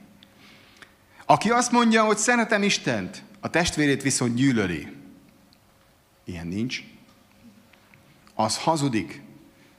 Aki 1.27 1.51
azt 1.51 1.73
mondja, 1.73 2.05
hogy 2.05 2.17
szeretem 2.17 2.63
Istent, 2.63 3.23
a 3.41 3.51
testvérét 3.51 4.03
viszont 4.03 4.35
gyűlöli. 4.35 4.93
Ilyen 6.25 6.47
nincs. 6.47 6.83
Az 8.35 8.59
hazudik. 8.59 9.23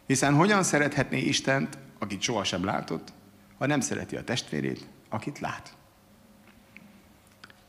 Hiszen 0.08 0.34
hogyan 0.34 0.64
szerethetné 0.64 1.20
Istent, 1.20 1.78
akit 2.00 2.22
sohasem 2.22 2.64
látott, 2.64 3.14
ha 3.58 3.66
nem 3.66 3.80
szereti 3.80 4.16
a 4.16 4.24
testvérét, 4.24 4.88
akit 5.10 5.40
lát. 5.40 5.76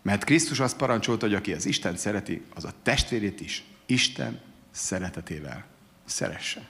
Mert 0.03 0.25
Krisztus 0.25 0.61
azt 0.61 0.77
parancsolta, 0.77 1.27
hogy 1.27 1.35
aki 1.35 1.53
az 1.53 1.67
Isten 1.67 1.97
szereti, 1.97 2.43
az 2.55 2.65
a 2.65 2.73
testvérét 2.83 3.41
is 3.41 3.65
Isten 3.87 4.41
szeretetével 4.71 5.65
szeresse. 6.05 6.69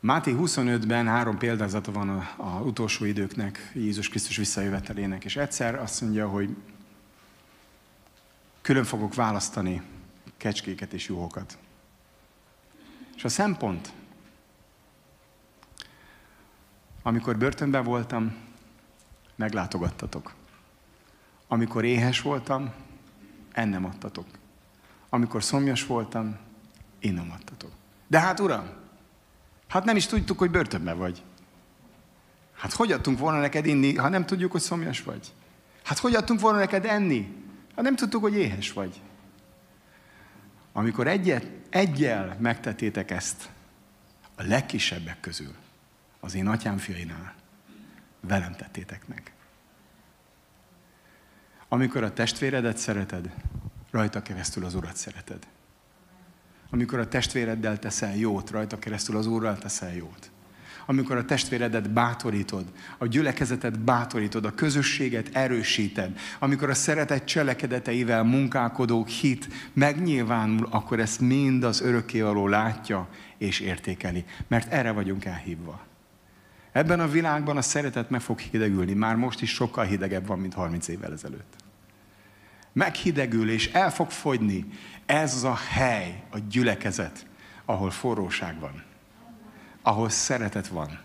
Máté 0.00 0.34
25-ben 0.38 1.06
három 1.06 1.38
példázata 1.38 1.92
van 1.92 2.08
az 2.36 2.66
utolsó 2.66 3.04
időknek, 3.04 3.70
Jézus 3.74 4.08
Krisztus 4.08 4.36
visszajövetelének, 4.36 5.24
és 5.24 5.36
egyszer 5.36 5.74
azt 5.74 6.00
mondja, 6.00 6.28
hogy 6.28 6.56
külön 8.66 8.84
fogok 8.84 9.14
választani 9.14 9.82
kecskéket 10.36 10.92
és 10.92 11.08
juhokat. 11.08 11.58
És 13.16 13.24
a 13.24 13.28
szempont, 13.28 13.92
amikor 17.02 17.36
börtönben 17.36 17.84
voltam, 17.84 18.36
meglátogattatok. 19.34 20.34
Amikor 21.48 21.84
éhes 21.84 22.20
voltam, 22.20 22.72
ennem 23.52 23.84
adtatok. 23.84 24.26
Amikor 25.08 25.42
szomjas 25.42 25.86
voltam, 25.86 26.36
innom 26.98 27.30
adtatok. 27.30 27.70
De 28.06 28.20
hát 28.20 28.40
uram, 28.40 28.70
hát 29.68 29.84
nem 29.84 29.96
is 29.96 30.06
tudtuk, 30.06 30.38
hogy 30.38 30.50
börtönben 30.50 30.98
vagy. 30.98 31.22
Hát 32.52 32.72
hogy 32.72 32.92
adtunk 32.92 33.18
volna 33.18 33.40
neked 33.40 33.66
inni, 33.66 33.94
ha 33.94 34.08
nem 34.08 34.26
tudjuk, 34.26 34.52
hogy 34.52 34.60
szomjas 34.60 35.02
vagy? 35.02 35.32
Hát 35.82 35.98
hogy 35.98 36.14
adtunk 36.14 36.40
volna 36.40 36.58
neked 36.58 36.84
enni, 36.84 37.44
ha 37.76 37.82
nem 37.82 37.96
tudtuk, 37.96 38.22
hogy 38.22 38.34
éhes 38.34 38.72
vagy? 38.72 39.00
Amikor 40.72 41.06
egyet, 41.06 41.46
egyel 41.70 42.36
megtettétek 42.40 43.10
ezt 43.10 43.48
a 44.34 44.42
legkisebbek 44.42 45.20
közül, 45.20 45.54
az 46.20 46.34
én 46.34 46.46
atyám 46.46 46.78
fiainál, 46.78 47.34
velem 48.20 48.54
tettétek 48.54 49.06
meg. 49.06 49.32
Amikor 51.68 52.02
a 52.02 52.12
testvéredet 52.12 52.76
szereted, 52.76 53.34
rajta 53.90 54.22
keresztül 54.22 54.64
az 54.64 54.74
Urat 54.74 54.96
szereted. 54.96 55.46
Amikor 56.70 56.98
a 56.98 57.08
testvéreddel 57.08 57.78
teszel 57.78 58.16
jót, 58.16 58.50
rajta 58.50 58.78
keresztül 58.78 59.16
az 59.16 59.26
Úrral 59.26 59.58
teszel 59.58 59.94
jót. 59.94 60.30
Amikor 60.86 61.16
a 61.16 61.24
testvéredet 61.24 61.90
bátorítod, 61.90 62.64
a 62.98 63.06
gyülekezetet 63.06 63.78
bátorítod, 63.78 64.44
a 64.44 64.54
közösséget 64.54 65.28
erősíted, 65.32 66.18
amikor 66.38 66.70
a 66.70 66.74
szeretet 66.74 67.24
cselekedeteivel 67.24 68.22
munkálkodók 68.22 69.08
hit 69.08 69.48
megnyilvánul, 69.72 70.68
akkor 70.70 71.00
ezt 71.00 71.20
mind 71.20 71.64
az 71.64 71.80
örökkévaló 71.80 72.48
látja 72.48 73.08
és 73.38 73.60
értékeli. 73.60 74.24
Mert 74.48 74.72
erre 74.72 74.90
vagyunk 74.90 75.24
elhívva. 75.24 75.80
Ebben 76.72 77.00
a 77.00 77.08
világban 77.08 77.56
a 77.56 77.62
szeretet 77.62 78.10
meg 78.10 78.20
fog 78.20 78.38
hidegülni. 78.38 78.92
Már 78.92 79.16
most 79.16 79.42
is 79.42 79.50
sokkal 79.50 79.84
hidegebb 79.84 80.26
van, 80.26 80.38
mint 80.38 80.54
30 80.54 80.88
évvel 80.88 81.12
ezelőtt. 81.12 81.54
Meghidegül 82.72 83.50
és 83.50 83.72
el 83.72 83.90
fog 83.90 84.10
fogyni. 84.10 84.64
Ez 85.06 85.34
az 85.34 85.44
a 85.44 85.58
hely, 85.70 86.22
a 86.30 86.38
gyülekezet, 86.38 87.26
ahol 87.64 87.90
forróság 87.90 88.60
van. 88.60 88.85
Ahol 89.86 90.08
szeretet 90.08 90.68
van. 90.68 90.98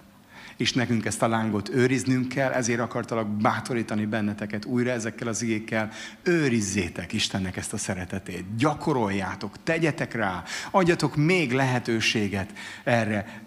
És 0.57 0.73
nekünk 0.73 1.05
ezt 1.05 1.21
a 1.21 1.27
lángot 1.27 1.69
őriznünk 1.69 2.27
kell, 2.27 2.51
ezért 2.51 2.79
akartalak 2.79 3.27
bátorítani 3.27 4.05
benneteket 4.05 4.65
újra 4.65 4.91
ezekkel 4.91 5.27
az 5.27 5.41
igékkel. 5.41 5.89
Őrizzétek 6.23 7.13
Istennek 7.13 7.57
ezt 7.57 7.73
a 7.73 7.77
szeretetét, 7.77 8.55
gyakoroljátok, 8.57 9.63
tegyetek 9.63 10.13
rá, 10.13 10.43
adjatok 10.71 11.15
még 11.15 11.51
lehetőséget 11.51 12.53
erre 12.83 13.41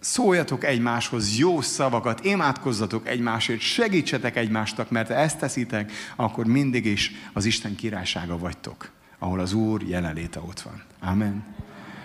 szóljatok 0.00 0.64
egymáshoz 0.64 1.38
jó 1.38 1.60
szavakat, 1.60 2.24
imádkozzatok 2.24 3.08
egymásért, 3.08 3.60
segítsetek 3.60 4.36
egymástak, 4.36 4.90
mert 4.90 5.08
ha 5.08 5.14
ezt 5.14 5.38
teszitek, 5.38 5.92
akkor 6.16 6.46
mindig 6.46 6.86
is 6.86 7.12
az 7.32 7.44
Isten 7.44 7.76
királysága 7.76 8.38
vagytok, 8.38 8.90
ahol 9.18 9.40
az 9.40 9.52
Úr 9.52 9.82
jelenléte 9.82 10.40
ott 10.40 10.60
van. 10.60 10.82
Amen. 11.00 11.44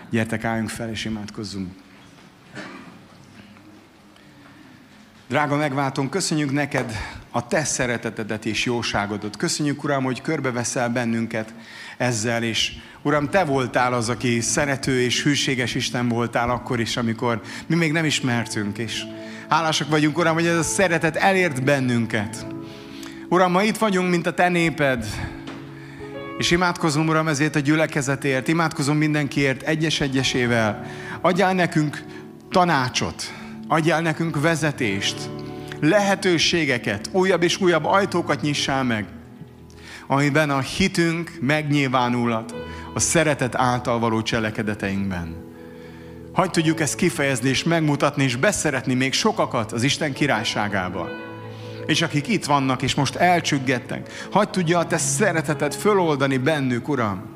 Gyertek, 0.10 0.44
álljunk 0.44 0.70
fel 0.70 0.90
és 0.90 1.06
imádkozzunk. 1.06 1.83
Drága 5.34 5.56
megváltom, 5.56 6.10
köszönjük 6.10 6.52
neked 6.52 6.92
a 7.32 7.48
te 7.48 7.64
szeretetedet 7.64 8.46
és 8.46 8.66
jóságodat. 8.66 9.38
Köszönjük, 9.38 9.84
Uram, 9.84 10.04
hogy 10.04 10.22
körbeveszel 10.22 10.90
bennünket 10.90 11.54
ezzel, 11.98 12.44
és 12.44 12.72
Uram, 13.02 13.30
Te 13.30 13.44
voltál 13.44 13.94
az, 13.94 14.10
aki 14.10 14.42
szerető 14.42 15.02
és 15.02 15.24
hűséges 15.24 15.76
Isten 15.76 16.08
voltál 16.08 16.50
akkor 16.50 16.80
is, 16.80 16.98
amikor 16.98 17.42
mi 17.68 17.76
még 17.76 17.92
nem 17.92 18.06
ismertünk, 18.06 18.78
és 18.78 19.04
hálásak 19.50 19.90
vagyunk, 19.90 20.18
Uram, 20.18 20.34
hogy 20.34 20.46
ez 20.46 20.58
a 20.58 20.64
szeretet 20.64 21.16
elért 21.16 21.64
bennünket. 21.64 22.46
Uram, 23.30 23.52
ma 23.52 23.64
itt 23.64 23.78
vagyunk, 23.78 24.10
mint 24.10 24.28
a 24.28 24.34
Te 24.34 24.50
néped, 24.50 25.06
és 26.38 26.52
imádkozom, 26.52 27.08
Uram, 27.08 27.28
ezért 27.28 27.56
a 27.56 27.60
gyülekezetért, 27.60 28.48
imádkozom 28.48 28.98
mindenkiért, 28.98 29.62
egyes-egyesével. 29.62 30.86
Adjál 31.22 31.54
nekünk 31.54 32.04
tanácsot, 32.50 33.34
adjál 33.68 34.02
nekünk 34.02 34.42
vezetést, 34.42 35.30
lehetőségeket, 35.80 37.10
újabb 37.12 37.44
és 37.44 37.62
újabb 37.62 37.86
ajtókat 37.86 38.42
nyissál 38.42 38.84
meg, 38.84 39.06
amiben 40.08 40.50
a 40.50 40.60
hitünk 40.60 41.38
megnyilvánulat 41.42 42.56
a 42.94 43.00
szeretet 43.00 43.56
által 43.56 44.00
való 44.00 44.22
cselekedeteinkben. 44.22 45.52
Hagy 46.34 46.50
tudjuk 46.50 46.80
ezt 46.80 46.96
kifejezni 46.96 47.50
és 47.50 47.64
megmutatni 47.64 48.24
és 48.24 48.36
beszeretni 48.36 48.94
még 48.94 49.14
sokakat 49.14 49.72
az 49.72 49.84
Isten 49.84 50.14
királyságába. 50.14 51.10
És 51.86 52.02
akik 52.02 52.28
itt 52.28 52.46
vannak 52.46 52.82
és 52.82 52.96
most 52.96 53.16
elcsüggettek, 53.16 54.28
hagy 54.32 54.50
tudja 54.50 54.80
a 54.80 54.86
te 54.86 54.98
szeretetet 54.98 55.76
föloldani 55.76 56.38
bennük, 56.38 56.90
Uram 56.90 57.33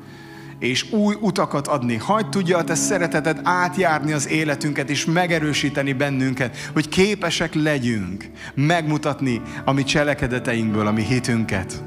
és 0.58 0.92
új 0.92 1.14
utakat 1.20 1.66
adni. 1.66 1.96
Hagy 1.96 2.28
tudja 2.28 2.58
a 2.58 2.64
te 2.64 2.74
szereteted 2.74 3.40
átjárni 3.42 4.12
az 4.12 4.28
életünket, 4.28 4.90
és 4.90 5.04
megerősíteni 5.04 5.92
bennünket, 5.92 6.56
hogy 6.72 6.88
képesek 6.88 7.54
legyünk 7.54 8.24
megmutatni 8.54 9.42
a 9.64 9.72
mi 9.72 9.82
cselekedeteinkből, 9.82 10.86
a 10.86 10.92
mi 10.92 11.02
hitünket. 11.02 11.82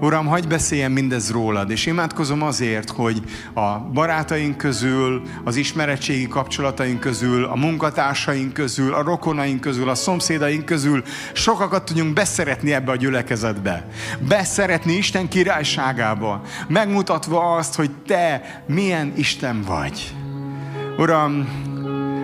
Uram, 0.00 0.26
hagyj 0.26 0.46
beszéljen 0.46 0.90
mindez 0.90 1.30
rólad, 1.30 1.70
és 1.70 1.86
imádkozom 1.86 2.42
azért, 2.42 2.90
hogy 2.90 3.22
a 3.54 3.78
barátaink 3.78 4.56
közül, 4.56 5.22
az 5.44 5.56
ismeretségi 5.56 6.28
kapcsolataink 6.28 7.00
közül, 7.00 7.44
a 7.44 7.54
munkatársaink 7.54 8.52
közül, 8.52 8.94
a 8.94 9.02
rokonaink 9.02 9.60
közül, 9.60 9.88
a 9.88 9.94
szomszédaink 9.94 10.64
közül 10.64 11.02
sokakat 11.32 11.84
tudjunk 11.84 12.12
beszeretni 12.12 12.72
ebbe 12.72 12.92
a 12.92 12.96
gyülekezetbe. 12.96 13.88
Beszeretni 14.28 14.92
Isten 14.92 15.28
királyságába, 15.28 16.42
megmutatva 16.68 17.54
azt, 17.54 17.74
hogy 17.74 17.90
Te 18.06 18.62
milyen 18.66 19.12
Isten 19.16 19.62
vagy. 19.62 20.14
Uram, 20.98 21.48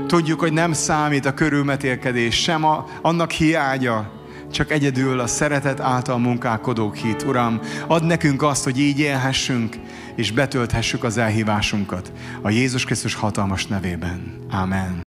tudjuk, 0.07 0.41
hogy 0.41 0.53
nem 0.53 0.73
számít 0.73 1.27
a 1.27 1.35
körülmetélkedés, 1.35 2.43
sem 2.43 2.65
a, 2.65 2.87
annak 3.03 3.31
hiánya, 3.31 4.20
csak 4.51 4.71
egyedül 4.71 5.21
a 5.21 5.27
szeretet 5.27 5.81
által 5.81 6.19
munkálkodók 6.19 6.97
hit. 6.97 7.23
Uram, 7.23 7.61
ad 7.87 8.05
nekünk 8.05 8.43
azt, 8.43 8.65
hogy 8.65 8.79
így 8.79 8.99
élhessünk, 8.99 9.77
és 10.15 10.33
betölthessük 10.33 11.05
az 11.05 11.17
elhívásunkat. 11.17 12.13
A 12.43 12.51
Jézus 12.51 12.85
Krisztus 12.85 13.15
hatalmas 13.15 13.67
nevében. 13.67 14.47
Amen. 14.51 15.09